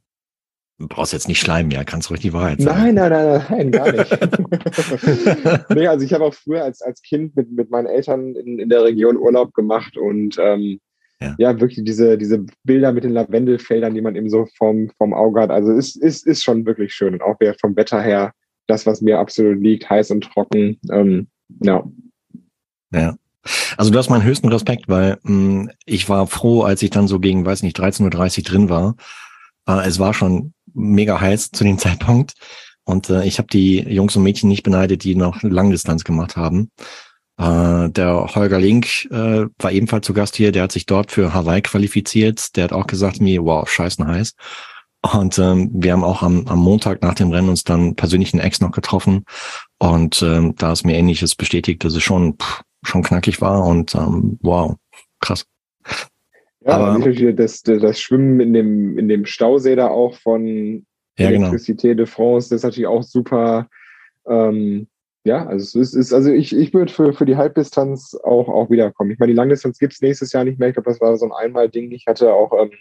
Du 0.77 0.87
brauchst 0.87 1.11
jetzt 1.11 1.27
nicht 1.27 1.41
schleimen, 1.41 1.71
ja, 1.71 1.83
kannst 1.83 2.09
ruhig 2.09 2.21
die 2.21 2.31
Wahrheit 2.31 2.61
sagen. 2.61 2.95
Nein, 2.95 2.95
nein, 2.95 3.11
nein, 3.11 3.45
nein, 3.49 3.71
gar 3.71 3.91
nicht. 3.91 5.69
nee, 5.75 5.87
also 5.87 6.05
ich 6.05 6.13
habe 6.13 6.23
auch 6.23 6.33
früher 6.33 6.63
als, 6.63 6.81
als 6.81 7.01
Kind 7.01 7.35
mit, 7.35 7.51
mit 7.51 7.69
meinen 7.69 7.87
Eltern 7.87 8.33
in, 8.35 8.59
in 8.59 8.69
der 8.69 8.85
Region 8.85 9.17
Urlaub 9.17 9.53
gemacht 9.53 9.97
und 9.97 10.37
ähm, 10.39 10.79
ja. 11.19 11.35
ja, 11.37 11.59
wirklich 11.59 11.83
diese, 11.83 12.17
diese 12.17 12.45
Bilder 12.63 12.93
mit 12.93 13.03
den 13.03 13.11
Lavendelfeldern, 13.11 13.93
die 13.93 14.01
man 14.01 14.15
eben 14.15 14.29
so 14.29 14.47
vom, 14.57 14.89
vom 14.97 15.13
Auge 15.13 15.41
hat. 15.41 15.49
Also 15.49 15.73
ist, 15.73 15.97
ist, 15.97 16.25
ist 16.25 16.43
schon 16.43 16.65
wirklich 16.65 16.93
schön. 16.93 17.13
Und 17.13 17.21
auch 17.21 17.37
vom 17.59 17.75
Wetter 17.75 18.01
her, 18.01 18.31
das, 18.67 18.85
was 18.85 19.01
mir 19.01 19.19
absolut 19.19 19.61
liegt, 19.61 19.89
heiß 19.89 20.11
und 20.11 20.23
trocken. 20.23 20.79
Ähm, 20.89 21.27
ja. 21.61 21.83
Ja. 22.93 23.15
Also 23.77 23.91
du 23.91 23.97
hast 23.97 24.09
meinen 24.09 24.23
höchsten 24.23 24.49
Respekt, 24.49 24.87
weil 24.87 25.17
mh, 25.23 25.29
hm, 25.29 25.71
ich 25.85 26.09
war 26.09 26.27
froh, 26.27 26.63
als 26.63 26.81
ich 26.81 26.89
dann 26.89 27.07
so 27.07 27.19
gegen, 27.19 27.45
weiß 27.45 27.63
nicht, 27.63 27.79
13.30 27.79 28.37
Uhr 28.39 28.43
drin 28.43 28.69
war. 28.69 28.95
Äh, 29.67 29.87
es 29.87 29.99
war 29.99 30.13
schon 30.13 30.53
mega 30.73 31.19
heiß 31.19 31.51
zu 31.51 31.63
dem 31.63 31.77
Zeitpunkt. 31.79 32.33
Und 32.83 33.09
äh, 33.09 33.23
ich 33.25 33.37
habe 33.37 33.47
die 33.51 33.79
Jungs 33.81 34.15
und 34.15 34.23
Mädchen 34.23 34.49
nicht 34.49 34.63
beneidet, 34.63 35.03
die 35.03 35.15
noch 35.15 35.43
Langdistanz 35.43 36.03
gemacht 36.03 36.35
haben. 36.35 36.71
Äh, 37.37 37.89
der 37.91 38.35
Holger 38.35 38.59
Link 38.59 39.05
äh, 39.11 39.45
war 39.59 39.71
ebenfalls 39.71 40.05
zu 40.05 40.13
Gast 40.13 40.35
hier, 40.35 40.51
der 40.51 40.63
hat 40.63 40.71
sich 40.71 40.85
dort 40.85 41.11
für 41.11 41.33
Hawaii 41.33 41.61
qualifiziert. 41.61 42.55
Der 42.55 42.65
hat 42.65 42.73
auch 42.73 42.87
gesagt 42.87 43.21
mir, 43.21 43.43
wow, 43.45 43.69
scheißen 43.69 44.05
heiß. 44.05 44.33
Und 45.01 45.39
ähm, 45.39 45.69
wir 45.73 45.93
haben 45.93 46.03
auch 46.03 46.21
am, 46.21 46.45
am 46.47 46.59
Montag 46.59 47.01
nach 47.01 47.13
dem 47.13 47.31
Rennen 47.31 47.47
uns 47.47 47.63
dann 47.63 47.95
persönlich 47.95 48.33
in 48.33 48.41
Ex 48.41 48.59
noch 48.59 48.71
getroffen. 48.71 49.23
Und 49.77 50.21
ähm, 50.21 50.55
da 50.57 50.73
ist 50.73 50.85
mir 50.85 50.97
ähnliches 50.97 51.35
bestätigt, 51.35 51.83
dass 51.85 51.93
es 51.93 52.03
schon, 52.03 52.33
pff, 52.33 52.61
schon 52.83 53.03
knackig 53.03 53.41
war 53.41 53.65
und 53.65 53.95
ähm, 53.95 54.39
wow, 54.41 54.75
krass. 55.19 55.45
Ja, 56.61 56.77
Aber, 56.77 57.33
das, 57.33 57.63
das 57.63 57.99
Schwimmen 57.99 58.39
in 58.39 58.53
dem, 58.53 58.97
in 58.97 59.07
dem 59.07 59.25
Stausee 59.25 59.75
da 59.75 59.87
auch 59.87 60.15
von 60.15 60.85
ja, 61.17 61.31
genau. 61.31 61.49
Electricité 61.49 61.95
de 61.95 62.05
France, 62.05 62.49
das 62.49 62.57
ist 62.57 62.63
natürlich 62.63 62.87
auch 62.87 63.03
super. 63.03 63.67
Ähm, 64.27 64.87
ja, 65.23 65.45
also 65.45 65.79
es 65.79 65.93
ist, 65.93 66.13
also 66.13 66.31
ich, 66.31 66.55
ich 66.55 66.73
würde 66.73 66.91
für, 66.91 67.13
für 67.13 67.25
die 67.25 67.35
Halbdistanz 67.35 68.15
auch, 68.23 68.47
auch 68.47 68.69
wiederkommen. 68.69 69.11
Ich 69.11 69.19
meine, 69.19 69.31
die 69.31 69.35
Langdistanz 69.35 69.77
gibt 69.77 69.93
es 69.93 70.01
nächstes 70.01 70.31
Jahr 70.31 70.43
nicht 70.43 70.59
mehr. 70.59 70.69
Ich 70.69 70.75
glaube, 70.75 70.89
das 70.89 71.01
war 71.01 71.15
so 71.17 71.25
ein 71.25 71.31
Einmal-Ding. 71.31 71.91
Ich 71.91 72.07
hatte 72.07 72.33
auch 72.33 72.51
ähm, 72.53 72.71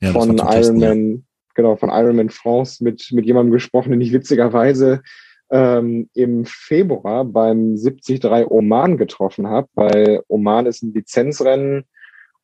ja, 0.00 0.12
von 0.12 0.36
Ironman, 0.36 1.10
ja. 1.10 1.20
genau, 1.54 1.76
von 1.76 1.90
Ironman 1.90 2.30
France 2.30 2.82
mit, 2.82 3.08
mit 3.12 3.26
jemandem 3.26 3.52
gesprochen, 3.52 3.92
den 3.92 4.00
ich 4.00 4.12
witzigerweise 4.12 5.02
ähm, 5.50 6.08
im 6.14 6.44
Februar 6.44 7.24
beim 7.24 7.76
73 7.76 8.24
Oman 8.50 8.96
getroffen 8.96 9.46
habe, 9.46 9.68
weil 9.74 10.22
Oman 10.28 10.66
ist 10.66 10.82
ein 10.82 10.92
Lizenzrennen 10.92 11.84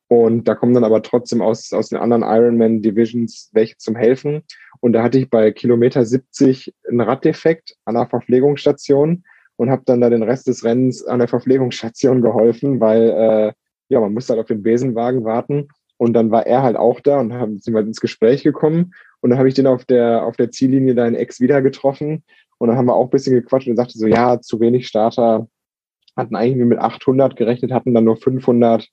und 0.07 0.47
da 0.47 0.55
kommen 0.55 0.73
dann 0.73 0.83
aber 0.83 1.01
trotzdem 1.01 1.41
aus, 1.41 1.73
aus 1.73 1.89
den 1.89 1.97
anderen 1.97 2.23
Ironman 2.23 2.81
Divisions 2.81 3.49
welche 3.53 3.77
zum 3.77 3.95
Helfen. 3.95 4.43
Und 4.79 4.93
da 4.93 5.01
hatte 5.01 5.17
ich 5.17 5.29
bei 5.29 5.51
Kilometer 5.51 6.05
70 6.05 6.73
einen 6.87 7.01
Raddefekt 7.01 7.75
an 7.85 7.95
der 7.95 8.07
Verpflegungsstation 8.07 9.23
und 9.55 9.69
habe 9.69 9.83
dann 9.85 10.01
da 10.01 10.09
den 10.09 10.23
Rest 10.23 10.47
des 10.47 10.63
Rennens 10.63 11.03
an 11.05 11.19
der 11.19 11.27
Verpflegungsstation 11.27 12.21
geholfen, 12.21 12.79
weil 12.79 13.09
äh, 13.09 13.53
ja, 13.89 13.99
man 13.99 14.13
musste 14.13 14.33
halt 14.33 14.41
auf 14.41 14.47
den 14.47 14.63
Besenwagen 14.63 15.23
warten. 15.23 15.69
Und 15.97 16.13
dann 16.13 16.29
war 16.29 16.45
er 16.45 16.61
halt 16.61 16.75
auch 16.75 16.99
da 16.99 17.19
und 17.19 17.33
haben 17.33 17.59
sind 17.59 17.73
halt 17.73 17.87
ins 17.87 18.01
Gespräch 18.01 18.43
gekommen. 18.43 18.93
Und 19.21 19.29
dann 19.29 19.39
habe 19.39 19.47
ich 19.47 19.55
den 19.55 19.65
auf 19.65 19.85
der, 19.85 20.25
auf 20.25 20.35
der 20.35 20.51
Ziellinie 20.51 20.93
da 20.93 21.07
in 21.07 21.15
Ex 21.15 21.39
wieder 21.39 21.61
getroffen. 21.61 22.23
Und 22.65 22.69
dann 22.69 22.77
haben 22.77 22.87
wir 22.87 22.95
auch 22.95 23.05
ein 23.05 23.11
bisschen 23.11 23.35
gequatscht 23.35 23.67
und 23.67 23.75
sagte 23.75 23.95
so, 23.95 24.07
ja, 24.07 24.41
zu 24.41 24.59
wenig 24.59 24.87
Starter. 24.87 25.47
Hatten 26.17 26.35
eigentlich 26.35 26.65
mit 26.65 26.79
800 26.79 27.35
gerechnet, 27.35 27.71
hatten 27.71 27.93
dann 27.93 28.05
nur 28.05 28.17
500. 28.17 28.87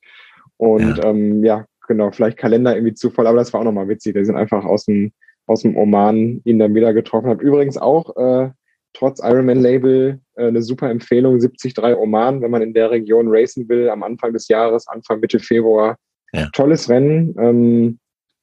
Und 0.58 0.98
ja, 0.98 1.04
ähm, 1.04 1.42
ja 1.42 1.64
genau, 1.88 2.10
vielleicht 2.10 2.36
Kalender 2.36 2.74
irgendwie 2.74 2.92
zu 2.92 3.08
voll. 3.08 3.26
Aber 3.26 3.38
das 3.38 3.50
war 3.54 3.60
auch 3.60 3.64
nochmal 3.64 3.88
witzig. 3.88 4.14
Wir 4.14 4.26
sind 4.26 4.36
einfach 4.36 4.66
aus 4.66 4.84
dem, 4.84 5.12
aus 5.46 5.62
dem 5.62 5.74
Oman 5.74 6.42
ihn 6.44 6.58
dann 6.58 6.74
wieder 6.74 6.92
getroffen. 6.92 7.30
Habe 7.30 7.42
übrigens 7.42 7.78
auch 7.78 8.14
äh, 8.16 8.50
trotz 8.92 9.20
Ironman-Label 9.22 10.20
äh, 10.34 10.46
eine 10.46 10.60
super 10.60 10.90
Empfehlung, 10.90 11.38
73 11.38 11.78
Oman, 11.78 12.42
wenn 12.42 12.50
man 12.50 12.60
in 12.60 12.74
der 12.74 12.90
Region 12.90 13.28
racen 13.28 13.70
will, 13.70 13.88
am 13.88 14.02
Anfang 14.02 14.34
des 14.34 14.48
Jahres, 14.48 14.86
Anfang 14.86 15.20
Mitte 15.20 15.38
Februar. 15.38 15.96
Ja. 16.34 16.50
Tolles 16.52 16.90
Rennen, 16.90 17.34
ähm, 17.38 17.98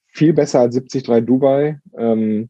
viel 0.08 0.34
besser 0.34 0.62
als 0.62 0.76
73 0.76 1.26
Dubai. 1.26 1.80
Ähm, 1.96 2.50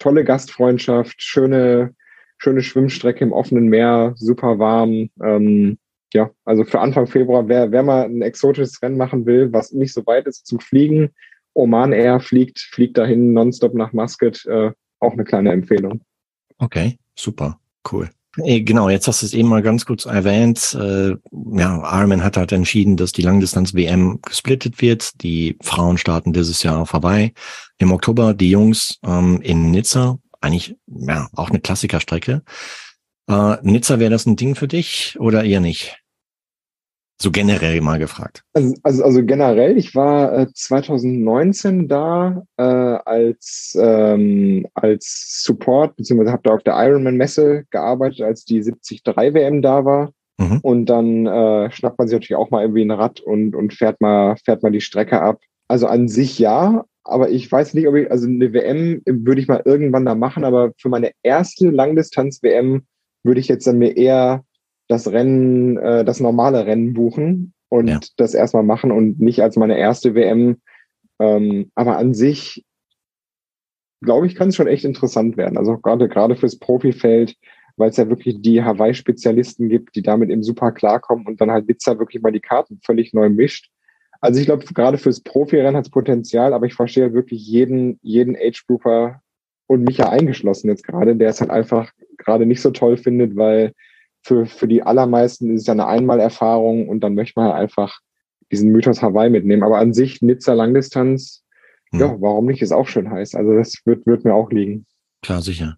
tolle 0.00 0.24
Gastfreundschaft, 0.24 1.22
schöne, 1.22 1.94
schöne 2.38 2.62
Schwimmstrecke 2.62 3.22
im 3.22 3.32
offenen 3.32 3.68
Meer, 3.68 4.14
super 4.16 4.58
warm. 4.58 5.10
Ähm, 5.22 5.78
ja, 6.12 6.30
also 6.44 6.64
für 6.64 6.80
Anfang 6.80 7.06
Februar, 7.06 7.46
wer, 7.46 7.70
wer 7.70 7.84
mal 7.84 8.06
ein 8.06 8.22
exotisches 8.22 8.82
Rennen 8.82 8.96
machen 8.96 9.26
will, 9.26 9.52
was 9.52 9.70
nicht 9.70 9.94
so 9.94 10.04
weit 10.06 10.26
ist 10.26 10.46
zum 10.46 10.58
Fliegen, 10.58 11.10
Oman 11.54 11.92
Air 11.92 12.18
fliegt, 12.20 12.58
fliegt 12.58 12.98
dahin 12.98 13.32
nonstop 13.32 13.74
nach 13.74 13.92
Muscat, 13.92 14.44
äh, 14.46 14.72
auch 14.98 15.12
eine 15.12 15.24
kleine 15.24 15.52
Empfehlung. 15.52 16.00
Okay, 16.58 16.98
super, 17.14 17.60
cool. 17.92 18.10
Genau, 18.36 18.88
jetzt 18.88 19.08
hast 19.08 19.22
du 19.22 19.26
es 19.26 19.34
eben 19.34 19.48
mal 19.48 19.62
ganz 19.62 19.84
kurz 19.84 20.04
erwähnt. 20.04 20.76
Äh, 20.80 21.16
ja, 21.58 21.98
Ironman 21.98 22.22
hat 22.22 22.36
halt 22.36 22.52
entschieden, 22.52 22.96
dass 22.96 23.10
die 23.10 23.22
Langdistanz-WM 23.22 24.20
gesplittet 24.22 24.80
wird. 24.80 25.20
Die 25.22 25.56
Frauen 25.62 25.98
starten 25.98 26.32
dieses 26.32 26.62
Jahr 26.62 26.86
Hawaii. 26.92 27.34
Im 27.80 27.92
Oktober 27.92 28.34
die 28.34 28.50
Jungs 28.50 28.98
ähm, 29.02 29.40
in 29.42 29.70
Nizza. 29.70 30.18
Eigentlich 30.42 30.76
ja 30.86 31.28
auch 31.34 31.48
eine 31.48 31.60
Klassikerstrecke. 31.60 32.42
Äh, 33.26 33.56
Nizza, 33.62 33.98
wäre 33.98 34.10
das 34.10 34.26
ein 34.26 34.36
Ding 34.36 34.54
für 34.54 34.68
dich 34.68 35.16
oder 35.18 35.44
eher 35.44 35.60
nicht? 35.60 35.98
So 37.22 37.30
generell 37.30 37.80
mal 37.80 37.98
gefragt. 37.98 38.44
Also, 38.52 38.74
also, 38.82 39.04
also 39.04 39.24
generell, 39.24 39.78
ich 39.78 39.94
war 39.94 40.32
äh, 40.40 40.46
2019 40.52 41.88
da 41.88 42.42
äh, 42.58 42.62
als, 42.62 43.76
ähm, 43.80 44.66
als 44.74 45.42
Support, 45.42 45.96
beziehungsweise 45.96 46.32
habe 46.32 46.42
da 46.44 46.54
auf 46.54 46.62
der 46.62 46.74
Ironman-Messe 46.76 47.64
gearbeitet, 47.70 48.20
als 48.20 48.44
die 48.44 48.60
73 48.60 49.02
WM 49.06 49.62
da 49.62 49.86
war. 49.86 50.12
Mhm. 50.38 50.60
Und 50.62 50.86
dann 50.86 51.26
äh, 51.26 51.70
schnappt 51.70 51.98
man 51.98 52.08
sich 52.08 52.16
natürlich 52.16 52.36
auch 52.36 52.50
mal 52.50 52.62
irgendwie 52.62 52.84
ein 52.84 52.90
Rad 52.90 53.20
und, 53.20 53.54
und 53.54 53.72
fährt 53.72 54.02
mal, 54.02 54.36
fährt 54.44 54.62
mal 54.62 54.72
die 54.72 54.82
Strecke 54.82 55.22
ab. 55.22 55.40
Also 55.68 55.86
an 55.86 56.08
sich 56.08 56.38
ja, 56.38 56.84
aber 57.04 57.30
ich 57.30 57.50
weiß 57.50 57.74
nicht, 57.74 57.88
ob 57.88 57.94
ich, 57.96 58.10
also 58.10 58.26
eine 58.26 58.52
WM 58.52 59.02
würde 59.06 59.40
ich 59.40 59.48
mal 59.48 59.62
irgendwann 59.64 60.04
da 60.04 60.14
machen, 60.14 60.44
aber 60.44 60.72
für 60.78 60.88
meine 60.88 61.12
erste 61.22 61.70
Langdistanz-WM 61.70 62.82
würde 63.22 63.40
ich 63.40 63.48
jetzt 63.48 63.66
dann 63.66 63.78
mir 63.78 63.96
eher 63.96 64.44
das 64.88 65.10
Rennen, 65.10 65.76
äh, 65.78 66.04
das 66.04 66.20
normale 66.20 66.66
Rennen 66.66 66.94
buchen 66.94 67.54
und 67.68 67.88
ja. 67.88 68.00
das 68.16 68.34
erstmal 68.34 68.64
machen 68.64 68.90
und 68.90 69.20
nicht 69.20 69.42
als 69.42 69.56
meine 69.56 69.78
erste 69.78 70.14
WM. 70.14 70.60
Ähm, 71.20 71.70
aber 71.74 71.96
an 71.96 72.12
sich, 72.12 72.64
glaube 74.02 74.26
ich, 74.26 74.34
kann 74.34 74.48
es 74.48 74.56
schon 74.56 74.66
echt 74.66 74.84
interessant 74.84 75.36
werden. 75.36 75.56
Also 75.56 75.78
gerade 75.78 76.08
gerade 76.08 76.34
fürs 76.34 76.58
Profifeld, 76.58 77.36
weil 77.76 77.90
es 77.90 77.96
ja 77.96 78.08
wirklich 78.08 78.42
die 78.42 78.62
Hawaii-Spezialisten 78.62 79.68
gibt, 79.68 79.94
die 79.94 80.02
damit 80.02 80.30
eben 80.30 80.42
super 80.42 80.72
klarkommen 80.72 81.26
und 81.26 81.40
dann 81.40 81.50
halt 81.50 81.68
Witzer 81.68 81.98
wirklich 81.98 82.22
mal 82.22 82.32
die 82.32 82.40
Karten 82.40 82.80
völlig 82.84 83.14
neu 83.14 83.28
mischt. 83.28 83.70
Also 84.20 84.38
ich 84.38 84.46
glaube, 84.46 84.64
gerade 84.64 84.98
fürs 84.98 85.20
Profirennen 85.20 85.76
hat 85.76 85.86
es 85.86 85.90
Potenzial, 85.90 86.52
aber 86.52 86.66
ich 86.66 86.74
verstehe 86.74 87.14
wirklich 87.14 87.46
jeden, 87.46 87.98
jeden 88.02 88.36
Age-Grouper 88.36 89.22
und 89.66 89.84
mich 89.84 89.98
ja 89.98 90.10
eingeschlossen 90.10 90.68
jetzt 90.68 90.84
gerade, 90.84 91.16
der 91.16 91.30
es 91.30 91.40
halt 91.40 91.50
einfach 91.50 91.90
gerade 92.18 92.44
nicht 92.44 92.60
so 92.60 92.70
toll 92.70 92.96
findet, 92.96 93.36
weil 93.36 93.72
für, 94.22 94.46
für 94.46 94.68
die 94.68 94.82
allermeisten 94.82 95.54
ist 95.54 95.62
es 95.62 95.66
ja 95.66 95.72
eine 95.72 95.86
Einmalerfahrung 95.86 96.88
und 96.88 97.00
dann 97.00 97.14
möchte 97.14 97.40
man 97.40 97.50
halt 97.50 97.62
einfach 97.62 98.00
diesen 98.50 98.72
Mythos 98.72 99.00
Hawaii 99.00 99.30
mitnehmen. 99.30 99.62
Aber 99.62 99.78
an 99.78 99.94
sich 99.94 100.20
Nizza 100.20 100.52
Langdistanz, 100.52 101.44
hm. 101.92 102.00
ja, 102.00 102.16
warum 102.20 102.46
nicht, 102.46 102.60
ist 102.62 102.72
auch 102.72 102.88
schön 102.88 103.10
heiß. 103.10 103.34
Also 103.34 103.54
das 103.54 103.74
wird, 103.84 104.06
wird 104.06 104.24
mir 104.24 104.34
auch 104.34 104.50
liegen. 104.50 104.86
Klar, 105.22 105.40
sicher. 105.40 105.76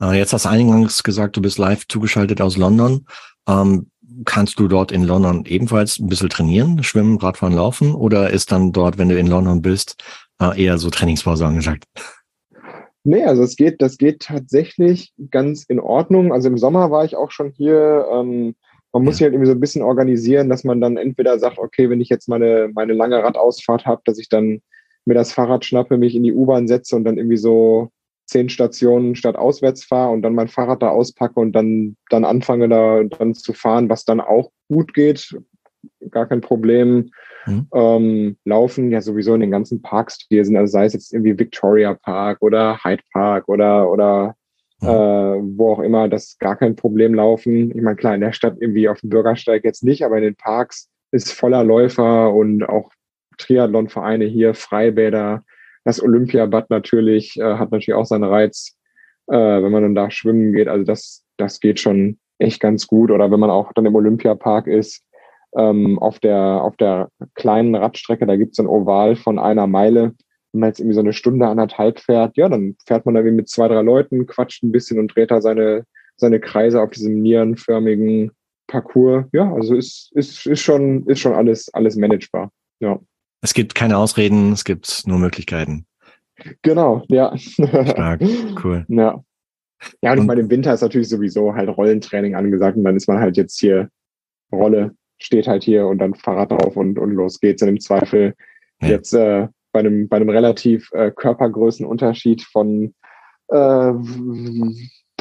Äh, 0.00 0.18
jetzt 0.18 0.32
hast 0.32 0.44
du 0.44 0.50
eingangs 0.50 1.02
gesagt, 1.02 1.36
du 1.36 1.42
bist 1.42 1.58
live 1.58 1.86
zugeschaltet 1.88 2.40
aus 2.40 2.56
London. 2.56 3.06
Ähm, 3.48 3.90
kannst 4.24 4.58
du 4.58 4.68
dort 4.68 4.92
in 4.92 5.04
London 5.04 5.44
ebenfalls 5.46 5.98
ein 5.98 6.08
bisschen 6.08 6.28
trainieren, 6.28 6.82
schwimmen, 6.82 7.18
Radfahren, 7.18 7.54
laufen? 7.54 7.94
Oder 7.94 8.30
ist 8.30 8.52
dann 8.52 8.72
dort, 8.72 8.98
wenn 8.98 9.08
du 9.08 9.18
in 9.18 9.26
London 9.26 9.62
bist, 9.62 10.02
äh, 10.40 10.62
eher 10.62 10.78
so 10.78 10.90
Trainingspause 10.90 11.46
angesagt? 11.46 11.84
Nee, 13.04 13.24
also 13.24 13.42
es 13.42 13.56
geht, 13.56 13.82
das 13.82 13.98
geht 13.98 14.20
tatsächlich 14.20 15.12
ganz 15.30 15.64
in 15.64 15.80
Ordnung. 15.80 16.32
Also 16.32 16.48
im 16.48 16.58
Sommer 16.58 16.90
war 16.90 17.04
ich 17.04 17.16
auch 17.16 17.30
schon 17.30 17.50
hier. 17.50 18.06
Ähm, 18.12 18.54
man 18.92 19.04
muss 19.04 19.16
sich 19.16 19.24
halt 19.24 19.32
irgendwie 19.32 19.50
so 19.50 19.56
ein 19.56 19.60
bisschen 19.60 19.82
organisieren, 19.82 20.48
dass 20.48 20.64
man 20.64 20.80
dann 20.80 20.96
entweder 20.96 21.38
sagt, 21.38 21.58
okay, 21.58 21.90
wenn 21.90 22.00
ich 22.00 22.08
jetzt 22.08 22.28
meine, 22.28 22.70
meine 22.74 22.92
lange 22.92 23.22
Radausfahrt 23.22 23.86
habe, 23.86 24.02
dass 24.04 24.18
ich 24.18 24.28
dann 24.28 24.60
mir 25.04 25.14
das 25.14 25.32
Fahrrad 25.32 25.64
schnappe, 25.64 25.96
mich 25.96 26.14
in 26.14 26.22
die 26.22 26.32
U-Bahn 26.32 26.68
setze 26.68 26.94
und 26.94 27.04
dann 27.04 27.16
irgendwie 27.16 27.38
so 27.38 27.90
zehn 28.32 28.48
Stationen 28.48 29.14
statt 29.14 29.36
auswärts 29.36 29.84
fahre 29.84 30.12
und 30.12 30.22
dann 30.22 30.34
mein 30.34 30.48
Fahrrad 30.48 30.82
da 30.82 30.88
auspacke 30.88 31.38
und 31.38 31.52
dann, 31.52 31.96
dann 32.10 32.24
anfange 32.24 32.68
da 32.68 33.04
dann 33.04 33.34
zu 33.34 33.52
fahren, 33.52 33.88
was 33.88 34.04
dann 34.04 34.20
auch 34.20 34.50
gut 34.68 34.94
geht. 34.94 35.36
Gar 36.10 36.26
kein 36.26 36.40
Problem. 36.40 37.10
Mhm. 37.46 37.66
Ähm, 37.74 38.36
laufen 38.44 38.90
ja 38.90 39.00
sowieso 39.00 39.34
in 39.34 39.40
den 39.40 39.50
ganzen 39.50 39.82
Parks, 39.82 40.18
die 40.18 40.36
hier 40.36 40.44
sind, 40.44 40.56
also 40.56 40.70
sei 40.70 40.86
es 40.86 40.92
jetzt 40.92 41.12
irgendwie 41.12 41.38
Victoria 41.38 41.94
Park 41.94 42.38
oder 42.40 42.78
Hyde 42.82 43.02
Park 43.12 43.48
oder, 43.48 43.90
oder 43.90 44.34
mhm. 44.80 44.88
äh, 44.88 45.58
wo 45.58 45.72
auch 45.72 45.80
immer, 45.80 46.08
das 46.08 46.38
gar 46.38 46.56
kein 46.56 46.76
Problem 46.76 47.14
laufen. 47.14 47.70
Ich 47.76 47.82
meine, 47.82 47.96
klar, 47.96 48.14
in 48.14 48.20
der 48.20 48.32
Stadt 48.32 48.56
irgendwie 48.60 48.88
auf 48.88 49.00
dem 49.00 49.10
Bürgersteig 49.10 49.64
jetzt 49.64 49.84
nicht, 49.84 50.04
aber 50.04 50.16
in 50.16 50.24
den 50.24 50.36
Parks 50.36 50.88
ist 51.10 51.32
voller 51.32 51.64
Läufer 51.64 52.32
und 52.32 52.62
auch 52.62 52.90
Triathlon-Vereine 53.38 54.24
hier, 54.24 54.54
Freibäder. 54.54 55.44
Das 55.84 56.02
Olympiabad 56.02 56.70
natürlich 56.70 57.36
äh, 57.38 57.54
hat 57.54 57.72
natürlich 57.72 57.94
auch 57.94 58.06
seinen 58.06 58.24
Reiz, 58.24 58.76
äh, 59.28 59.36
wenn 59.36 59.72
man 59.72 59.82
dann 59.82 59.94
da 59.94 60.10
schwimmen 60.10 60.52
geht. 60.52 60.68
Also 60.68 60.84
das, 60.84 61.24
das 61.36 61.60
geht 61.60 61.80
schon 61.80 62.18
echt 62.38 62.60
ganz 62.60 62.86
gut. 62.86 63.10
Oder 63.10 63.30
wenn 63.30 63.40
man 63.40 63.50
auch 63.50 63.72
dann 63.72 63.86
im 63.86 63.94
Olympiapark 63.94 64.66
ist, 64.66 65.04
ähm, 65.56 65.98
auf, 65.98 66.18
der, 66.18 66.62
auf 66.62 66.76
der 66.76 67.08
kleinen 67.34 67.74
Radstrecke, 67.74 68.26
da 68.26 68.36
gibt 68.36 68.52
es 68.52 68.58
ein 68.58 68.66
Oval 68.66 69.16
von 69.16 69.38
einer 69.38 69.66
Meile. 69.66 70.14
Wenn 70.52 70.60
man 70.60 70.68
jetzt 70.70 70.80
irgendwie 70.80 70.94
so 70.94 71.00
eine 71.00 71.12
Stunde, 71.12 71.46
anderthalb 71.46 72.00
fährt, 72.00 72.36
ja, 72.36 72.48
dann 72.48 72.76
fährt 72.86 73.06
man 73.06 73.14
da 73.14 73.24
wie 73.24 73.30
mit 73.30 73.48
zwei, 73.48 73.68
drei 73.68 73.82
Leuten, 73.82 74.26
quatscht 74.26 74.62
ein 74.62 74.72
bisschen 74.72 74.98
und 74.98 75.14
dreht 75.14 75.30
da 75.30 75.40
seine, 75.40 75.84
seine 76.16 76.40
Kreise 76.40 76.80
auf 76.80 76.90
diesem 76.90 77.20
nierenförmigen 77.22 78.32
Parcours. 78.66 79.24
Ja, 79.32 79.52
also 79.52 79.74
ist, 79.74 80.10
ist, 80.14 80.46
ist 80.46 80.60
schon, 80.60 81.06
ist 81.06 81.20
schon 81.20 81.34
alles, 81.34 81.72
alles 81.72 81.96
managebar. 81.96 82.50
Ja. 82.80 82.98
Es 83.42 83.54
gibt 83.54 83.74
keine 83.74 83.98
Ausreden, 83.98 84.52
es 84.52 84.64
gibt 84.64 85.02
nur 85.06 85.18
Möglichkeiten. 85.18 85.84
Genau, 86.62 87.04
ja. 87.08 87.36
Stark, 87.36 88.22
cool. 88.64 88.86
Ja. 88.88 89.22
Ja, 90.00 90.12
und, 90.12 90.18
und 90.18 90.24
ich 90.24 90.28
meine, 90.28 90.40
im 90.42 90.50
Winter 90.50 90.72
ist 90.72 90.80
natürlich 90.80 91.08
sowieso 91.08 91.54
halt 91.54 91.68
Rollentraining 91.68 92.36
angesagt 92.36 92.76
und 92.76 92.84
dann 92.84 92.96
ist 92.96 93.08
man 93.08 93.18
halt 93.18 93.36
jetzt 93.36 93.58
hier 93.58 93.90
Rolle 94.52 94.94
steht 95.22 95.46
halt 95.46 95.64
hier 95.64 95.86
und 95.86 95.98
dann 95.98 96.14
Fahrrad 96.14 96.50
drauf 96.50 96.76
und, 96.76 96.98
und 96.98 97.10
los 97.12 97.40
geht's. 97.40 97.62
Und 97.62 97.68
im 97.68 97.80
Zweifel 97.80 98.34
ja. 98.80 98.88
jetzt 98.88 99.14
äh, 99.14 99.48
bei 99.72 99.80
einem, 99.80 100.08
bei 100.08 100.16
einem 100.16 100.28
relativ 100.28 100.90
äh, 100.92 101.10
Körpergrößenunterschied 101.10 102.42
von 102.42 102.94
äh, 103.48 103.92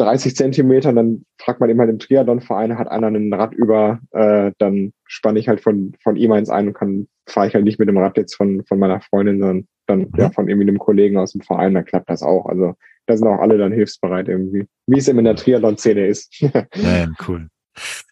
30 0.02 0.36
Zentimetern, 0.36 0.96
dann 0.96 1.26
fragt 1.38 1.60
man 1.60 1.70
eben 1.70 1.80
halt 1.80 1.90
im 1.90 2.00
Triathlon-Verein, 2.00 2.78
hat 2.78 2.90
einer 2.90 3.08
ein 3.08 3.34
Rad 3.34 3.54
über, 3.54 4.00
äh, 4.12 4.52
dann 4.58 4.94
spanne 5.06 5.40
ich 5.40 5.48
halt 5.48 5.62
von, 5.62 5.96
von 6.02 6.16
ihm 6.16 6.32
eins 6.32 6.50
ein 6.50 6.68
und 6.68 6.74
kann, 6.74 7.08
fahre 7.28 7.48
ich 7.48 7.54
halt 7.54 7.66
nicht 7.66 7.80
mit 7.80 7.88
dem 7.88 7.98
Rad 7.98 8.18
jetzt 8.18 8.36
von, 8.36 8.64
von 8.66 8.80
meiner 8.80 9.02
Freundin, 9.02 9.40
sondern 9.40 9.68
dann 9.88 10.00
mhm. 10.00 10.12
ja 10.18 10.30
von 10.32 10.48
irgendwie 10.48 10.68
einem 10.68 10.80
Kollegen 10.80 11.18
aus 11.18 11.34
dem 11.34 11.42
Verein, 11.42 11.74
dann 11.74 11.86
klappt 11.86 12.10
das 12.10 12.24
auch. 12.24 12.46
Also 12.46 12.76
da 13.06 13.18
sind 13.18 13.28
auch 13.28 13.40
alle 13.40 13.58
dann 13.58 13.72
hilfsbereit 13.72 14.28
irgendwie, 14.28 14.66
wie 14.88 14.98
es 14.98 15.08
eben 15.08 15.20
in 15.20 15.26
der 15.26 15.36
Triathlon-Szene 15.36 16.08
ist. 16.08 16.42
ja, 16.42 17.08
cool. 17.28 17.48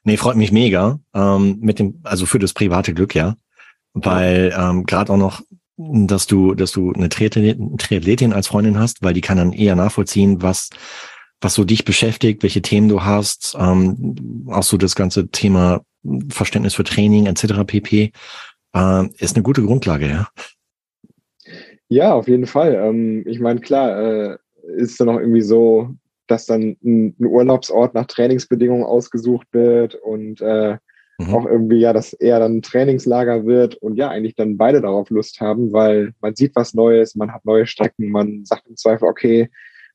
Nee, 0.04 0.18
freut 0.18 0.38
mich 0.38 0.52
mega. 0.52 1.00
Ähm, 1.14 1.58
mit 1.62 1.80
dem, 1.80 2.00
also 2.04 2.26
für 2.26 2.40
das 2.40 2.54
private 2.54 2.94
Glück, 2.94 3.16
ja. 3.16 3.36
Weil 3.94 4.54
ähm, 4.58 4.86
gerade 4.86 5.12
auch 5.12 5.18
noch, 5.18 5.42
dass 5.78 6.28
du, 6.28 6.56
dass 6.56 6.72
du 6.72 6.92
eine 6.94 7.10
Triathletin 7.10 8.34
als 8.34 8.48
Freundin 8.48 8.78
hast, 8.78 9.02
weil 9.02 9.14
die 9.14 9.22
kann 9.22 9.38
dann 9.38 9.54
eher 9.54 9.76
nachvollziehen, 9.76 10.42
was, 10.42 10.70
was 11.42 11.54
so 11.54 11.64
dich 11.64 11.86
beschäftigt, 11.86 12.44
welche 12.44 12.62
Themen 12.62 12.90
du 12.90 13.04
hast, 13.04 13.56
ähm, 13.60 14.48
auch 14.50 14.64
so 14.64 14.78
das 14.78 14.96
ganze 14.96 15.30
Thema 15.30 15.82
Verständnis 16.30 16.76
für 16.76 16.84
Training 16.84 17.26
etc. 17.28 17.66
pp. 17.66 18.12
Äh, 18.74 19.06
ist 19.18 19.36
eine 19.36 19.44
gute 19.44 19.64
Grundlage, 19.64 20.08
ja. 20.08 20.28
Ja, 21.88 22.14
auf 22.14 22.28
jeden 22.28 22.46
Fall. 22.46 22.76
Ähm, 22.76 23.24
ich 23.26 23.40
meine, 23.40 23.60
klar, 23.60 24.00
äh, 24.00 24.38
ist 24.78 25.00
dann 25.00 25.10
auch 25.10 25.20
irgendwie 25.20 25.42
so, 25.42 25.90
dass 26.28 26.46
dann 26.46 26.78
ein, 26.84 27.16
ein 27.20 27.26
Urlaubsort 27.26 27.96
nach 27.96 28.06
Trainingsbedingungen 28.06 28.84
ausgesucht 28.84 29.48
wird 29.52 29.96
und 29.96 30.40
äh, 30.42 30.78
mhm. 31.18 31.34
auch 31.34 31.46
irgendwie 31.46 31.80
ja, 31.80 31.92
dass 31.92 32.14
eher 32.14 32.40
dann 32.40 32.58
ein 32.58 32.62
Trainingslager 32.62 33.46
wird 33.46 33.76
und 33.76 33.96
ja, 33.96 34.10
eigentlich 34.10 34.36
dann 34.36 34.58
beide 34.58 34.82
darauf 34.82 35.10
Lust 35.10 35.42
haben, 35.42 35.72
weil 35.74 36.14
man 36.22 36.36
sieht 36.36 36.56
was 36.56 36.76
Neues, 36.76 37.16
man 37.16 37.34
hat 37.34 37.46
neue 37.46 37.66
Strecken, 37.66 38.12
man 38.12 38.46
sagt 38.46 38.68
im 38.68 38.78
Zweifel, 38.78 39.08
okay, 39.08 39.50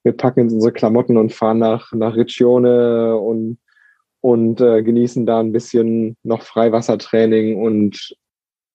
wir 0.05 0.13
packen 0.13 0.41
jetzt 0.41 0.53
unsere 0.53 0.73
Klamotten 0.73 1.17
und 1.17 1.33
fahren 1.33 1.59
nach, 1.59 1.93
nach 1.93 2.17
Riccione 2.17 3.17
und, 3.17 3.59
und 4.21 4.61
äh, 4.61 4.83
genießen 4.83 5.27
da 5.27 5.41
ein 5.41 5.53
bisschen 5.53 6.17
noch 6.23 6.43
Freiwassertraining 6.43 7.61
und, 7.61 8.17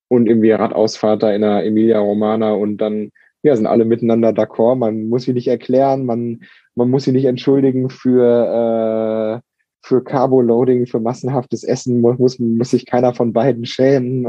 und 0.10 0.28
irgendwie 0.28 0.52
Radausfahrt 0.52 1.24
da 1.24 1.32
in 1.32 1.42
der 1.42 1.64
Emilia 1.66 2.00
Romana 2.00 2.52
und 2.52 2.78
dann 2.78 3.12
ja, 3.42 3.56
sind 3.56 3.68
alle 3.68 3.86
miteinander 3.86 4.30
d'accord. 4.30 4.76
Man 4.76 5.08
muss 5.08 5.24
sie 5.24 5.34
nicht 5.34 5.48
erklären, 5.48 6.06
man 6.06 6.42
man 6.80 6.90
muss 6.90 7.04
sie 7.04 7.12
nicht 7.12 7.26
entschuldigen 7.26 7.90
für, 7.90 9.42
äh, 9.42 9.42
für 9.86 10.04
Carbo-Loading, 10.04 10.88
für 10.88 11.00
massenhaftes 11.00 11.64
Essen, 11.64 12.02
muss, 12.02 12.40
muss 12.40 12.70
sich 12.72 12.86
keiner 12.86 13.14
von 13.14 13.34
beiden 13.34 13.66
schämen. 13.66 14.28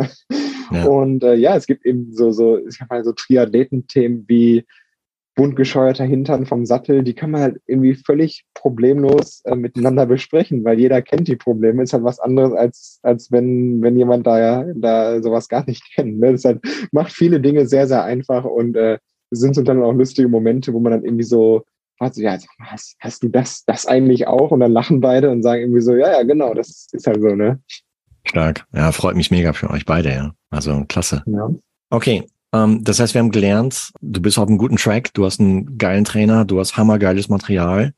Ja. 0.73 0.85
Und 0.85 1.25
äh, 1.25 1.35
ja, 1.35 1.57
es 1.57 1.67
gibt 1.67 1.85
eben 1.85 2.13
so, 2.13 2.31
so, 2.31 2.59
ich 2.59 2.77
sag 2.77 2.89
mal, 2.91 3.03
so 3.03 3.13
Triathleten-Themen 3.13 4.25
wie 4.29 4.64
bunt 5.41 5.57
gescheuerter 5.57 6.05
Hintern 6.05 6.45
vom 6.45 6.66
Sattel, 6.66 7.03
die 7.03 7.14
kann 7.14 7.30
man 7.30 7.41
halt 7.41 7.62
irgendwie 7.66 7.95
völlig 7.95 8.45
problemlos 8.53 9.41
äh, 9.47 9.57
miteinander 9.57 10.05
besprechen, 10.05 10.62
weil 10.66 10.78
jeder 10.78 11.01
kennt 11.01 11.28
die 11.28 11.36
Probleme. 11.36 11.82
Ist 11.82 11.95
halt 11.95 12.05
was 12.05 12.20
anderes, 12.20 12.53
als, 12.53 13.01
als 13.03 13.32
wenn, 13.32 13.80
wenn 13.80 13.97
jemand 13.97 14.26
da 14.26 14.38
ja 14.38 14.66
da 14.74 15.22
sowas 15.22 15.49
gar 15.49 15.64
nicht 15.64 15.82
kennt. 15.95 16.20
Ne? 16.20 16.32
Das 16.32 16.45
halt, 16.45 16.61
macht 16.93 17.12
viele 17.12 17.41
Dinge 17.41 17.66
sehr, 17.66 17.88
sehr 17.88 18.05
einfach 18.05 18.45
und 18.45 18.76
äh, 18.76 18.99
sind 19.30 19.55
so 19.55 19.62
dann 19.62 19.82
auch 19.82 19.95
lustige 19.95 20.28
Momente, 20.28 20.74
wo 20.74 20.78
man 20.80 20.93
dann 20.93 21.05
irgendwie 21.07 21.24
so 21.24 21.62
fragt 21.97 22.16
so, 22.16 22.20
ja, 22.20 22.36
hast, 22.59 22.97
hast 23.01 23.22
du 23.22 23.30
das, 23.30 23.64
das 23.64 23.86
eigentlich 23.86 24.26
auch? 24.26 24.51
Und 24.51 24.61
dann 24.61 24.72
lachen 24.72 25.01
beide 25.01 25.30
und 25.30 25.43
sagen 25.43 25.62
irgendwie 25.62 25.80
so, 25.80 25.95
ja, 25.95 26.12
ja, 26.12 26.22
genau, 26.22 26.53
das 26.53 26.86
ist 26.93 27.07
halt 27.07 27.22
so, 27.22 27.34
ne? 27.34 27.62
Stark. 28.24 28.66
Ja, 28.74 28.93
freut 28.93 29.16
mich 29.16 29.30
mega 29.30 29.55
für 29.55 29.70
euch 29.70 29.86
beide, 29.86 30.11
ja. 30.11 30.34
Also 30.51 30.84
klasse. 30.86 31.22
Ja. 31.24 31.49
Okay. 31.88 32.26
Ähm, 32.53 32.82
das 32.84 33.01
heißt, 33.01 33.14
wir 33.14 33.20
haben 33.20 33.30
gelernt, 33.30 33.92
du 34.01 34.20
bist 34.20 34.38
auf 34.38 34.48
einem 34.48 34.59
guten 34.59 34.76
Track, 34.76 35.14
du 35.14 35.24
hast 35.24 35.40
einen 35.40 35.78
geilen 35.78 36.05
Trainer, 36.05 36.44
du 36.44 36.59
hast 36.59 36.76
hammergeiles 36.76 37.28
Material. 37.28 37.92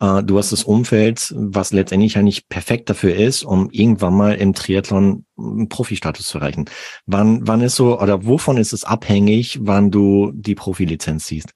Äh, 0.00 0.22
du 0.22 0.38
hast 0.38 0.52
das 0.52 0.64
Umfeld, 0.64 1.32
was 1.36 1.72
letztendlich 1.72 2.14
ja 2.14 2.22
nicht 2.22 2.48
perfekt 2.48 2.90
dafür 2.90 3.14
ist, 3.14 3.44
um 3.44 3.70
irgendwann 3.70 4.14
mal 4.14 4.34
im 4.34 4.54
Triathlon 4.54 5.24
einen 5.38 5.68
Profi-Status 5.68 6.26
zu 6.26 6.38
erreichen. 6.38 6.66
Wann, 7.06 7.46
wann 7.46 7.60
ist 7.60 7.76
so, 7.76 8.00
oder 8.00 8.26
wovon 8.26 8.56
ist 8.56 8.72
es 8.72 8.84
abhängig, 8.84 9.58
wann 9.62 9.90
du 9.90 10.32
die 10.34 10.54
Profilizenz 10.54 11.26
siehst? 11.26 11.50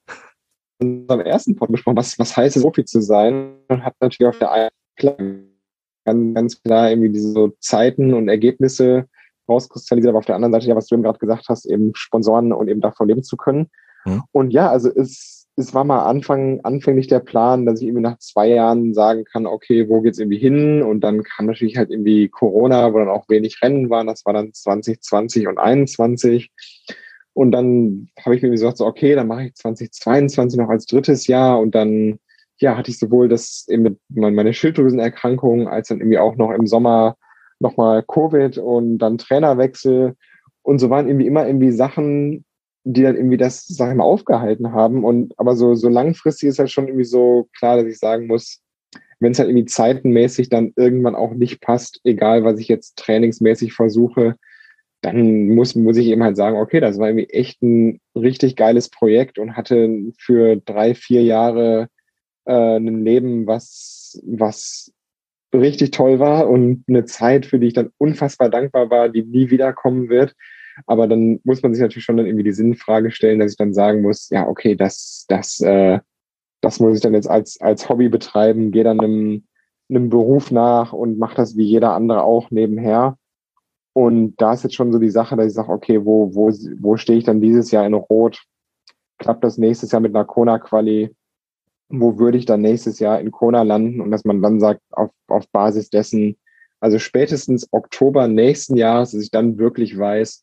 In 0.81 1.01
unserem 1.01 1.21
ersten 1.21 1.55
Pod 1.55 1.71
besprochen, 1.71 1.97
was, 1.97 2.17
was 2.17 2.35
heißt 2.35 2.55
es, 2.55 2.63
Profi 2.63 2.85
zu 2.85 3.01
sein, 3.01 3.55
und 3.67 3.83
hat 3.83 3.95
natürlich 3.99 4.29
auf 4.29 4.39
der 4.39 4.51
einen 4.51 5.49
ganz, 6.05 6.33
ganz 6.33 6.63
klar 6.63 6.89
irgendwie 6.89 7.09
diese 7.09 7.33
so 7.33 7.53
Zeiten 7.59 8.13
und 8.13 8.29
Ergebnisse 8.29 9.07
rauskristallisiert, 9.49 10.09
aber 10.09 10.19
auf 10.19 10.25
der 10.25 10.35
anderen 10.35 10.53
Seite, 10.53 10.67
ja, 10.67 10.75
was 10.75 10.87
du 10.87 10.95
eben 10.95 11.03
gerade 11.03 11.19
gesagt 11.19 11.45
hast, 11.49 11.65
eben 11.65 11.91
Sponsoren 11.95 12.53
und 12.53 12.67
eben 12.67 12.81
davon 12.81 13.07
leben 13.07 13.23
zu 13.23 13.37
können. 13.37 13.69
Mhm. 14.05 14.23
Und 14.31 14.51
ja, 14.51 14.69
also 14.69 14.89
es, 14.89 15.47
es 15.55 15.73
war 15.73 15.83
mal 15.83 16.05
Anfang, 16.05 16.61
anfänglich 16.63 17.07
der 17.07 17.19
Plan, 17.19 17.65
dass 17.65 17.81
ich 17.81 17.87
irgendwie 17.87 18.03
nach 18.03 18.17
zwei 18.19 18.47
Jahren 18.47 18.93
sagen 18.93 19.25
kann, 19.25 19.45
okay, 19.45 19.89
wo 19.89 20.01
geht's 20.01 20.19
irgendwie 20.19 20.37
hin? 20.37 20.81
Und 20.81 21.01
dann 21.01 21.23
kam 21.23 21.47
natürlich 21.47 21.77
halt 21.77 21.89
irgendwie 21.89 22.29
Corona, 22.29 22.93
wo 22.93 22.99
dann 22.99 23.09
auch 23.09 23.27
wenig 23.27 23.61
Rennen 23.61 23.89
waren. 23.89 24.07
Das 24.07 24.25
war 24.25 24.33
dann 24.33 24.53
2020 24.53 25.47
und 25.47 25.57
21. 25.57 26.51
Und 27.33 27.51
dann 27.51 28.09
habe 28.23 28.35
ich 28.35 28.41
mir 28.41 28.49
gesagt, 28.49 28.77
so, 28.77 28.85
okay, 28.85 29.15
dann 29.15 29.27
mache 29.27 29.45
ich 29.45 29.55
2022 29.55 30.59
noch 30.59 30.69
als 30.69 30.85
drittes 30.85 31.27
Jahr 31.27 31.59
und 31.59 31.75
dann 31.75 32.19
ja, 32.57 32.75
hatte 32.75 32.91
ich 32.91 32.99
sowohl 32.99 33.29
das 33.29 33.65
eben 33.69 33.97
meine 34.09 34.53
Schilddrüsenerkrankung 34.53 35.67
als 35.67 35.87
dann 35.87 35.99
irgendwie 35.99 36.17
auch 36.17 36.35
noch 36.35 36.51
im 36.51 36.67
Sommer 36.67 37.15
nochmal 37.59 38.03
Covid 38.03 38.57
und 38.57 38.97
dann 38.99 39.17
Trainerwechsel. 39.17 40.15
Und 40.61 40.79
so 40.79 40.89
waren 40.89 41.07
irgendwie 41.07 41.27
immer 41.27 41.47
irgendwie 41.47 41.71
Sachen, 41.71 42.45
die 42.83 43.03
dann 43.03 43.15
irgendwie 43.15 43.37
das, 43.37 43.67
sag 43.67 43.91
ich 43.91 43.97
mal, 43.97 44.03
aufgehalten 44.03 44.71
haben. 44.71 45.03
Und 45.03 45.37
aber 45.37 45.55
so, 45.55 45.75
so 45.75 45.89
langfristig 45.89 46.49
ist 46.49 46.59
halt 46.59 46.71
schon 46.71 46.87
irgendwie 46.87 47.05
so 47.05 47.47
klar, 47.57 47.77
dass 47.77 47.85
ich 47.85 47.99
sagen 47.99 48.27
muss, 48.27 48.61
wenn 49.19 49.33
es 49.33 49.39
halt 49.39 49.49
irgendwie 49.49 49.65
zeitenmäßig 49.65 50.49
dann 50.49 50.73
irgendwann 50.75 51.15
auch 51.15 51.33
nicht 51.33 51.61
passt, 51.61 51.99
egal 52.03 52.43
was 52.43 52.59
ich 52.59 52.67
jetzt 52.67 52.97
trainingsmäßig 52.97 53.73
versuche, 53.73 54.35
dann 55.01 55.49
muss, 55.49 55.75
muss 55.75 55.97
ich 55.97 56.07
eben 56.07 56.23
halt 56.23 56.37
sagen, 56.37 56.57
okay, 56.57 56.79
das 56.79 56.97
war 56.97 57.07
irgendwie 57.07 57.29
echt 57.29 57.61
ein 57.61 57.99
richtig 58.15 58.55
geiles 58.55 58.89
Projekt 58.89 59.39
und 59.39 59.55
hatte 59.55 59.89
für 60.17 60.57
drei, 60.57 60.93
vier 60.93 61.23
Jahre 61.23 61.87
äh, 62.45 62.77
ein 62.77 63.03
Leben, 63.05 63.47
was, 63.47 64.21
was 64.25 64.91
richtig 65.53 65.91
toll 65.91 66.19
war 66.19 66.47
und 66.49 66.83
eine 66.87 67.05
Zeit, 67.05 67.45
für 67.45 67.59
die 67.59 67.67
ich 67.67 67.73
dann 67.73 67.91
unfassbar 67.97 68.49
dankbar 68.49 68.89
war, 68.89 69.09
die 69.09 69.23
nie 69.23 69.49
wiederkommen 69.49 70.09
wird. 70.09 70.35
Aber 70.85 71.07
dann 71.07 71.39
muss 71.43 71.61
man 71.61 71.73
sich 71.73 71.81
natürlich 71.81 72.05
schon 72.05 72.17
dann 72.17 72.25
irgendwie 72.25 72.43
die 72.43 72.53
Sinnfrage 72.53 73.11
stellen, 73.11 73.39
dass 73.39 73.51
ich 73.51 73.57
dann 73.57 73.73
sagen 73.73 74.01
muss, 74.01 74.29
ja, 74.29 74.47
okay, 74.47 74.75
das, 74.75 75.25
das, 75.27 75.59
äh, 75.61 75.99
das 76.61 76.79
muss 76.79 76.95
ich 76.95 77.01
dann 77.01 77.13
jetzt 77.13 77.29
als, 77.29 77.59
als 77.59 77.89
Hobby 77.89 78.09
betreiben, 78.09 78.71
gehe 78.71 78.83
dann 78.83 78.99
einem, 78.99 79.43
einem 79.89 80.09
Beruf 80.09 80.51
nach 80.51 80.93
und 80.93 81.17
mache 81.17 81.35
das 81.35 81.57
wie 81.57 81.63
jeder 81.63 81.93
andere 81.93 82.23
auch 82.23 82.51
nebenher. 82.51 83.17
Und 83.93 84.35
da 84.37 84.53
ist 84.53 84.63
jetzt 84.63 84.75
schon 84.75 84.91
so 84.91 84.99
die 84.99 85.09
Sache, 85.09 85.35
dass 85.35 85.47
ich 85.47 85.53
sage, 85.53 85.71
okay, 85.71 86.05
wo, 86.05 86.33
wo, 86.33 86.49
wo 86.79 86.95
stehe 86.95 87.17
ich 87.17 87.25
dann 87.25 87.41
dieses 87.41 87.71
Jahr 87.71 87.85
in 87.85 87.93
Rot? 87.93 88.43
Klappt 89.17 89.43
das 89.43 89.57
nächstes 89.57 89.91
Jahr 89.91 89.99
mit 89.99 90.15
einer 90.15 90.25
Kona-Quali? 90.25 91.13
Wo 91.89 92.19
würde 92.19 92.37
ich 92.37 92.45
dann 92.45 92.61
nächstes 92.61 92.99
Jahr 92.99 93.19
in 93.19 93.31
Kona 93.31 93.63
landen 93.63 93.99
und 93.99 94.11
dass 94.11 94.23
man 94.23 94.41
dann 94.41 94.59
sagt, 94.59 94.81
auf, 94.91 95.09
auf 95.27 95.49
Basis 95.49 95.89
dessen, 95.89 96.37
also 96.79 96.99
spätestens 96.99 97.67
Oktober 97.71 98.27
nächsten 98.27 98.77
Jahres, 98.77 99.11
dass 99.11 99.21
ich 99.21 99.31
dann 99.31 99.57
wirklich 99.57 99.97
weiß, 99.97 100.41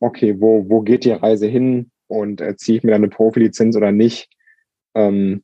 okay, 0.00 0.40
wo, 0.40 0.68
wo 0.68 0.80
geht 0.80 1.04
die 1.04 1.10
Reise 1.10 1.46
hin 1.46 1.90
und 2.06 2.40
äh, 2.40 2.56
ziehe 2.56 2.78
ich 2.78 2.84
mir 2.84 2.92
dann 2.92 3.02
eine 3.02 3.10
Profilizenz 3.10 3.76
oder 3.76 3.92
nicht. 3.92 4.28
Ähm, 4.94 5.42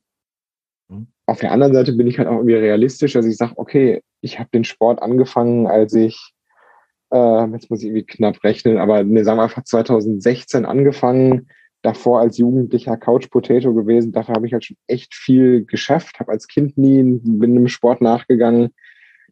mhm. 0.87 1.07
Auf 1.25 1.39
der 1.39 1.51
anderen 1.51 1.73
Seite 1.73 1.93
bin 1.93 2.07
ich 2.07 2.17
halt 2.17 2.27
auch 2.27 2.37
irgendwie 2.37 2.55
realistisch, 2.55 3.13
dass 3.13 3.25
ich 3.25 3.37
sage, 3.37 3.53
okay, 3.57 4.01
ich 4.21 4.39
habe 4.39 4.49
den 4.53 4.63
Sport 4.63 5.01
angefangen, 5.01 5.67
als 5.67 5.93
ich, 5.93 6.33
äh, 7.11 7.45
jetzt 7.51 7.69
muss 7.69 7.81
ich 7.81 7.87
irgendwie 7.87 8.05
knapp 8.05 8.43
rechnen, 8.43 8.77
aber 8.77 9.03
ne, 9.03 9.23
sagen 9.23 9.37
wir 9.37 9.43
einfach 9.43 9.63
2016 9.63 10.65
angefangen, 10.65 11.49
davor 11.81 12.19
als 12.19 12.37
Jugendlicher 12.37 12.97
Couch 12.97 13.29
Potato 13.29 13.73
gewesen. 13.73 14.11
Dafür 14.11 14.35
habe 14.35 14.47
ich 14.47 14.53
halt 14.53 14.65
schon 14.65 14.77
echt 14.87 15.15
viel 15.15 15.65
geschafft, 15.65 16.19
habe 16.19 16.31
als 16.31 16.47
Kind 16.47 16.77
nie, 16.77 17.01
bin 17.01 17.55
im 17.55 17.67
Sport 17.67 18.01
nachgegangen. 18.01 18.69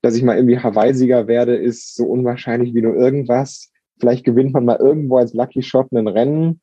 Dass 0.02 0.16
ich 0.16 0.24
mal 0.24 0.38
irgendwie 0.38 0.60
Hawaii-Sieger 0.60 1.28
werde, 1.28 1.56
ist 1.56 1.96
so 1.96 2.06
unwahrscheinlich 2.06 2.74
wie 2.74 2.82
nur 2.82 2.96
irgendwas. 2.96 3.72
Vielleicht 4.00 4.24
gewinnt 4.24 4.54
man 4.54 4.66
mal 4.66 4.78
irgendwo 4.78 5.18
als 5.18 5.34
Lucky 5.34 5.62
Shot 5.62 5.92
ein 5.92 6.08
Rennen. 6.08 6.62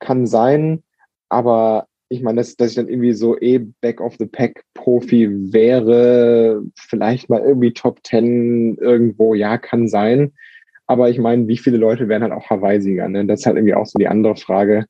Kann 0.00 0.26
sein. 0.26 0.82
Aber 1.30 1.86
ich 2.10 2.22
meine, 2.22 2.36
dass, 2.36 2.56
dass 2.56 2.70
ich 2.70 2.76
dann 2.76 2.88
irgendwie 2.88 3.14
so 3.14 3.38
eh 3.40 3.58
Back 3.80 4.00
of 4.00 4.16
the 4.18 4.26
Pack 4.26 4.62
Profi 4.74 5.52
wäre, 5.52 6.62
vielleicht 6.74 7.28
mal 7.30 7.40
irgendwie 7.40 7.72
Top 7.72 8.02
Ten 8.02 8.76
irgendwo, 8.76 9.34
ja, 9.34 9.58
kann 9.58 9.88
sein. 9.88 10.32
Aber 10.86 11.10
ich 11.10 11.18
meine, 11.18 11.48
wie 11.48 11.58
viele 11.58 11.76
Leute 11.78 12.08
werden 12.08 12.22
halt 12.22 12.32
auch 12.32 12.48
Hawaii-Sieger? 12.48 13.08
Ne? 13.08 13.26
Das 13.26 13.40
ist 13.40 13.46
halt 13.46 13.56
irgendwie 13.56 13.74
auch 13.74 13.86
so 13.86 13.98
die 13.98 14.08
andere 14.08 14.36
Frage 14.36 14.86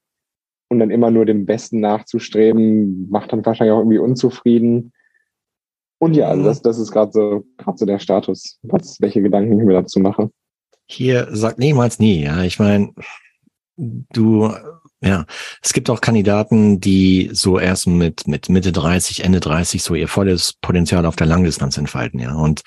und 0.68 0.78
dann 0.78 0.90
immer 0.90 1.10
nur 1.10 1.24
dem 1.24 1.46
Besten 1.46 1.80
nachzustreben, 1.80 3.08
macht 3.10 3.32
dann 3.32 3.44
wahrscheinlich 3.44 3.72
auch 3.72 3.80
irgendwie 3.80 3.98
unzufrieden. 3.98 4.92
Und 5.98 6.14
ja, 6.14 6.28
also 6.28 6.44
das, 6.44 6.62
das 6.62 6.78
ist 6.78 6.92
gerade 6.92 7.10
so, 7.12 7.44
gerade 7.56 7.78
so 7.78 7.86
der 7.86 7.98
Status, 7.98 8.58
was, 8.62 9.00
welche 9.00 9.22
Gedanken 9.22 9.58
ich 9.58 9.66
mir 9.66 9.72
dazu 9.72 9.98
mache. 9.98 10.30
Hier 10.86 11.28
sagt 11.32 11.58
niemals 11.58 11.98
nie, 11.98 12.22
ja. 12.22 12.42
Ich 12.42 12.58
meine, 12.58 12.92
du, 13.76 14.52
ja, 15.00 15.26
es 15.62 15.72
gibt 15.72 15.90
auch 15.90 16.00
Kandidaten, 16.00 16.80
die 16.80 17.30
so 17.32 17.58
erst 17.58 17.86
mit, 17.86 18.28
mit 18.28 18.48
Mitte 18.48 18.70
30, 18.72 19.24
Ende 19.24 19.40
30 19.40 19.82
so 19.82 19.94
ihr 19.94 20.08
volles 20.08 20.54
Potenzial 20.60 21.04
auf 21.04 21.16
der 21.16 21.26
Langdistanz 21.26 21.76
entfalten, 21.78 22.20
ja. 22.20 22.34
Und 22.34 22.62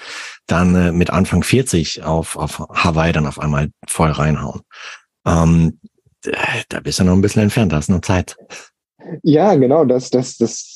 dann 0.47 0.75
äh, 0.75 0.91
mit 0.91 1.09
Anfang 1.09 1.43
40 1.43 2.03
auf, 2.03 2.35
auf 2.35 2.59
Hawaii 2.69 3.13
dann 3.13 3.27
auf 3.27 3.39
einmal 3.39 3.69
voll 3.87 4.11
reinhauen. 4.11 4.61
Ähm, 5.25 5.79
da 6.69 6.79
bist 6.79 6.99
du 6.99 7.03
noch 7.03 7.13
ein 7.13 7.21
bisschen 7.21 7.43
entfernt, 7.43 7.71
da 7.71 7.77
hast 7.77 7.89
noch 7.89 8.01
Zeit. 8.01 8.37
Ja, 9.23 9.55
genau, 9.55 9.85
das, 9.85 10.09
das, 10.09 10.37
das, 10.37 10.75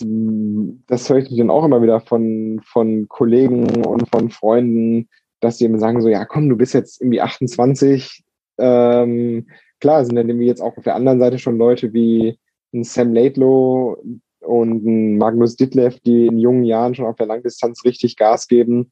das 0.88 1.10
höre 1.10 1.18
ich 1.18 1.38
dann 1.38 1.50
auch 1.50 1.64
immer 1.64 1.82
wieder 1.82 2.02
von, 2.02 2.60
von 2.66 3.08
Kollegen 3.08 3.86
und 3.86 4.10
von 4.10 4.30
Freunden, 4.30 5.10
dass 5.40 5.58
die 5.58 5.66
immer 5.66 5.80
sagen 5.80 6.02
so, 6.02 6.10
ja 6.10 6.26
komm, 6.26 6.50
du 6.50 6.56
bist 6.56 6.74
jetzt 6.74 7.02
irgendwie 7.02 7.22
28. 7.22 8.24
Ähm, 8.58 9.48
klar, 9.80 10.06
sind 10.06 10.16
dann 10.16 10.30
irgendwie 10.30 10.48
jetzt 10.48 10.62
auch 10.62 10.78
auf 10.78 10.84
der 10.84 10.96
anderen 10.96 11.20
Seite 11.20 11.40
schon 11.40 11.58
Leute 11.58 11.94
wie 11.94 12.40
ein 12.74 12.84
Sam 12.84 13.14
Laidlow 13.14 13.98
und 14.42 14.86
ein 14.86 15.18
Magnus 15.18 15.56
Ditlev, 15.56 16.00
die 16.00 16.28
in 16.28 16.38
jungen 16.38 16.64
Jahren 16.64 16.96
schon 16.96 17.06
auf 17.06 17.16
der 17.16 17.28
Langdistanz 17.28 17.84
richtig 17.86 18.18
Gas 18.18 18.48
geben. 18.48 18.92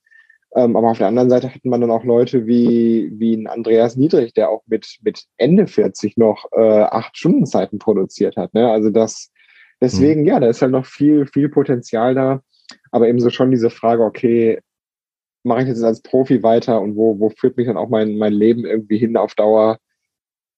Ähm, 0.56 0.76
aber 0.76 0.92
auf 0.92 1.00
der 1.00 1.08
anderen 1.08 1.30
Seite 1.30 1.54
hatten 1.54 1.70
man 1.70 1.82
dann 1.82 1.92
auch 1.92 2.04
Leute 2.04 2.46
wie, 2.46 3.12
wie 3.16 3.36
ein 3.36 3.48
Andreas 3.48 3.96
Niedrig, 3.96 4.34
der 4.34 4.50
auch 4.50 4.62
mit, 4.68 5.00
mit 5.02 5.26
Ende 5.38 5.66
40 5.68 6.18
noch 6.18 6.46
äh, 6.52 6.82
acht 6.84 7.18
Stundenzeiten 7.18 7.80
produziert 7.80 8.38
hat. 8.38 8.54
Ne? 8.54 8.70
Also 8.70 8.92
das, 8.92 9.32
deswegen, 9.82 10.22
mhm. 10.22 10.28
ja, 10.28 10.40
da 10.40 10.48
ist 10.48 10.62
halt 10.62 10.72
noch 10.72 10.86
viel, 10.86 11.26
viel 11.26 11.50
Potenzial 11.50 12.14
da. 12.14 12.42
Aber 12.92 13.08
ebenso 13.08 13.30
schon 13.32 13.52
diese 13.52 13.72
Frage, 13.72 14.04
okay, 14.04 14.60
mache 15.44 15.64
ich 15.64 15.68
jetzt 15.68 15.84
als 15.84 16.02
Profi 16.02 16.44
weiter 16.44 16.80
und 16.82 16.96
wo, 16.96 17.20
wo 17.20 17.30
führt 17.30 17.58
mich 17.58 17.68
dann 17.68 17.78
auch 17.78 17.90
mein, 17.90 18.18
mein 18.18 18.34
Leben 18.34 18.66
irgendwie 18.66 18.98
hin 18.98 19.18
auf 19.18 19.36
Dauer? 19.36 19.78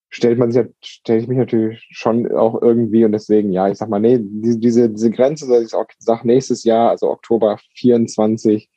Stellt 0.10 0.38
man 0.38 0.52
sich, 0.52 0.68
stelle 0.82 1.20
ich 1.20 1.28
mich 1.28 1.38
natürlich 1.38 1.88
schon 1.91 2.32
auch 2.32 2.62
irgendwie 2.62 3.04
und 3.06 3.12
deswegen, 3.12 3.52
ja, 3.52 3.68
ich 3.68 3.78
sag 3.78 3.89
mal, 3.89 4.00
nee, 4.00 4.20
diese, 4.22 4.89
diese, 4.89 5.10
Grenze, 5.10 5.48
dass 5.48 5.66
ich 5.66 5.74
auch 5.74 5.88
sage, 5.98 6.28
nächstes 6.28 6.64
Jahr, 6.64 6.91
also 6.91 7.10
Oktober 7.10 7.58
24, 7.76 8.70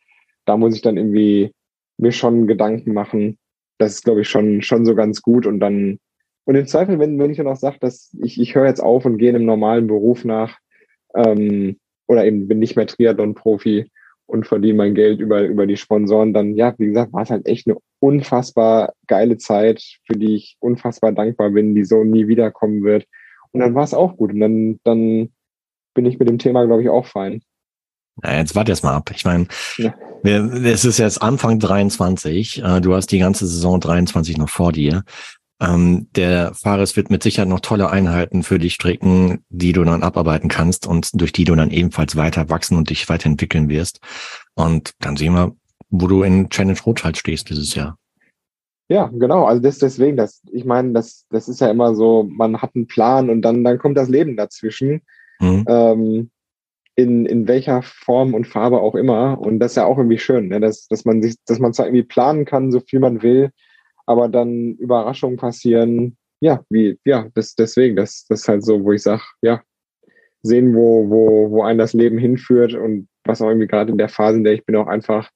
da 0.49 0.57
muss 0.57 0.75
ich 0.75 0.83
dann 0.83 0.97
irgendwie 0.97 1.53
mir 1.99 2.13
schon 2.13 2.47
Gedanken 2.47 2.95
machen. 2.95 3.39
Das 3.79 3.95
ist, 3.95 4.05
glaube 4.05 4.23
ich, 4.23 4.29
schon, 4.29 4.63
schon 4.63 4.87
so 4.87 4.95
ganz 4.95 5.21
gut. 5.23 5.47
Und 5.47 5.61
dann, 5.61 5.99
und 6.45 6.55
im 6.55 6.67
Zweifel, 6.67 6.99
wenn, 6.99 7.19
wenn 7.19 7.31
ich 7.31 7.37
dann 7.37 7.47
auch 7.49 7.57
sage, 7.57 7.79
dass 7.81 8.17
ich, 8.21 8.41
ich 8.41 8.55
höre 8.55 8.67
jetzt 8.67 8.81
auf 8.81 9.05
und 9.05 9.19
gehe 9.19 9.29
einem 9.29 9.45
normalen 9.45 9.87
Beruf 9.87 10.25
nach, 10.25 10.59
ähm, 11.15 11.79
oder 12.07 12.25
eben 12.25 12.49
bin 12.49 12.59
nicht 12.59 12.77
mehr 12.77 12.87
Triathlon-Profi 12.87 13.91
und 14.27 14.47
verdiene 14.47 14.79
mein 14.79 14.95
Geld 14.95 15.21
über, 15.21 15.43
über 15.43 15.67
die 15.67 15.77
Sponsoren, 15.77 16.33
dann, 16.33 16.55
ja, 16.55 16.75
wie 16.79 16.87
gesagt, 16.87 17.13
war 17.13 17.23
es 17.23 17.31
halt 17.31 17.47
echt 17.47 17.67
eine 17.67 17.77
unfassbar 18.01 18.95
geile 19.07 19.37
Zeit, 19.37 19.83
für 20.07 20.19
die 20.19 20.35
ich 20.35 20.57
unfassbar 20.61 21.13
dankbar 21.13 21.51
bin, 21.51 21.75
die 21.75 21.85
so 21.85 22.05
nie 22.05 22.29
wiederkommen 22.29 22.83
wird. 22.83 23.07
Und 23.53 23.61
dann 23.61 23.75
war 23.75 23.85
es 23.85 23.95
auch 23.95 24.17
gut. 24.17 24.33
Und 24.33 24.41
dann, 24.41 24.81
dann 24.85 25.31
bin 25.95 26.07
ich 26.07 26.19
mit 26.19 26.29
dem 26.29 26.39
Thema, 26.39 26.65
glaube 26.67 26.83
ich, 26.83 26.89
auch 26.89 27.07
fein. 27.07 27.43
Ja, 28.23 28.37
jetzt 28.37 28.55
warte 28.55 28.73
erst 28.73 28.85
mal 28.85 28.95
ab. 28.95 29.11
Ich 29.15 29.25
meine, 29.25 29.47
ja. 29.77 29.95
es 30.25 30.85
ist 30.85 30.99
jetzt 30.99 31.23
Anfang 31.23 31.59
23. 31.59 32.63
Äh, 32.63 32.81
du 32.81 32.95
hast 32.95 33.09
die 33.09 33.19
ganze 33.19 33.47
Saison 33.47 33.81
23 33.81 34.39
noch 34.39 34.49
vor 34.49 34.73
dir. 34.73 35.05
Ähm, 35.61 36.09
der 36.15 36.55
Fares 36.55 36.97
wird 36.97 37.11
mit 37.11 37.23
Sicherheit 37.23 37.49
noch 37.49 37.61
tolle 37.61 37.91
Einheiten 37.91 38.45
für 38.45 38.59
dich 38.59 38.75
stricken, 38.75 39.45
die 39.49 39.73
du 39.73 39.83
dann 39.83 40.05
abarbeiten 40.05 40.49
kannst 40.49 40.87
und 40.87 41.11
durch 41.21 41.33
die 41.33 41.45
du 41.45 41.55
dann 41.57 41.71
ebenfalls 41.71 42.15
weiter 42.15 42.49
wachsen 42.49 42.77
und 42.77 42.91
dich 42.91 43.09
weiterentwickeln 43.09 43.69
wirst. 43.69 44.01
Und 44.55 44.93
dann 45.01 45.17
sehen 45.17 45.35
wir, 45.35 45.57
wo 45.91 46.07
du 46.07 46.23
in 46.23 46.49
Challenge 46.49 46.79
Rotschalt 46.85 47.17
stehst 47.17 47.51
dieses 47.51 47.75
Jahr. 47.75 47.99
Ja, 48.89 49.11
genau. 49.13 49.45
Also 49.45 49.61
das, 49.61 49.79
deswegen, 49.79 50.17
das, 50.17 50.43
ich 50.51 50.65
meine, 50.65 50.93
das, 50.93 51.27
das 51.31 51.49
ist 51.49 51.61
ja 51.61 51.71
immer 51.71 51.95
so, 51.95 52.27
man 52.31 52.63
hat 52.63 52.75
einen 52.75 52.87
Plan 52.87 53.29
und 53.29 53.43
dann, 53.43 53.65
dann 53.65 53.79
kommt 53.79 53.99
das 53.99 54.09
Leben 54.09 54.37
dazwischen. 54.37 55.03
Mhm. 55.41 55.65
Ähm, 55.69 56.31
in, 56.99 57.27
in 57.27 57.47
welcher 57.47 57.83
Form 57.83 58.35
und 58.35 58.49
Farbe 58.49 58.81
auch 58.81 58.97
immer. 58.97 59.39
Und 59.39 59.61
das 59.61 59.73
ist 59.73 59.77
ja 59.77 59.85
auch 59.85 59.99
irgendwie 59.99 60.19
schön, 60.19 60.49
ne? 60.49 60.59
dass, 60.59 60.89
dass 60.89 61.05
man 61.05 61.23
sich, 61.23 61.37
dass 61.47 61.61
man 61.61 61.73
zwar 61.73 61.87
irgendwie 61.87 62.03
planen 62.03 62.45
kann, 62.45 62.73
so 62.73 62.81
viel 62.81 62.99
man 62.99 63.23
will, 63.23 63.51
aber 64.07 64.29
dann 64.29 64.75
Überraschungen 64.75 65.37
passieren. 65.37 66.17
Ja, 66.41 66.65
wie, 66.71 66.99
ja, 67.05 67.29
das, 67.35 67.55
deswegen, 67.55 67.95
das, 67.95 68.27
das 68.29 68.41
ist 68.41 68.49
halt 68.49 68.65
so, 68.65 68.83
wo 68.83 68.91
ich 68.91 69.05
sage, 69.05 69.23
ja, 69.43 69.63
sehen, 70.43 70.75
wo, 70.75 71.09
wo, 71.09 71.51
wo 71.53 71.63
einen 71.63 71.79
das 71.79 71.93
Leben 71.93 72.19
hinführt 72.19 72.75
und 72.75 73.07
was 73.23 73.41
auch 73.41 73.49
irgendwie 73.49 73.69
gerade 73.69 73.93
in 73.93 73.99
der 73.99 74.09
Phase, 74.09 74.39
in 74.39 74.43
der 74.43 74.55
ich 74.55 74.67
bin, 74.67 74.75
auch 74.75 74.89
einfach 74.89 75.31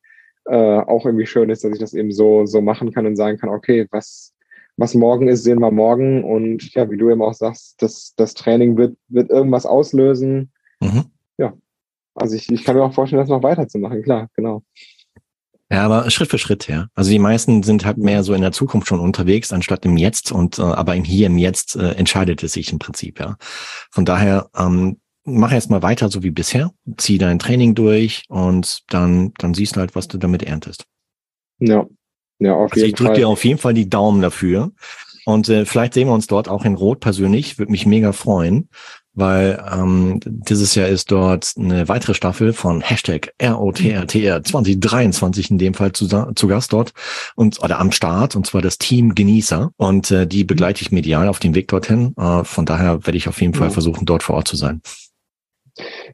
äh, 0.47 0.57
auch 0.57 1.07
irgendwie 1.07 1.27
schön 1.27 1.49
ist, 1.49 1.63
dass 1.63 1.73
ich 1.73 1.79
das 1.79 1.95
eben 1.95 2.11
so, 2.11 2.45
so 2.45 2.61
machen 2.61 2.93
kann 2.93 3.07
und 3.07 3.15
sagen 3.15 3.39
kann, 3.39 3.51
okay, 3.51 3.87
was, 3.93 4.35
was 4.77 4.95
morgen 4.95 5.29
ist, 5.29 5.45
sehen 5.45 5.61
wir 5.61 5.71
morgen. 5.71 6.25
Und 6.25 6.75
ja, 6.75 6.91
wie 6.91 6.97
du 6.97 7.09
eben 7.09 7.23
auch 7.23 7.35
sagst, 7.35 7.81
das, 7.81 8.15
das 8.17 8.35
Training 8.35 8.77
wird, 8.77 8.97
wird 9.07 9.31
irgendwas 9.31 9.65
auslösen. 9.65 10.51
Mhm. 10.81 11.05
Also 12.15 12.37
ich, 12.37 12.51
ich 12.51 12.65
kann 12.65 12.77
mir 12.77 12.85
auch 12.85 12.95
vorstellen, 12.95 13.21
das 13.21 13.29
noch 13.29 13.43
weiterzumachen, 13.43 14.03
klar, 14.03 14.29
genau. 14.35 14.63
Ja, 15.71 15.85
aber 15.87 16.11
Schritt 16.11 16.29
für 16.29 16.39
Schritt, 16.39 16.69
ja. 16.69 16.89
Also 16.95 17.11
die 17.11 17.19
meisten 17.19 17.63
sind 17.63 17.87
halt 17.87 17.97
mehr 17.97 18.23
so 18.23 18.35
in 18.35 18.43
der 18.43 18.53
Zukunft 18.53 18.89
schon 18.89 19.01
unterwegs, 19.01 19.53
anstatt 19.53 19.87
im 19.87 19.97
Jetzt 19.97 20.31
und 20.31 20.59
äh, 20.59 20.63
aber 20.63 20.95
im 20.95 21.05
Hier 21.05 21.29
im 21.29 21.39
Jetzt 21.39 21.77
äh, 21.77 21.93
entscheidet 21.93 22.43
es 22.43 22.53
sich 22.53 22.71
im 22.73 22.79
Prinzip, 22.79 23.19
ja. 23.19 23.37
Von 23.91 24.05
daher, 24.05 24.51
ähm, 24.55 24.99
mach 25.25 25.53
jetzt 25.53 25.71
mal 25.71 25.83
weiter 25.83 26.11
so 26.11 26.23
wie 26.23 26.31
bisher, 26.31 26.73
zieh 26.99 27.17
dein 27.17 27.39
Training 27.39 27.75
durch 27.75 28.25
und 28.29 28.83
dann, 28.89 29.33
dann 29.39 29.55
siehst 29.55 29.77
du 29.77 29.81
halt, 29.81 29.95
was 29.95 30.09
du 30.09 30.19
damit 30.19 30.43
erntest. 30.43 30.85
Ja, 31.59 31.87
ja, 32.39 32.55
auf 32.55 32.73
also 32.73 32.85
jeden 32.85 32.89
ich 32.89 32.95
drücke 32.95 33.15
dir 33.15 33.29
auf 33.29 33.45
jeden 33.45 33.59
Fall 33.59 33.73
die 33.73 33.89
Daumen 33.89 34.21
dafür. 34.21 34.73
Und 35.25 35.49
äh, 35.49 35.65
vielleicht 35.65 35.95
sehen 35.95 36.09
wir 36.09 36.15
uns 36.15 36.27
dort 36.27 36.49
auch 36.49 36.65
in 36.65 36.75
Rot 36.75 36.99
persönlich. 37.01 37.57
Würde 37.59 37.71
mich 37.71 37.87
mega 37.87 38.13
freuen 38.13 38.69
weil 39.15 39.63
ähm, 39.71 40.21
dieses 40.25 40.75
Jahr 40.75 40.89
ist 40.89 41.11
dort 41.11 41.53
eine 41.59 41.89
weitere 41.89 42.15
Staffel 42.15 42.53
von 42.53 42.81
Hashtag 42.81 43.33
ROTRTR 43.43 44.43
2023 44.43 45.51
in 45.51 45.59
dem 45.59 45.75
Fall 45.75 45.93
zu, 45.93 46.07
zu 46.07 46.49
Gast 46.49 46.73
dort 46.73 46.93
und 47.37 47.63
oder 47.63 47.79
am 47.79 47.93
Start 47.93 48.37
und 48.37 48.47
zwar 48.47 48.63
das 48.63 48.79
Team 48.79 49.15
Genießer 49.15 49.71
und 49.77 50.11
äh, 50.11 50.27
die 50.27 50.45
begleite 50.45 50.83
ich 50.83 50.93
medial 50.93 51.29
auf 51.29 51.39
dem 51.39 51.55
Weg 51.55 51.69
dorthin. 51.69 52.15
Äh, 52.17 52.45
von 52.45 52.65
daher 52.65 53.05
werde 53.07 53.17
ich 53.17 53.29
auf 53.29 53.41
jeden 53.41 53.55
Fall 53.55 53.71
versuchen, 53.71 54.07
dort 54.07 54.23
vor 54.23 54.37
Ort 54.37 54.49
zu 54.49 54.57
sein. 54.57 54.81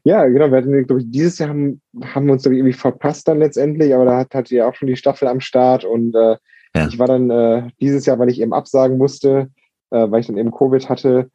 Ja, 0.03 0.25
genau. 0.25 0.51
Wir 0.51 0.57
hatten, 0.57 0.85
glaube 0.85 1.01
ich, 1.01 1.11
dieses 1.11 1.37
Jahr 1.37 1.49
haben, 1.49 1.81
haben 2.01 2.25
wir 2.27 2.33
uns 2.33 2.45
irgendwie 2.45 2.73
verpasst 2.73 3.27
dann 3.27 3.39
letztendlich, 3.39 3.93
aber 3.93 4.05
da 4.05 4.17
hat, 4.17 4.33
hatte 4.33 4.55
ja 4.55 4.69
auch 4.69 4.75
schon 4.75 4.87
die 4.87 4.95
Staffel 4.95 5.27
am 5.27 5.41
Start 5.41 5.83
und 5.83 6.15
äh, 6.15 6.37
ja. 6.75 6.87
ich 6.87 6.99
war 6.99 7.07
dann 7.07 7.29
äh, 7.29 7.69
dieses 7.81 8.05
Jahr, 8.05 8.19
weil 8.19 8.29
ich 8.29 8.39
eben 8.39 8.53
absagen 8.53 8.97
musste, 8.97 9.49
äh, 9.91 10.09
weil 10.09 10.21
ich 10.21 10.27
dann 10.27 10.37
eben 10.37 10.51
Covid 10.51 10.87
hatte, 10.87 11.29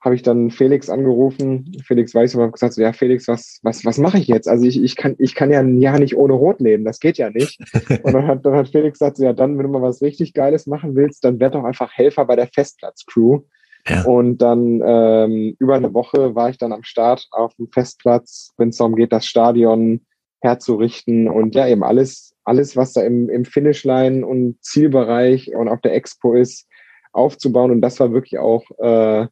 habe 0.00 0.14
ich 0.14 0.22
dann 0.22 0.50
Felix 0.50 0.88
angerufen. 0.88 1.76
Felix 1.84 2.14
weiß 2.14 2.34
und 2.34 2.42
habe 2.42 2.52
gesagt, 2.52 2.72
so, 2.72 2.80
ja, 2.80 2.92
Felix, 2.92 3.28
was, 3.28 3.60
was, 3.62 3.84
was 3.84 3.98
mache 3.98 4.18
ich 4.18 4.28
jetzt? 4.28 4.48
Also 4.48 4.64
ich, 4.64 4.82
ich, 4.82 4.96
kann, 4.96 5.14
ich 5.18 5.34
kann 5.34 5.50
ja 5.50 5.60
ein 5.60 5.80
Jahr 5.80 5.98
nicht 5.98 6.16
ohne 6.16 6.32
Rot 6.32 6.60
leben, 6.60 6.84
das 6.84 7.00
geht 7.00 7.18
ja 7.18 7.30
nicht. 7.30 7.60
Und 8.02 8.14
dann 8.14 8.26
hat, 8.26 8.46
dann 8.46 8.54
hat 8.54 8.68
Felix 8.68 8.98
gesagt, 8.98 9.18
so, 9.18 9.24
ja, 9.24 9.32
dann, 9.32 9.58
wenn 9.58 9.64
du 9.64 9.72
mal 9.72 9.82
was 9.82 10.00
richtig 10.00 10.32
Geiles 10.32 10.66
machen 10.66 10.94
willst, 10.94 11.24
dann 11.24 11.38
werd 11.38 11.54
doch 11.54 11.64
einfach 11.64 11.92
Helfer 11.92 12.24
bei 12.24 12.36
der 12.36 12.48
Festplatz-Crew. 12.48 13.40
Ja. 13.88 14.04
Und 14.04 14.38
dann 14.38 14.82
ähm, 14.84 15.56
über 15.58 15.74
eine 15.74 15.92
Woche 15.92 16.34
war 16.34 16.50
ich 16.50 16.58
dann 16.58 16.72
am 16.72 16.82
Start 16.82 17.26
auf 17.30 17.54
dem 17.54 17.68
Festplatz, 17.68 18.52
wenn 18.56 18.70
es 18.70 18.76
darum 18.76 18.94
geht, 18.94 19.12
das 19.12 19.26
Stadion 19.26 20.00
herzurichten 20.42 21.28
und 21.28 21.54
ja, 21.54 21.66
eben 21.66 21.82
alles, 21.82 22.34
alles, 22.44 22.76
was 22.76 22.94
da 22.94 23.02
im, 23.02 23.28
im 23.28 23.44
Finishline 23.44 24.26
und 24.26 24.56
Zielbereich 24.62 25.54
und 25.54 25.68
auf 25.68 25.80
der 25.82 25.94
Expo 25.94 26.34
ist, 26.34 26.66
aufzubauen. 27.12 27.70
Und 27.70 27.80
das 27.82 28.00
war 28.00 28.12
wirklich 28.12 28.38
auch 28.38 28.64
äh, 28.78 29.26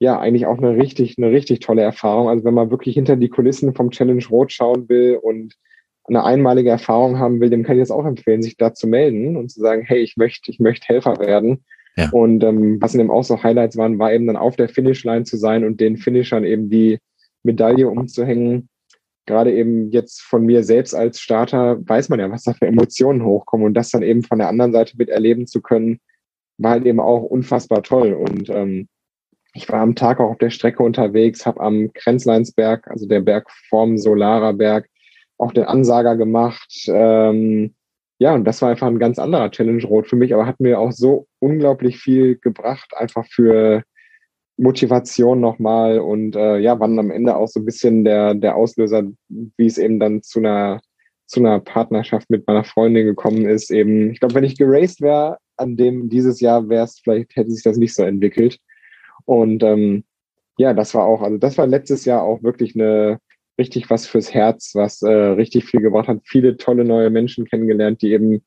ja 0.00 0.18
eigentlich 0.18 0.46
auch 0.46 0.58
eine 0.58 0.76
richtig, 0.76 1.16
eine 1.18 1.30
richtig 1.30 1.60
tolle 1.60 1.82
Erfahrung. 1.82 2.28
Also 2.28 2.44
wenn 2.44 2.54
man 2.54 2.70
wirklich 2.70 2.94
hinter 2.94 3.16
die 3.16 3.28
Kulissen 3.28 3.74
vom 3.74 3.90
Challenge 3.90 4.24
Rot 4.30 4.50
schauen 4.50 4.88
will 4.88 5.18
und 5.22 5.54
eine 6.08 6.24
einmalige 6.24 6.70
Erfahrung 6.70 7.18
haben 7.18 7.40
will, 7.40 7.50
dem 7.50 7.62
kann 7.62 7.76
ich 7.76 7.82
das 7.82 7.90
auch 7.90 8.06
empfehlen, 8.06 8.42
sich 8.42 8.56
da 8.56 8.72
zu 8.74 8.88
melden 8.88 9.36
und 9.36 9.50
zu 9.50 9.60
sagen, 9.60 9.82
hey, 9.82 10.00
ich 10.00 10.16
möchte, 10.16 10.50
ich 10.50 10.58
möchte 10.58 10.88
Helfer 10.88 11.18
werden. 11.18 11.64
Ja. 11.96 12.08
Und 12.10 12.42
ähm, 12.42 12.80
was 12.80 12.94
in 12.94 12.98
dem 12.98 13.10
auch 13.10 13.22
so 13.22 13.42
Highlights 13.42 13.76
waren, 13.76 13.98
war 13.98 14.12
eben 14.12 14.26
dann 14.26 14.36
auf 14.36 14.56
der 14.56 14.70
Finishline 14.70 15.24
zu 15.24 15.36
sein 15.36 15.64
und 15.64 15.80
den 15.80 15.98
Finishern 15.98 16.44
eben 16.44 16.70
die 16.70 16.98
Medaille 17.42 17.86
umzuhängen. 17.88 18.70
Gerade 19.26 19.52
eben 19.52 19.90
jetzt 19.90 20.22
von 20.22 20.46
mir 20.46 20.64
selbst 20.64 20.94
als 20.94 21.20
Starter 21.20 21.78
weiß 21.86 22.08
man 22.08 22.20
ja, 22.20 22.30
was 22.30 22.44
da 22.44 22.54
für 22.54 22.66
Emotionen 22.66 23.22
hochkommen 23.22 23.66
und 23.66 23.74
das 23.74 23.90
dann 23.90 24.02
eben 24.02 24.22
von 24.22 24.38
der 24.38 24.48
anderen 24.48 24.72
Seite 24.72 24.96
mit 24.96 25.10
erleben 25.10 25.46
zu 25.46 25.60
können, 25.60 26.00
war 26.56 26.72
halt 26.72 26.86
eben 26.86 27.00
auch 27.00 27.22
unfassbar 27.22 27.82
toll. 27.82 28.14
Und 28.14 28.48
ähm, 28.48 28.88
ich 29.52 29.68
war 29.68 29.80
am 29.80 29.94
Tag 29.94 30.20
auch 30.20 30.30
auf 30.30 30.38
der 30.38 30.50
Strecke 30.50 30.82
unterwegs, 30.82 31.46
habe 31.46 31.60
am 31.60 31.92
Grenzleinsberg, 31.92 32.88
also 32.88 33.06
der 33.06 33.20
Berg 33.20 33.50
vorm 33.68 33.98
Solarer 33.98 34.52
Berg, 34.52 34.88
auch 35.38 35.52
den 35.52 35.64
Ansager 35.64 36.16
gemacht. 36.16 36.84
Ähm, 36.86 37.74
ja, 38.18 38.34
und 38.34 38.44
das 38.44 38.60
war 38.62 38.70
einfach 38.70 38.86
ein 38.86 38.98
ganz 38.98 39.18
anderer 39.18 39.50
Challenge 39.50 39.82
Rot 39.84 40.06
für 40.06 40.16
mich, 40.16 40.34
aber 40.34 40.46
hat 40.46 40.60
mir 40.60 40.78
auch 40.78 40.92
so 40.92 41.26
unglaublich 41.38 41.98
viel 41.98 42.36
gebracht, 42.36 42.92
einfach 42.96 43.26
für 43.26 43.82
Motivation 44.58 45.40
nochmal 45.40 46.00
und 46.00 46.36
äh, 46.36 46.58
ja, 46.58 46.78
wann 46.78 46.98
am 46.98 47.10
Ende 47.10 47.34
auch 47.34 47.48
so 47.48 47.60
ein 47.60 47.64
bisschen 47.64 48.04
der, 48.04 48.34
der 48.34 48.56
Auslöser, 48.56 49.04
wie 49.28 49.66
es 49.66 49.78
eben 49.78 49.98
dann 49.98 50.22
zu 50.22 50.40
einer, 50.40 50.82
zu 51.26 51.40
einer 51.40 51.60
Partnerschaft 51.60 52.28
mit 52.28 52.46
meiner 52.46 52.64
Freundin 52.64 53.06
gekommen 53.06 53.46
ist. 53.46 53.70
Eben, 53.70 54.10
ich 54.10 54.20
glaube, 54.20 54.34
wenn 54.34 54.44
ich 54.44 54.58
geraced 54.58 55.00
wäre, 55.00 55.38
an 55.56 55.76
dem 55.76 56.10
dieses 56.10 56.40
Jahr 56.40 56.68
wäre 56.68 56.84
es, 56.84 57.00
vielleicht 57.02 57.34
hätte 57.36 57.50
sich 57.50 57.62
das 57.62 57.78
nicht 57.78 57.94
so 57.94 58.02
entwickelt. 58.02 58.58
Und 59.24 59.62
ähm, 59.62 60.04
ja, 60.58 60.74
das 60.74 60.94
war 60.94 61.04
auch, 61.06 61.22
also 61.22 61.38
das 61.38 61.58
war 61.58 61.66
letztes 61.66 62.04
Jahr 62.04 62.22
auch 62.22 62.42
wirklich 62.42 62.74
eine 62.74 63.18
richtig 63.58 63.90
was 63.90 64.06
fürs 64.06 64.32
Herz, 64.32 64.72
was 64.74 65.02
äh, 65.02 65.10
richtig 65.10 65.64
viel 65.66 65.80
gebracht 65.80 66.08
hat. 66.08 66.20
Viele 66.24 66.56
tolle 66.56 66.84
neue 66.84 67.10
Menschen 67.10 67.44
kennengelernt, 67.44 68.02
die 68.02 68.12
eben 68.12 68.42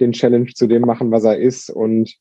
den 0.00 0.12
Challenge 0.12 0.52
zu 0.52 0.66
dem 0.66 0.82
machen, 0.82 1.10
was 1.10 1.24
er 1.24 1.38
ist. 1.38 1.70
Und 1.70 2.16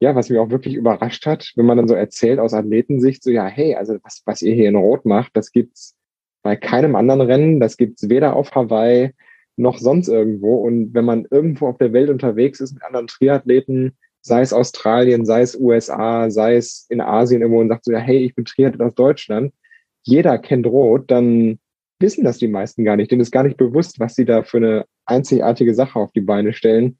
ja, 0.00 0.14
was 0.14 0.30
mich 0.30 0.38
auch 0.38 0.50
wirklich 0.50 0.74
überrascht 0.74 1.26
hat, 1.26 1.52
wenn 1.56 1.66
man 1.66 1.76
dann 1.76 1.88
so 1.88 1.94
erzählt 1.94 2.38
aus 2.38 2.54
Athletensicht, 2.54 3.22
so 3.22 3.30
ja, 3.30 3.46
hey, 3.46 3.74
also 3.74 3.98
was, 4.02 4.22
was 4.26 4.42
ihr 4.42 4.54
hier 4.54 4.68
in 4.68 4.76
Rot 4.76 5.04
macht, 5.04 5.36
das 5.36 5.52
gibt's 5.52 5.96
bei 6.42 6.56
keinem 6.56 6.96
anderen 6.96 7.20
Rennen, 7.20 7.60
das 7.60 7.76
gibt's 7.76 8.08
weder 8.08 8.34
auf 8.34 8.54
Hawaii 8.54 9.12
noch 9.56 9.78
sonst 9.78 10.08
irgendwo. 10.08 10.56
Und 10.56 10.92
wenn 10.94 11.04
man 11.04 11.26
irgendwo 11.30 11.68
auf 11.68 11.78
der 11.78 11.92
Welt 11.92 12.10
unterwegs 12.10 12.60
ist 12.60 12.74
mit 12.74 12.82
anderen 12.82 13.06
Triathleten, 13.06 13.96
sei 14.22 14.40
es 14.40 14.52
Australien, 14.52 15.26
sei 15.26 15.42
es 15.42 15.58
USA, 15.58 16.30
sei 16.30 16.56
es 16.56 16.86
in 16.88 17.00
Asien 17.00 17.42
irgendwo 17.42 17.60
und 17.60 17.68
sagt 17.68 17.84
so, 17.84 17.92
ja, 17.92 17.98
hey, 17.98 18.18
ich 18.18 18.34
bin 18.34 18.44
Triathlet 18.44 18.80
aus 18.80 18.94
Deutschland, 18.94 19.52
jeder 20.02 20.38
kennt 20.38 20.66
Rot, 20.66 21.10
dann 21.10 21.58
wissen 21.98 22.24
das 22.24 22.38
die 22.38 22.48
meisten 22.48 22.84
gar 22.84 22.96
nicht. 22.96 23.10
Denen 23.10 23.20
ist 23.20 23.30
gar 23.30 23.44
nicht 23.44 23.56
bewusst, 23.56 24.00
was 24.00 24.14
sie 24.14 24.24
da 24.24 24.42
für 24.42 24.58
eine 24.58 24.84
einzigartige 25.06 25.74
Sache 25.74 25.98
auf 25.98 26.12
die 26.12 26.20
Beine 26.20 26.52
stellen. 26.52 26.98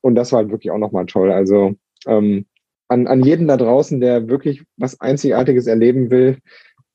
Und 0.00 0.14
das 0.16 0.32
war 0.32 0.38
halt 0.40 0.50
wirklich 0.50 0.70
auch 0.70 0.78
nochmal 0.78 1.06
toll. 1.06 1.32
Also 1.32 1.74
ähm, 2.06 2.46
an, 2.88 3.06
an 3.06 3.24
jeden 3.24 3.48
da 3.48 3.56
draußen, 3.56 4.00
der 4.00 4.28
wirklich 4.28 4.64
was 4.76 5.00
Einzigartiges 5.00 5.66
erleben 5.66 6.10
will 6.10 6.38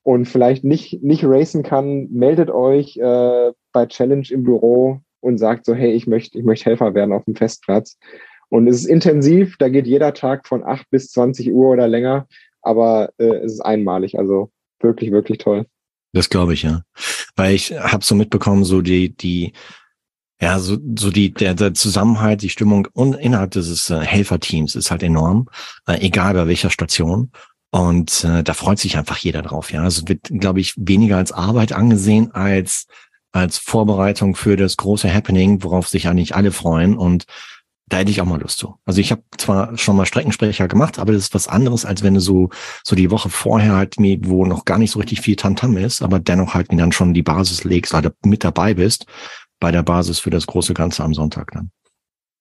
und 0.04 0.26
vielleicht 0.26 0.64
nicht, 0.64 1.04
nicht 1.04 1.24
racen 1.26 1.64
kann, 1.64 2.08
meldet 2.12 2.50
euch 2.50 2.98
äh, 2.98 3.52
bei 3.72 3.86
Challenge 3.86 4.28
im 4.30 4.44
Büro 4.44 5.02
und 5.20 5.38
sagt 5.38 5.66
so, 5.66 5.74
hey, 5.74 5.92
ich 5.92 6.08
möchte, 6.08 6.38
ich 6.38 6.46
möchte 6.46 6.66
Helfer 6.66 6.94
werden 6.94 7.12
auf 7.12 7.26
dem 7.26 7.36
Festplatz. 7.36 7.98
Und 8.50 8.68
es 8.68 8.78
ist 8.78 8.86
intensiv, 8.86 9.58
da 9.58 9.70
geht 9.70 9.88
jeder 9.88 10.14
Tag 10.14 10.48
von 10.48 10.64
8 10.64 10.90
bis 10.90 11.12
20 11.12 11.52
Uhr 11.52 11.70
oder 11.70 11.88
länger, 11.88 12.28
aber 12.62 13.12
äh, 13.18 13.38
es 13.44 13.54
ist 13.54 13.62
einmalig, 13.62 14.18
also 14.18 14.52
wirklich, 14.80 15.12
wirklich 15.12 15.38
toll. 15.38 15.66
Das 16.14 16.30
glaube 16.30 16.54
ich, 16.54 16.64
ja. 16.64 16.82
Weil 17.36 17.54
ich 17.54 17.72
habe 17.72 18.04
so 18.04 18.16
mitbekommen, 18.16 18.64
so 18.64 18.82
die, 18.82 19.16
die, 19.16 19.54
ja, 20.42 20.60
so, 20.60 20.78
so 20.98 21.12
die, 21.12 21.32
der, 21.32 21.54
der 21.54 21.74
Zusammenhalt, 21.76 22.42
die 22.42 22.50
Stimmung 22.50 22.88
und 22.94 23.14
innerhalb 23.14 23.52
dieses 23.52 23.90
äh, 23.90 24.00
Helferteams 24.00 24.76
ist 24.76 24.90
halt 24.90 25.04
enorm, 25.04 25.50
äh, 25.88 26.00
egal 26.00 26.34
bei 26.34 26.48
welcher 26.48 26.72
Station. 26.72 27.32
Und 27.72 28.24
äh, 28.24 28.42
da 28.42 28.56
freut 28.56 28.80
sich 28.80 28.98
einfach 28.98 29.18
jeder 29.18 29.44
drauf, 29.44 29.72
ja. 29.72 29.84
Also 29.84 30.08
wird, 30.08 30.22
glaube 30.24 30.60
ich, 30.60 30.74
weniger 30.76 31.18
als 31.18 31.32
Arbeit 31.32 31.72
angesehen 31.72 32.32
als 32.32 32.88
als 33.32 33.58
Vorbereitung 33.58 34.36
für 34.36 34.56
das 34.56 34.78
große 34.78 35.14
Happening, 35.14 35.64
worauf 35.64 35.88
sich 35.88 36.08
eigentlich 36.08 36.36
alle 36.36 36.52
freuen. 36.52 36.98
Und 36.98 37.26
da 37.90 37.98
hätte 37.98 38.12
ich 38.12 38.22
auch 38.22 38.26
mal 38.26 38.40
Lust 38.40 38.60
zu. 38.60 38.76
Also 38.86 39.02
ich 39.02 39.12
habe 39.12 39.24
zwar 39.38 39.78
schon 39.78 39.96
mal 39.96 40.06
Streckensprecher 40.06 40.68
gemacht, 40.68 41.00
aber 41.00 41.14
das 41.14 41.24
ist 41.24 41.34
was 41.34 41.48
anderes, 41.48 41.86
als 41.86 42.04
wenn 42.04 42.14
du 42.14 42.20
so 42.20 42.50
so 42.84 42.96
die 42.96 43.12
Woche 43.12 43.30
vorher 43.30 43.74
halt 43.74 43.96
wo 43.98 44.46
noch 44.46 44.66
gar 44.66 44.78
nicht 44.78 44.92
so 44.92 45.00
richtig 45.00 45.22
viel 45.22 45.36
Tantam 45.36 45.76
ist, 45.78 46.02
aber 46.02 46.20
dennoch 46.20 46.54
halt 46.54 46.72
mir 46.72 46.78
dann 46.78 46.92
schon 46.92 47.14
die 47.14 47.24
Basis 47.24 47.64
legst, 47.64 47.94
oder 47.94 48.14
mit 48.24 48.44
dabei 48.44 48.74
bist 48.74 49.06
bei 49.60 49.72
der 49.72 49.84
Basis 49.84 50.20
für 50.20 50.30
das 50.30 50.48
große 50.48 50.74
Ganze 50.74 51.04
am 51.04 51.14
Sonntag 51.14 51.52
dann. 51.52 51.72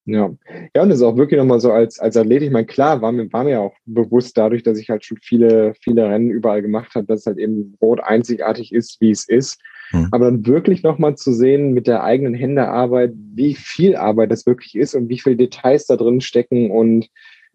Ja, 0.04 0.30
ja, 0.74 0.82
und 0.82 0.88
das 0.88 1.00
ist 1.00 1.04
auch 1.04 1.18
wirklich 1.18 1.38
nochmal 1.38 1.60
so 1.60 1.70
als, 1.70 1.98
als 1.98 2.16
Athlet, 2.16 2.42
ich 2.42 2.50
meine, 2.50 2.64
klar, 2.64 3.02
war 3.02 3.12
mir, 3.12 3.30
war 3.30 3.44
mir 3.44 3.60
auch 3.60 3.74
bewusst 3.84 4.38
dadurch, 4.38 4.62
dass 4.62 4.78
ich 4.78 4.88
halt 4.88 5.04
schon 5.04 5.18
viele, 5.20 5.74
viele 5.82 6.08
Rennen 6.08 6.30
überall 6.30 6.62
gemacht 6.62 6.94
habe, 6.94 7.06
dass 7.06 7.20
es 7.20 7.26
halt 7.26 7.36
eben 7.36 7.76
Rot 7.82 8.00
einzigartig 8.00 8.72
ist, 8.72 8.98
wie 9.02 9.10
es 9.10 9.28
ist. 9.28 9.60
Mhm. 9.92 10.08
Aber 10.10 10.26
dann 10.26 10.46
wirklich 10.46 10.82
nochmal 10.82 11.16
zu 11.16 11.32
sehen 11.32 11.72
mit 11.72 11.86
der 11.86 12.04
eigenen 12.04 12.34
Händearbeit, 12.34 13.12
wie 13.34 13.54
viel 13.54 13.96
Arbeit 13.96 14.30
das 14.30 14.46
wirklich 14.46 14.74
ist 14.74 14.94
und 14.94 15.08
wie 15.08 15.18
viele 15.18 15.36
Details 15.36 15.86
da 15.86 15.96
drin 15.96 16.20
stecken 16.20 16.70
und 16.70 17.08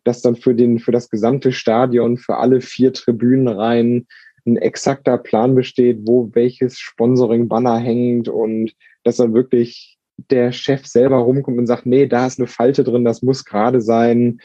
das 0.04 0.22
dann 0.22 0.36
für 0.36 0.54
den, 0.54 0.80
für 0.80 0.92
das 0.92 1.10
gesamte 1.10 1.52
Stadion, 1.52 2.18
für 2.18 2.38
alle 2.38 2.62
vier 2.62 2.94
Tribünen 2.94 3.48
rein, 3.48 4.08
ein 4.46 4.58
exakter 4.58 5.18
Plan 5.18 5.56
besteht, 5.56 6.00
wo 6.04 6.30
welches 6.34 6.78
Sponsoring-Banner 6.80 7.78
hängt 7.78 8.28
und 8.28 8.74
dass 9.04 9.18
dann 9.18 9.34
wirklich 9.34 9.98
der 10.30 10.52
Chef 10.52 10.86
selber 10.86 11.18
rumkommt 11.18 11.58
und 11.58 11.68
sagt, 11.68 11.86
nee, 11.86 12.08
da 12.08 12.28
ist 12.28 12.40
eine 12.40 12.48
Falte 12.48 12.84
drin, 12.84 13.06
das 13.06 13.22
muss 13.22 13.46
gerade 13.46 13.82
sein. 13.82 14.40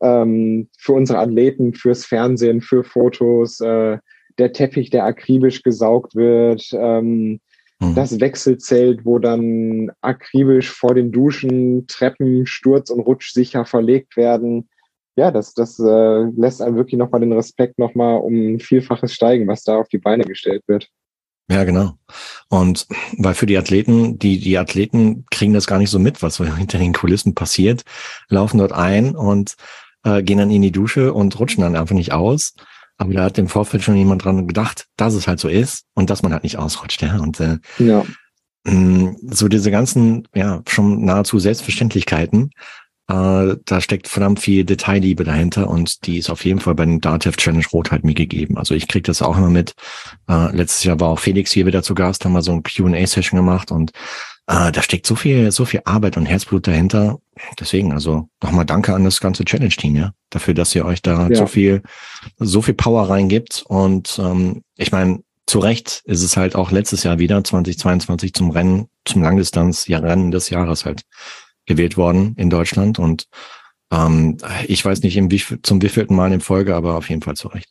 Ähm, 0.00 0.68
für 0.78 0.92
unsere 0.92 1.18
Athleten, 1.18 1.74
fürs 1.74 2.04
Fernsehen, 2.04 2.60
für 2.60 2.82
Fotos, 2.82 3.60
äh, 3.60 3.98
der 4.38 4.52
Teppich, 4.52 4.90
der 4.90 5.04
akribisch 5.04 5.62
gesaugt 5.62 6.14
wird, 6.14 6.70
ähm, 6.72 7.40
mhm. 7.80 7.94
das 7.94 8.20
Wechselzelt, 8.20 9.04
wo 9.04 9.18
dann 9.18 9.90
akribisch 10.00 10.70
vor 10.70 10.94
den 10.94 11.12
Duschen 11.12 11.86
Treppen 11.86 12.46
sturz- 12.46 12.90
und 12.90 13.00
rutschsicher 13.00 13.64
verlegt 13.64 14.16
werden. 14.16 14.68
Ja, 15.16 15.30
das, 15.30 15.52
das 15.52 15.78
äh, 15.78 16.22
lässt 16.36 16.62
einem 16.62 16.76
wirklich 16.76 16.98
nochmal 16.98 17.20
den 17.20 17.32
Respekt 17.32 17.78
nochmal 17.78 18.20
um 18.20 18.54
ein 18.54 18.60
Vielfaches 18.60 19.12
steigen, 19.12 19.46
was 19.46 19.62
da 19.62 19.76
auf 19.76 19.88
die 19.88 19.98
Beine 19.98 20.24
gestellt 20.24 20.62
wird. 20.66 20.88
Ja, 21.50 21.64
genau. 21.64 21.98
Und 22.48 22.86
weil 23.18 23.34
für 23.34 23.46
die 23.46 23.58
Athleten, 23.58 24.18
die, 24.18 24.38
die 24.38 24.56
Athleten 24.56 25.26
kriegen 25.30 25.52
das 25.52 25.66
gar 25.66 25.78
nicht 25.78 25.90
so 25.90 25.98
mit, 25.98 26.22
was 26.22 26.38
hinter 26.56 26.78
den 26.78 26.94
Kulissen 26.94 27.34
passiert, 27.34 27.84
laufen 28.28 28.58
dort 28.58 28.72
ein 28.72 29.14
und 29.14 29.56
äh, 30.04 30.22
gehen 30.22 30.38
dann 30.38 30.50
in 30.50 30.62
die 30.62 30.72
Dusche 30.72 31.12
und 31.12 31.38
rutschen 31.38 31.62
dann 31.62 31.76
einfach 31.76 31.94
nicht 31.94 32.12
aus. 32.12 32.54
Aber 32.98 33.12
da 33.12 33.24
hat 33.24 33.38
im 33.38 33.48
Vorfeld 33.48 33.82
schon 33.82 33.96
jemand 33.96 34.24
dran 34.24 34.46
gedacht, 34.46 34.86
dass 34.96 35.14
es 35.14 35.26
halt 35.26 35.40
so 35.40 35.48
ist 35.48 35.84
und 35.94 36.10
dass 36.10 36.22
man 36.22 36.32
halt 36.32 36.42
nicht 36.44 36.58
ausrutscht. 36.58 37.02
Ja? 37.02 37.18
Und 37.18 37.40
äh, 37.40 37.58
ja. 37.78 38.04
mm, 38.64 39.16
so 39.30 39.48
diese 39.48 39.70
ganzen, 39.70 40.28
ja, 40.34 40.62
schon 40.68 41.04
nahezu 41.04 41.38
Selbstverständlichkeiten, 41.38 42.50
äh, 43.12 43.56
da 43.66 43.80
steckt 43.80 44.08
verdammt 44.08 44.40
viel 44.40 44.64
Detailliebe 44.64 45.24
dahinter 45.24 45.68
und 45.68 46.06
die 46.06 46.18
ist 46.18 46.30
auf 46.30 46.44
jeden 46.46 46.60
Fall 46.60 46.74
bei 46.74 46.86
den 46.86 47.00
Datev 47.00 47.36
Challenge 47.36 47.66
Rot 47.72 47.90
halt 47.90 48.04
mir 48.04 48.14
gegeben. 48.14 48.56
Also 48.56 48.74
ich 48.74 48.88
krieg 48.88 49.04
das 49.04 49.20
auch 49.20 49.36
immer 49.36 49.50
mit. 49.50 49.74
Äh, 50.28 50.56
letztes 50.56 50.84
Jahr 50.84 50.98
war 50.98 51.10
auch 51.10 51.18
Felix 51.18 51.52
hier 51.52 51.66
wieder 51.66 51.82
zu 51.82 51.94
Gast, 51.94 52.24
haben 52.24 52.32
wir 52.32 52.42
so 52.42 52.52
ein 52.52 52.62
Q&A-Session 52.62 53.36
gemacht 53.36 53.70
und 53.70 53.90
äh, 54.46 54.72
da 54.72 54.82
steckt 54.82 55.06
so 55.06 55.14
viel, 55.14 55.52
so 55.52 55.66
viel 55.66 55.82
Arbeit 55.84 56.16
und 56.16 56.24
Herzblut 56.24 56.66
dahinter. 56.66 57.18
Deswegen, 57.60 57.92
also 57.92 58.28
nochmal 58.42 58.64
danke 58.64 58.94
an 58.94 59.04
das 59.04 59.20
ganze 59.20 59.44
Challenge-Team, 59.44 59.96
ja, 59.96 60.12
dafür, 60.30 60.54
dass 60.54 60.74
ihr 60.74 60.86
euch 60.86 61.02
da 61.02 61.28
ja. 61.28 61.34
so 61.34 61.46
viel, 61.46 61.82
so 62.38 62.62
viel 62.62 62.74
Power 62.74 63.10
reingibt. 63.10 63.62
Und 63.68 64.18
ähm, 64.22 64.62
ich 64.76 64.90
meine, 64.90 65.20
zu 65.46 65.58
Recht 65.58 66.02
ist 66.06 66.22
es 66.22 66.36
halt 66.36 66.54
auch 66.54 66.70
letztes 66.70 67.02
Jahr 67.02 67.18
wieder, 67.18 67.44
2022, 67.44 68.32
zum 68.32 68.50
Rennen, 68.50 68.86
zum 69.04 69.22
Langdistanz, 69.22 69.86
ja, 69.86 69.98
Rennen 69.98 70.30
des 70.30 70.48
Jahres 70.48 70.86
halt 70.86 71.02
gewählt 71.66 71.96
worden 71.96 72.34
in 72.36 72.50
Deutschland. 72.50 72.98
Und 72.98 73.26
ähm, 73.92 74.38
ich 74.66 74.84
weiß 74.84 75.02
nicht, 75.02 75.16
im 75.16 75.30
wie, 75.30 75.42
zum 75.62 75.82
wievielten 75.82 76.16
Mal 76.16 76.32
in 76.32 76.40
Folge, 76.40 76.74
aber 76.74 76.96
auf 76.96 77.08
jeden 77.08 77.22
Fall 77.22 77.36
zu 77.36 77.48
Recht. 77.48 77.70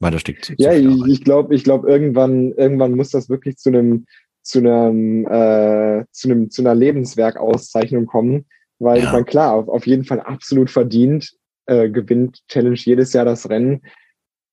Weil 0.00 0.12
da 0.12 0.18
steckt. 0.18 0.54
Ja, 0.58 0.72
ich, 0.72 1.06
ich 1.06 1.24
glaube, 1.24 1.54
ich 1.54 1.64
glaube, 1.64 1.90
irgendwann, 1.90 2.52
irgendwann 2.52 2.94
muss 2.94 3.10
das 3.10 3.28
wirklich 3.28 3.56
zu 3.56 3.70
einem, 3.70 4.06
zu 4.42 4.60
einem, 4.60 5.26
äh, 5.26 6.04
zu 6.12 6.30
einem, 6.30 6.50
zu 6.50 6.62
einer 6.62 6.74
Lebenswerkauszeichnung 6.74 8.06
kommen. 8.06 8.46
Weil 8.78 8.98
ja. 8.98 9.04
ich 9.04 9.12
meine, 9.12 9.24
klar, 9.24 9.54
auf, 9.54 9.68
auf 9.68 9.86
jeden 9.86 10.04
Fall 10.04 10.20
absolut 10.20 10.70
verdient, 10.70 11.32
äh, 11.66 11.90
gewinnt 11.90 12.46
Challenge 12.48 12.78
jedes 12.78 13.12
Jahr 13.12 13.24
das 13.24 13.48
Rennen. 13.50 13.82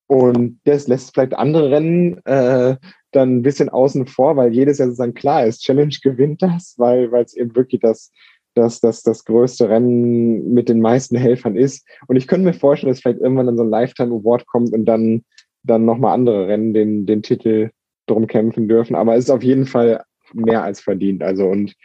Und 0.08 0.60
das 0.66 0.88
lässt 0.88 1.14
vielleicht 1.14 1.36
andere 1.36 1.72
Rennen 1.72 2.24
äh, 2.26 2.78
dann 3.12 3.38
ein 3.38 3.42
bisschen 3.42 3.70
außen 3.70 4.08
vor, 4.08 4.36
weil 4.36 4.54
jedes 4.54 4.78
Jahr 4.78 4.88
sozusagen 4.88 5.14
klar 5.14 5.46
ist, 5.46 5.62
Challenge 5.62 5.96
gewinnt 6.04 6.42
das, 6.42 6.76
weil 6.78 7.12
es 7.16 7.36
eben 7.36 7.56
wirklich 7.56 7.82
das, 7.82 8.12
dass 8.56 8.80
das 8.80 9.03
das 9.03 9.26
größte 9.26 9.70
Rennen 9.70 10.53
mit 10.53 10.70
den 10.70 10.82
meisten 10.82 11.18
Helfern 11.18 11.56
ist. 11.56 11.88
Und 12.08 12.16
ich 12.16 12.28
könnte 12.28 12.45
mir 12.45 12.53
vorstellen, 12.53 12.91
dass 12.91 13.01
vielleicht 13.01 13.20
irgendwann 13.20 13.47
dann 13.47 13.58
so 13.58 13.64
ein 13.64 13.70
Lifetime 13.70 14.16
Award 14.16 14.47
kommt 14.47 14.74
und 14.74 14.86
dann, 14.86 15.24
dann 15.64 15.86
nochmal 15.86 16.14
andere 16.14 16.47
Rennen 16.47 16.74
den, 16.74 17.06
den 17.06 17.22
Titel 17.22 17.72
drum 18.08 18.28
kämpfen 18.28 18.68
dürfen. 18.68 18.95
Aber 18.95 19.16
es 19.16 19.26
ist 19.26 19.30
auf 19.30 19.43
jeden 19.43 19.66
Fall 19.66 20.03
mehr 20.34 20.64
als 20.64 20.82
verdient. 20.82 21.24
Also 21.24 21.47
und 21.47 21.76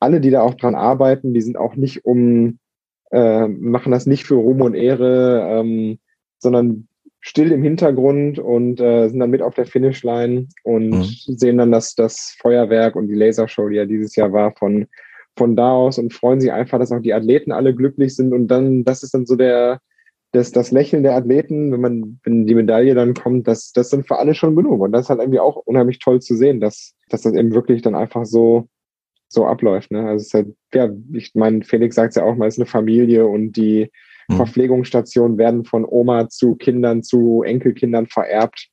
alle, 0.00 0.20
die 0.20 0.30
da 0.30 0.42
auch 0.42 0.54
dran 0.54 0.74
arbeiten, 0.74 1.34
die 1.34 1.40
sind 1.40 1.56
auch 1.56 1.74
nicht 1.74 2.04
um, 2.04 2.58
äh, 3.10 3.48
machen 3.48 3.92
das 3.92 4.06
nicht 4.06 4.24
für 4.24 4.36
Ruhm 4.36 4.62
und 4.62 4.74
Ehre, 4.74 5.46
ähm, 5.50 5.98
sondern 6.38 6.88
still 7.20 7.50
im 7.52 7.62
Hintergrund 7.62 8.38
und 8.38 8.80
äh, 8.80 9.08
sind 9.08 9.18
dann 9.18 9.30
mit 9.30 9.42
auf 9.42 9.54
der 9.54 9.66
Finishline 9.66 10.48
und 10.62 10.90
mhm. 10.90 11.04
sehen 11.04 11.58
dann 11.58 11.72
das, 11.72 11.94
das 11.94 12.36
Feuerwerk 12.40 12.94
und 12.96 13.08
die 13.08 13.14
Lasershow, 13.14 13.68
die 13.68 13.76
ja 13.76 13.86
dieses 13.86 14.14
Jahr 14.14 14.32
war, 14.32 14.54
von 14.56 14.86
von 15.38 15.56
da 15.56 15.72
aus 15.72 15.98
und 15.98 16.12
freuen 16.12 16.40
sich 16.40 16.52
einfach, 16.52 16.78
dass 16.78 16.92
auch 16.92 17.00
die 17.00 17.14
Athleten 17.14 17.52
alle 17.52 17.74
glücklich 17.74 18.14
sind. 18.14 18.32
Und 18.32 18.48
dann, 18.48 18.84
das 18.84 19.02
ist 19.02 19.14
dann 19.14 19.24
so 19.24 19.36
der, 19.36 19.80
das, 20.32 20.52
das 20.52 20.70
Lächeln 20.70 21.02
der 21.02 21.16
Athleten, 21.16 21.72
wenn 21.72 21.80
man, 21.80 22.20
wenn 22.24 22.46
die 22.46 22.54
Medaille 22.54 22.94
dann 22.94 23.14
kommt, 23.14 23.48
das, 23.48 23.72
das 23.72 23.90
sind 23.90 24.06
für 24.06 24.18
alle 24.18 24.34
schon 24.34 24.56
genug. 24.56 24.80
Und 24.80 24.92
das 24.92 25.02
ist 25.02 25.10
halt 25.10 25.20
irgendwie 25.20 25.40
auch 25.40 25.56
unheimlich 25.56 25.98
toll 26.00 26.20
zu 26.20 26.36
sehen, 26.36 26.60
dass, 26.60 26.94
dass 27.08 27.22
das 27.22 27.34
eben 27.34 27.54
wirklich 27.54 27.80
dann 27.80 27.94
einfach 27.94 28.26
so, 28.26 28.68
so 29.28 29.46
abläuft. 29.46 29.90
Ne? 29.90 30.00
Also 30.00 30.16
es 30.16 30.26
ist 30.26 30.34
halt, 30.34 30.48
ja, 30.74 30.90
ich 31.12 31.34
meine, 31.34 31.62
Felix 31.62 31.94
sagt 31.94 32.10
es 32.10 32.16
ja 32.16 32.24
auch 32.24 32.36
mal, 32.36 32.48
es 32.48 32.54
ist 32.54 32.60
eine 32.60 32.66
Familie 32.66 33.26
und 33.26 33.52
die 33.52 33.90
mhm. 34.28 34.36
Verpflegungsstationen 34.36 35.38
werden 35.38 35.64
von 35.64 35.86
Oma 35.88 36.28
zu 36.28 36.56
Kindern 36.56 37.02
zu 37.02 37.42
Enkelkindern 37.42 38.06
vererbt 38.06 38.68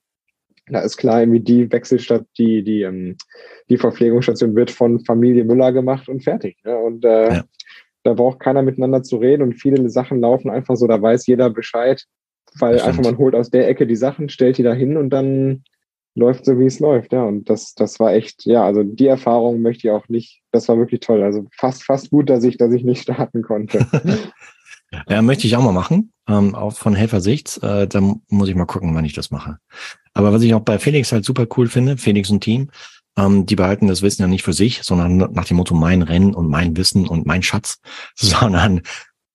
da 0.67 0.79
ist 0.79 0.97
klar, 0.97 1.21
irgendwie 1.21 1.41
die 1.41 1.71
Wechselstadt, 1.71 2.25
die, 2.37 2.63
die, 2.63 2.81
ähm, 2.81 3.17
die 3.69 3.77
Verpflegungsstation 3.77 4.55
wird 4.55 4.71
von 4.71 4.99
Familie 5.05 5.43
Müller 5.43 5.71
gemacht 5.71 6.09
und 6.09 6.23
fertig. 6.23 6.57
Ne? 6.63 6.77
Und 6.77 7.05
äh, 7.05 7.33
ja. 7.35 7.43
da 8.03 8.13
braucht 8.13 8.39
keiner 8.39 8.63
miteinander 8.63 9.03
zu 9.03 9.17
reden 9.17 9.43
und 9.43 9.53
viele 9.53 9.87
Sachen 9.89 10.21
laufen 10.21 10.49
einfach 10.49 10.75
so, 10.75 10.87
da 10.87 11.01
weiß 11.01 11.27
jeder 11.27 11.49
Bescheid, 11.49 12.03
weil 12.59 12.79
einfach 12.79 13.03
man 13.03 13.17
holt 13.17 13.35
aus 13.35 13.49
der 13.49 13.67
Ecke 13.67 13.85
die 13.85 13.95
Sachen, 13.95 14.29
stellt 14.29 14.57
die 14.57 14.63
da 14.63 14.73
hin 14.73 14.97
und 14.97 15.09
dann 15.11 15.63
läuft 16.15 16.45
so, 16.45 16.57
wie 16.57 16.65
es 16.65 16.79
läuft. 16.79 17.13
Ja, 17.13 17.23
und 17.23 17.49
das, 17.49 17.75
das 17.75 17.99
war 17.99 18.13
echt, 18.13 18.45
ja, 18.45 18.63
also 18.63 18.83
die 18.83 19.07
Erfahrung 19.07 19.61
möchte 19.61 19.87
ich 19.87 19.91
auch 19.91 20.07
nicht, 20.07 20.41
das 20.51 20.67
war 20.67 20.77
wirklich 20.77 21.01
toll. 21.01 21.21
Also 21.21 21.45
fast, 21.57 21.83
fast 21.83 22.09
gut, 22.09 22.29
dass 22.29 22.43
ich, 22.43 22.57
dass 22.57 22.73
ich 22.73 22.83
nicht 22.83 23.01
starten 23.01 23.41
konnte. 23.41 23.85
Ja, 25.09 25.21
möchte 25.21 25.45
ich 25.45 25.57
auch 25.57 25.63
mal 25.63 25.73
machen, 25.73 26.13
ähm, 26.29 26.55
auch 26.55 26.73
von 26.73 26.95
Helfersicht. 26.95 27.61
Äh, 27.61 27.87
da 27.87 27.99
muss 28.29 28.47
ich 28.47 28.55
mal 28.55 28.65
gucken, 28.65 28.95
wann 28.95 29.03
ich 29.03 29.13
das 29.13 29.29
mache. 29.31 29.57
Aber 30.15 30.33
was 30.33 30.41
ich 30.41 30.53
auch 30.55 30.61
bei 30.61 30.79
Felix 30.79 31.11
halt 31.11 31.25
super 31.25 31.45
cool 31.55 31.67
finde, 31.67 31.97
Felix 31.97 32.31
und 32.31 32.41
Team, 32.41 32.69
ähm, 33.17 33.45
die 33.45 33.55
behalten 33.55 33.87
das 33.87 34.01
Wissen 34.01 34.23
ja 34.23 34.27
nicht 34.27 34.43
für 34.43 34.53
sich, 34.53 34.81
sondern 34.81 35.17
nach 35.17 35.45
dem 35.45 35.57
Motto 35.57 35.75
mein 35.75 36.01
Rennen 36.01 36.33
und 36.33 36.49
mein 36.49 36.75
Wissen 36.75 37.07
und 37.07 37.27
mein 37.27 37.43
Schatz, 37.43 37.79
sondern 38.15 38.81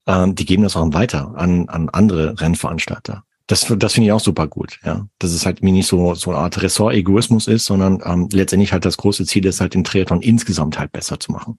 ähm, 0.06 0.34
die 0.34 0.46
geben 0.46 0.64
das 0.64 0.76
auch 0.76 0.92
weiter 0.92 1.34
an, 1.36 1.68
an 1.68 1.88
andere 1.90 2.40
Rennveranstalter. 2.40 3.22
Das, 3.46 3.66
das 3.78 3.92
finde 3.92 4.06
ich 4.06 4.12
auch 4.12 4.20
super 4.20 4.46
gut, 4.46 4.78
ja. 4.84 5.08
Dass 5.18 5.32
es 5.32 5.44
halt 5.44 5.62
mir 5.62 5.72
nicht 5.72 5.88
so, 5.88 6.14
so 6.14 6.30
eine 6.30 6.38
Art 6.38 6.62
Ressort-Egoismus 6.62 7.48
ist, 7.48 7.64
sondern 7.64 8.00
ähm, 8.04 8.28
letztendlich 8.30 8.72
halt 8.72 8.84
das 8.84 8.96
große 8.96 9.26
Ziel 9.26 9.44
ist, 9.44 9.60
halt 9.60 9.74
den 9.74 9.84
Triathlon 9.84 10.22
insgesamt 10.22 10.78
halt 10.78 10.92
besser 10.92 11.18
zu 11.18 11.32
machen. 11.32 11.58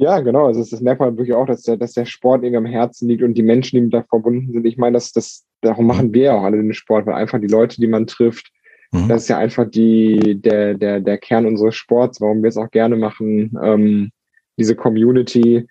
Ja, 0.00 0.20
genau. 0.20 0.46
Also 0.46 0.60
das 0.60 0.80
merkt 0.80 1.00
man 1.00 1.16
wirklich 1.18 1.34
auch, 1.34 1.46
dass 1.46 1.62
der, 1.62 1.76
dass 1.76 1.92
der 1.92 2.04
Sport 2.04 2.44
irgendwie 2.44 2.58
am 2.58 2.66
Herzen 2.66 3.08
liegt 3.08 3.24
und 3.24 3.34
die 3.34 3.42
Menschen, 3.42 3.82
die 3.82 3.90
da 3.90 4.04
verbunden 4.04 4.52
sind. 4.52 4.64
Ich 4.64 4.78
meine, 4.78 4.94
das, 4.94 5.10
das, 5.12 5.44
darum 5.60 5.88
machen 5.88 6.14
wir 6.14 6.22
ja 6.22 6.34
auch 6.34 6.44
alle 6.44 6.56
den 6.56 6.72
Sport, 6.72 7.06
weil 7.06 7.14
einfach 7.14 7.40
die 7.40 7.48
Leute, 7.48 7.80
die 7.80 7.88
man 7.88 8.06
trifft, 8.06 8.52
mhm. 8.92 9.08
das 9.08 9.22
ist 9.22 9.28
ja 9.28 9.38
einfach 9.38 9.68
die, 9.68 10.40
der, 10.40 10.74
der, 10.74 11.00
der 11.00 11.18
Kern 11.18 11.46
unseres 11.46 11.74
Sports, 11.74 12.20
warum 12.20 12.42
wir 12.42 12.48
es 12.48 12.56
auch 12.56 12.70
gerne 12.70 12.94
machen, 12.94 13.58
ähm, 13.60 14.12
diese 14.56 14.76
Community. 14.76 15.66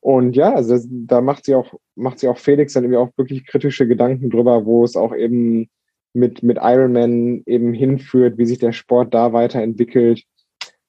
Und 0.00 0.34
ja, 0.34 0.54
also 0.54 0.70
das, 0.70 0.88
da 0.90 1.20
macht 1.20 1.44
sie 1.44 1.54
auch, 1.54 1.74
macht 1.94 2.20
sie 2.20 2.28
auch 2.28 2.38
Felix 2.38 2.72
dann 2.72 2.84
irgendwie 2.84 3.00
auch 3.00 3.10
wirklich 3.18 3.46
kritische 3.46 3.86
Gedanken 3.86 4.30
drüber, 4.30 4.64
wo 4.64 4.82
es 4.82 4.96
auch 4.96 5.14
eben 5.14 5.68
mit, 6.14 6.42
mit 6.42 6.56
Ironman 6.58 7.42
eben 7.44 7.74
hinführt, 7.74 8.38
wie 8.38 8.46
sich 8.46 8.58
der 8.58 8.72
Sport 8.72 9.12
da 9.12 9.34
weiterentwickelt 9.34 10.24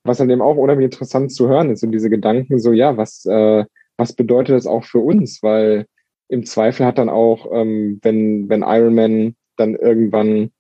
was 0.04 0.18
dann 0.18 0.30
eben 0.30 0.42
auch 0.42 0.56
unheimlich 0.56 0.86
interessant 0.86 1.32
zu 1.32 1.48
hören 1.48 1.70
ist 1.70 1.84
und 1.84 1.92
diese 1.92 2.10
Gedanken 2.10 2.60
so, 2.60 2.72
ja, 2.72 2.98
was, 2.98 3.26
äh, 3.26 3.66
was 3.98 4.14
bedeutet 4.14 4.56
das 4.56 4.66
auch 4.66 4.86
für 4.86 5.00
uns? 5.00 5.44
Weil 5.44 5.86
im 6.30 6.46
Zweifel 6.46 6.86
hat 6.86 6.98
dann 6.98 7.10
auch, 7.10 7.48
ähm, 7.52 8.00
wenn, 8.02 8.50
wenn 8.50 8.62
Iron 8.62 8.96
Man 8.96 9.36
dann 9.58 9.76
irgendwann 9.76 10.52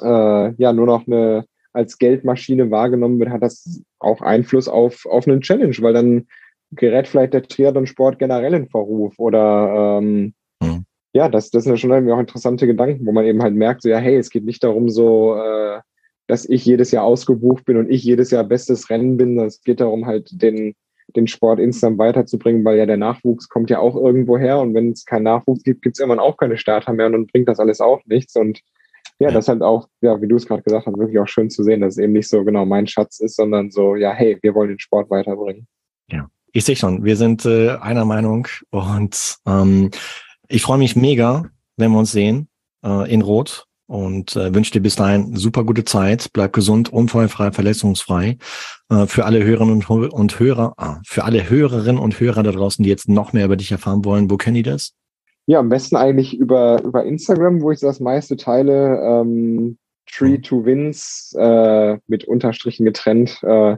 äh, 0.00 0.52
ja 0.54 0.72
nur 0.72 0.86
noch 0.86 1.06
eine 1.06 1.44
als 1.72 1.98
Geldmaschine 1.98 2.70
wahrgenommen 2.70 3.18
wird, 3.18 3.30
hat 3.30 3.42
das 3.42 3.82
auch 3.98 4.20
Einfluss 4.20 4.68
auf, 4.68 5.06
auf 5.06 5.26
einen 5.26 5.40
Challenge, 5.40 5.74
weil 5.80 5.94
dann 5.94 6.26
gerät 6.72 7.08
vielleicht 7.08 7.34
der 7.34 7.42
Triathlon-Sport 7.42 8.18
generell 8.18 8.54
in 8.54 8.68
Verruf 8.68 9.18
oder 9.18 9.98
ähm, 10.00 10.34
mhm. 10.60 10.84
ja, 11.14 11.28
das, 11.28 11.50
das 11.50 11.64
sind 11.64 11.72
ja 11.72 11.76
schon 11.76 11.90
irgendwie 11.90 12.12
auch 12.12 12.20
interessante 12.20 12.66
Gedanken, 12.66 13.06
wo 13.06 13.12
man 13.12 13.24
eben 13.24 13.42
halt 13.42 13.54
merkt, 13.54 13.82
so 13.82 13.88
ja, 13.88 13.98
hey, 13.98 14.16
es 14.16 14.30
geht 14.30 14.44
nicht 14.44 14.62
darum, 14.62 14.88
so 14.88 15.34
äh, 15.36 15.80
dass 16.26 16.48
ich 16.48 16.64
jedes 16.64 16.90
Jahr 16.90 17.04
ausgebucht 17.04 17.64
bin 17.64 17.76
und 17.76 17.90
ich 17.90 18.02
jedes 18.04 18.30
Jahr 18.30 18.44
bestes 18.44 18.90
Rennen 18.90 19.16
bin. 19.16 19.38
Es 19.38 19.60
geht 19.62 19.80
darum, 19.80 20.06
halt 20.06 20.30
den, 20.40 20.74
den 21.14 21.26
Sport 21.26 21.60
insgesamt 21.60 21.98
weiterzubringen, 21.98 22.64
weil 22.64 22.78
ja 22.78 22.86
der 22.86 22.96
Nachwuchs 22.96 23.48
kommt 23.48 23.70
ja 23.70 23.78
auch 23.78 23.96
irgendwo 23.96 24.38
her 24.38 24.60
und 24.60 24.74
wenn 24.74 24.92
es 24.92 25.04
keinen 25.04 25.24
Nachwuchs 25.24 25.62
gibt, 25.62 25.82
gibt 25.82 25.96
es 25.96 26.00
irgendwann 26.00 26.20
auch 26.20 26.36
keine 26.36 26.56
Starter 26.56 26.92
mehr 26.92 27.06
und 27.06 27.12
dann 27.12 27.26
bringt 27.26 27.48
das 27.48 27.60
alles 27.60 27.80
auch 27.80 28.00
nichts. 28.06 28.36
Und 28.36 28.60
ja, 29.18 29.30
das 29.30 29.44
ist 29.44 29.48
halt 29.48 29.62
auch, 29.62 29.88
ja, 30.00 30.20
wie 30.20 30.28
du 30.28 30.36
es 30.36 30.46
gerade 30.46 30.62
gesagt 30.62 30.86
hast, 30.86 30.98
wirklich 30.98 31.18
auch 31.18 31.28
schön 31.28 31.50
zu 31.50 31.62
sehen, 31.62 31.80
dass 31.80 31.94
es 31.94 31.98
eben 31.98 32.12
nicht 32.12 32.28
so 32.28 32.44
genau 32.44 32.64
mein 32.64 32.86
Schatz 32.86 33.20
ist, 33.20 33.36
sondern 33.36 33.70
so, 33.70 33.94
ja, 33.96 34.12
hey, 34.12 34.38
wir 34.42 34.54
wollen 34.54 34.70
den 34.70 34.80
Sport 34.80 35.10
weiterbringen. 35.10 35.66
Ja, 36.10 36.28
ich 36.52 36.64
sehe 36.64 36.76
schon, 36.76 37.04
wir 37.04 37.16
sind 37.16 37.44
äh, 37.44 37.70
einer 37.76 38.04
Meinung 38.04 38.48
und 38.70 39.38
ähm, 39.46 39.90
ich 40.48 40.62
freue 40.62 40.78
mich 40.78 40.96
mega, 40.96 41.44
wenn 41.76 41.92
wir 41.92 41.98
uns 41.98 42.12
sehen 42.12 42.48
äh, 42.84 43.12
in 43.12 43.22
Rot 43.22 43.66
und 43.92 44.34
äh, 44.36 44.54
wünsche 44.54 44.72
dir 44.72 44.80
bis 44.80 44.96
dahin 44.96 45.36
super 45.36 45.64
gute 45.64 45.84
Zeit. 45.84 46.30
Bleib 46.32 46.54
gesund, 46.54 46.90
unfallfrei, 46.90 47.52
verletzungsfrei. 47.52 48.38
Äh, 48.88 49.06
für 49.06 49.26
alle 49.26 49.44
Hörerinnen 49.44 49.74
und, 49.74 50.12
und 50.12 50.40
Hörer, 50.40 50.72
ah, 50.78 51.00
für 51.06 51.24
alle 51.24 51.48
Hörerinnen 51.48 52.00
und 52.00 52.18
Hörer 52.18 52.42
da 52.42 52.52
draußen, 52.52 52.82
die 52.82 52.88
jetzt 52.88 53.08
noch 53.08 53.34
mehr 53.34 53.44
über 53.44 53.56
dich 53.56 53.70
erfahren 53.70 54.04
wollen, 54.04 54.30
wo 54.30 54.38
kennen 54.38 54.54
die 54.54 54.62
das? 54.62 54.94
Ja, 55.46 55.58
am 55.58 55.68
besten 55.68 55.96
eigentlich 55.96 56.38
über, 56.38 56.82
über 56.82 57.04
Instagram, 57.04 57.60
wo 57.60 57.70
ich 57.70 57.80
das 57.80 58.00
meiste 58.00 58.36
teile. 58.36 58.98
Ähm, 58.98 59.76
Tree 60.10 60.38
mhm. 60.38 60.42
to 60.42 60.64
Wins 60.64 61.36
äh, 61.38 61.98
mit 62.06 62.24
Unterstrichen 62.24 62.86
getrennt. 62.86 63.42
Äh, 63.42 63.76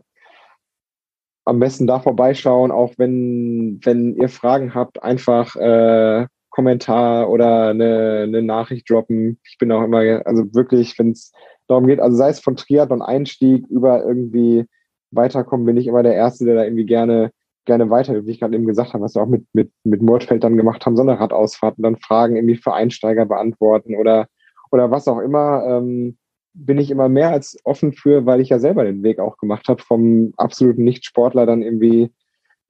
am 1.44 1.58
besten 1.58 1.86
da 1.86 1.98
vorbeischauen, 1.98 2.70
auch 2.70 2.94
wenn, 2.98 3.80
wenn 3.82 4.16
ihr 4.16 4.28
Fragen 4.28 4.74
habt, 4.74 5.02
einfach 5.02 5.56
äh, 5.56 6.26
Kommentar 6.54 7.28
oder 7.30 7.70
eine, 7.70 8.20
eine 8.22 8.40
Nachricht 8.40 8.88
droppen. 8.88 9.40
Ich 9.44 9.58
bin 9.58 9.72
auch 9.72 9.82
immer, 9.82 10.24
also 10.24 10.44
wirklich, 10.54 10.96
wenn 11.00 11.10
es 11.10 11.32
darum 11.66 11.88
geht, 11.88 11.98
also 11.98 12.16
sei 12.16 12.28
es 12.28 12.38
von 12.38 12.54
Triathlon-Einstieg 12.54 13.66
über 13.66 14.04
irgendwie 14.04 14.66
weiterkommen, 15.10 15.66
bin 15.66 15.76
ich 15.76 15.88
immer 15.88 16.04
der 16.04 16.14
Erste, 16.14 16.44
der 16.44 16.54
da 16.54 16.64
irgendwie 16.64 16.86
gerne, 16.86 17.32
gerne 17.64 17.90
weiter, 17.90 18.24
wie 18.24 18.30
ich 18.30 18.38
gerade 18.38 18.54
eben 18.54 18.66
gesagt 18.66 18.94
habe, 18.94 19.02
was 19.02 19.16
wir 19.16 19.22
auch 19.22 19.28
mit, 19.28 19.44
mit, 19.52 19.72
mit 19.82 20.00
Murtfeld 20.00 20.44
dann 20.44 20.56
gemacht 20.56 20.86
haben, 20.86 20.96
so 20.96 21.02
eine 21.02 21.18
Radausfahrt 21.18 21.76
und 21.76 21.82
dann 21.82 21.96
Fragen 21.96 22.36
irgendwie 22.36 22.56
für 22.56 22.72
Einsteiger 22.72 23.26
beantworten 23.26 23.96
oder, 23.96 24.28
oder 24.70 24.92
was 24.92 25.08
auch 25.08 25.18
immer. 25.18 25.64
Ähm, 25.66 26.16
bin 26.52 26.78
ich 26.78 26.92
immer 26.92 27.08
mehr 27.08 27.30
als 27.30 27.58
offen 27.64 27.92
für, 27.92 28.26
weil 28.26 28.40
ich 28.40 28.50
ja 28.50 28.60
selber 28.60 28.84
den 28.84 29.02
Weg 29.02 29.18
auch 29.18 29.38
gemacht 29.38 29.66
habe, 29.66 29.82
vom 29.82 30.32
absoluten 30.36 30.84
Nicht-Sportler 30.84 31.46
dann 31.46 31.62
irgendwie 31.62 32.12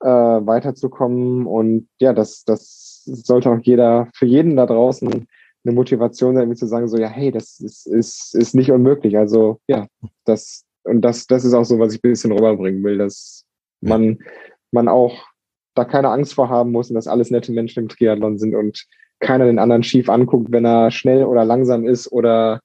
äh, 0.00 0.08
weiterzukommen. 0.08 1.46
Und 1.46 1.88
ja, 2.00 2.14
das, 2.14 2.44
das 2.44 2.93
sollte 3.04 3.50
auch 3.50 3.60
jeder, 3.62 4.08
für 4.14 4.26
jeden 4.26 4.56
da 4.56 4.66
draußen 4.66 5.26
eine 5.64 5.74
Motivation 5.74 6.34
sein, 6.34 6.54
zu 6.54 6.66
sagen, 6.66 6.88
so, 6.88 6.98
ja, 6.98 7.08
hey, 7.08 7.30
das 7.30 7.60
ist, 7.60 7.86
ist, 7.86 8.34
ist 8.34 8.54
nicht 8.54 8.70
unmöglich. 8.70 9.16
Also 9.16 9.60
ja, 9.66 9.86
das, 10.24 10.64
und 10.84 11.02
das, 11.02 11.26
das 11.26 11.44
ist 11.44 11.54
auch 11.54 11.64
so, 11.64 11.78
was 11.78 11.94
ich 11.94 11.98
ein 12.04 12.10
bisschen 12.10 12.32
rüberbringen 12.32 12.82
will, 12.84 12.98
dass 12.98 13.44
man, 13.80 14.18
man 14.72 14.88
auch 14.88 15.26
da 15.74 15.84
keine 15.84 16.10
Angst 16.10 16.34
vor 16.34 16.48
haben 16.48 16.70
muss 16.70 16.90
und 16.90 16.94
dass 16.94 17.08
alles 17.08 17.30
nette 17.30 17.52
Menschen 17.52 17.84
im 17.84 17.88
Triathlon 17.88 18.38
sind 18.38 18.54
und 18.54 18.86
keiner 19.20 19.46
den 19.46 19.58
anderen 19.58 19.82
schief 19.82 20.08
anguckt, 20.08 20.52
wenn 20.52 20.64
er 20.64 20.90
schnell 20.90 21.24
oder 21.24 21.44
langsam 21.44 21.86
ist 21.86 22.10
oder 22.12 22.60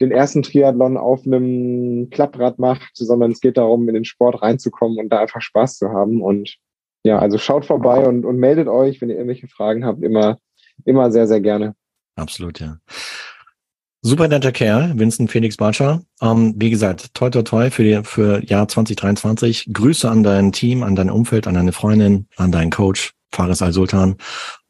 den 0.00 0.10
ersten 0.10 0.42
Triathlon 0.42 0.96
auf 0.96 1.24
einem 1.24 2.10
Klapprad 2.10 2.58
macht, 2.58 2.90
sondern 2.94 3.30
es 3.30 3.40
geht 3.40 3.56
darum, 3.56 3.88
in 3.88 3.94
den 3.94 4.04
Sport 4.04 4.42
reinzukommen 4.42 4.98
und 4.98 5.10
da 5.10 5.20
einfach 5.20 5.40
Spaß 5.40 5.78
zu 5.78 5.90
haben. 5.90 6.22
Und 6.22 6.56
ja, 7.04 7.18
also 7.18 7.38
schaut 7.38 7.64
vorbei 7.64 8.06
und, 8.06 8.24
und 8.24 8.36
meldet 8.36 8.68
euch, 8.68 9.00
wenn 9.00 9.10
ihr 9.10 9.16
irgendwelche 9.16 9.48
Fragen 9.48 9.84
habt, 9.84 10.02
immer, 10.02 10.38
immer 10.84 11.10
sehr, 11.10 11.26
sehr 11.26 11.40
gerne. 11.40 11.74
Absolut, 12.16 12.60
ja. 12.60 12.78
Super 14.04 14.26
netter 14.26 14.50
Kerl, 14.50 14.98
Vincent 14.98 15.30
Felix 15.30 15.56
Bartscher. 15.56 16.02
Ähm, 16.20 16.54
wie 16.56 16.70
gesagt, 16.70 17.14
toi 17.14 17.30
toi 17.30 17.42
toi 17.42 17.70
für, 17.70 17.84
die, 17.84 18.00
für 18.02 18.44
Jahr 18.44 18.66
2023. 18.66 19.70
Grüße 19.72 20.10
an 20.10 20.24
dein 20.24 20.50
Team, 20.50 20.82
an 20.82 20.96
dein 20.96 21.08
Umfeld, 21.08 21.46
an 21.46 21.54
deine 21.54 21.70
Freundin, 21.70 22.26
an 22.36 22.50
deinen 22.50 22.70
Coach, 22.70 23.12
Fares 23.32 23.62
Al-Sultan. 23.62 24.16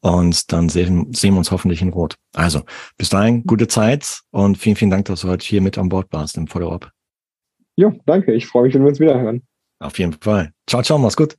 Und 0.01 0.53
dann 0.53 0.69
sehen, 0.69 1.13
sehen 1.15 1.33
wir 1.33 1.39
uns 1.39 1.51
hoffentlich 1.51 1.81
in 1.81 1.91
Rot. 1.91 2.17
Also, 2.35 2.63
bis 2.99 3.09
dahin, 3.09 3.45
gute 3.45 3.69
Zeit 3.69 4.21
und 4.33 4.59
vielen, 4.59 4.77
vielen 4.77 4.91
Dank, 4.91 5.07
dass 5.07 5.23
du 5.23 5.29
heute 5.29 5.47
hier 5.47 5.63
mit 5.63 5.79
an 5.79 5.89
Bord 5.89 6.09
warst 6.13 6.37
im 6.37 6.47
Follow-up. 6.47 6.91
Jo, 7.77 7.95
danke. 8.05 8.35
Ich 8.35 8.47
freue 8.47 8.65
mich, 8.65 8.75
wenn 8.75 8.83
wir 8.83 8.89
uns 8.89 9.01
wieder 9.01 9.19
hören. 9.19 9.43
Auf 9.79 9.99
jeden 9.99 10.13
Fall. 10.13 10.53
Ciao, 10.69 10.83
ciao, 10.83 10.99
mach's 10.99 11.17
gut. 11.17 11.39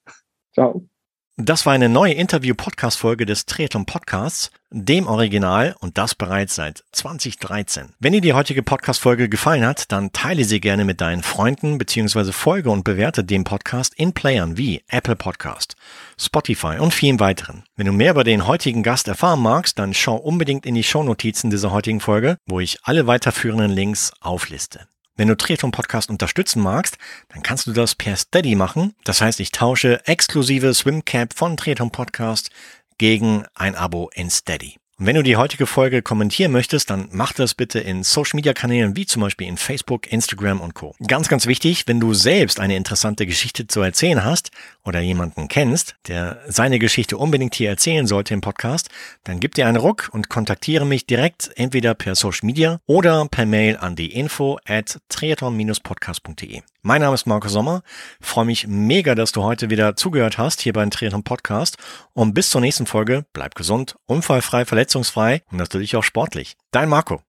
Ciao. 0.54 0.88
Das 1.36 1.66
war 1.66 1.74
eine 1.74 1.90
neue 1.90 2.14
Interview-Podcast-Folge 2.14 3.26
des 3.26 3.48
Triathlon 3.48 3.88
Podcasts, 3.88 4.52
dem 4.70 5.08
Original 5.08 5.76
und 5.80 5.98
das 5.98 6.14
bereits 6.14 6.54
seit 6.54 6.84
2013. 6.92 7.96
Wenn 8.00 8.14
dir 8.14 8.22
die 8.22 8.34
heutige 8.34 8.62
Podcast-Folge 8.62 9.30
gefallen 9.30 9.66
hat, 9.66 9.92
dann 9.92 10.14
teile 10.14 10.44
sie 10.44 10.62
gerne 10.62 10.86
mit 10.86 11.02
deinen 11.02 11.24
Freunden 11.24 11.80
bzw. 11.80 12.32
folge 12.32 12.70
und 12.70 12.84
bewerte 12.84 13.24
den 13.24 13.46
Podcast 13.46 13.96
in 13.96 14.14
Playern 14.14 14.58
wie 14.58 14.84
Apple 14.88 15.16
Podcast, 15.16 15.76
Spotify 16.20 16.78
und 16.78 16.94
vielen 16.94 17.20
weiteren. 17.20 17.64
Wenn 17.76 17.88
du 17.88 17.94
mehr 17.94 18.12
über 18.12 18.24
den 18.24 18.46
heutigen 18.46 18.84
Gast 18.84 19.08
erfahren 19.08 19.42
magst, 19.42 19.80
dann 19.80 19.96
schau 19.96 20.18
unbedingt 20.18 20.68
in 20.68 20.76
die 20.76 20.84
Shownotizen 20.84 21.50
dieser 21.50 21.72
heutigen 21.72 22.00
Folge, 22.00 22.38
wo 22.46 22.60
ich 22.60 22.78
alle 22.84 23.08
weiterführenden 23.08 23.72
Links 23.72 24.12
aufliste. 24.22 24.88
Wenn 25.16 25.28
du 25.28 25.38
Triathlon 25.38 25.72
Podcast 25.72 26.10
unterstützen 26.10 26.62
magst, 26.62 26.98
dann 27.30 27.44
kannst 27.44 27.68
du 27.68 27.72
das 27.72 27.94
per 27.94 28.16
Steady 28.16 28.56
machen. 28.56 28.96
Das 29.04 29.22
heißt, 29.22 29.40
ich 29.40 29.52
tausche 29.52 30.06
exklusive 30.08 30.74
Swimcap 30.74 31.36
von 31.36 31.56
Triathlon 31.56 31.92
Podcast 31.92 32.50
gegen 32.98 33.46
ein 33.54 33.76
Abo 33.76 34.10
in 34.16 34.32
Steady. 34.32 34.78
Und 35.00 35.08
wenn 35.08 35.16
du 35.16 35.24
die 35.24 35.38
heutige 35.38 35.66
Folge 35.66 36.04
kommentieren 36.04 36.52
möchtest, 36.52 36.92
dann 36.92 37.10
mach 37.12 37.34
das 37.34 37.56
bitte 37.56 37.80
in 37.80 38.04
Social 38.04 38.36
Media 38.36 38.54
Kanälen 38.54 38.96
wie 38.96 39.08
zum 39.08 39.24
Beispiel 39.24 39.48
in 39.48 39.58
Facebook, 39.58 40.12
Instagram 40.12 40.62
und 40.62 40.76
Co. 40.76 40.94
Ganz, 41.08 41.30
ganz 41.30 41.48
wichtig, 41.48 41.88
wenn 41.88 42.00
du 42.00 42.14
selbst 42.14 42.60
eine 42.60 42.76
interessante 42.78 43.26
Geschichte 43.26 43.66
zu 43.66 43.82
erzählen 43.82 44.24
hast 44.24 44.52
oder 44.84 45.00
jemanden 45.00 45.48
kennst, 45.48 45.96
der 46.08 46.42
seine 46.48 46.78
Geschichte 46.78 47.18
unbedingt 47.18 47.56
hier 47.56 47.70
erzählen 47.70 48.06
sollte 48.06 48.36
im 48.36 48.42
Podcast, 48.42 48.90
dann 49.24 49.40
gib 49.40 49.56
dir 49.56 49.66
einen 49.66 49.78
Ruck 49.78 50.10
und 50.12 50.30
kontaktiere 50.30 50.86
mich 50.86 51.08
direkt 51.08 51.50
entweder 51.56 51.96
per 51.96 52.14
Social 52.14 52.46
Media 52.46 52.80
oder 52.86 53.28
per 53.28 53.48
Mail 53.48 53.78
an 53.78 53.96
die 53.96 54.14
info 54.14 54.60
at 54.68 55.00
triathlon-podcast.de. 55.10 56.62
Mein 56.86 57.00
Name 57.00 57.16
ist 57.16 57.26
Marco 57.26 57.48
Sommer. 57.48 57.82
freue 58.20 58.44
mich 58.44 58.68
mega, 58.68 59.16
dass 59.16 59.32
du 59.32 59.42
heute 59.42 59.70
wieder 59.70 59.96
zugehört 59.96 60.38
hast 60.38 60.60
hier 60.60 60.74
beim 60.74 60.92
Triathlon 60.92 61.24
Podcast 61.24 61.78
und 62.12 62.34
bis 62.34 62.50
zur 62.50 62.60
nächsten 62.60 62.86
Folge 62.86 63.26
bleib 63.32 63.56
gesund, 63.56 63.96
unfallfrei, 64.06 64.66
verletzungsfrei 64.94 65.42
und 65.52 65.58
natürlich 65.58 65.96
auch 65.96 66.04
sportlich. 66.04 66.56
Dein 66.72 66.90
Marco. 66.90 67.22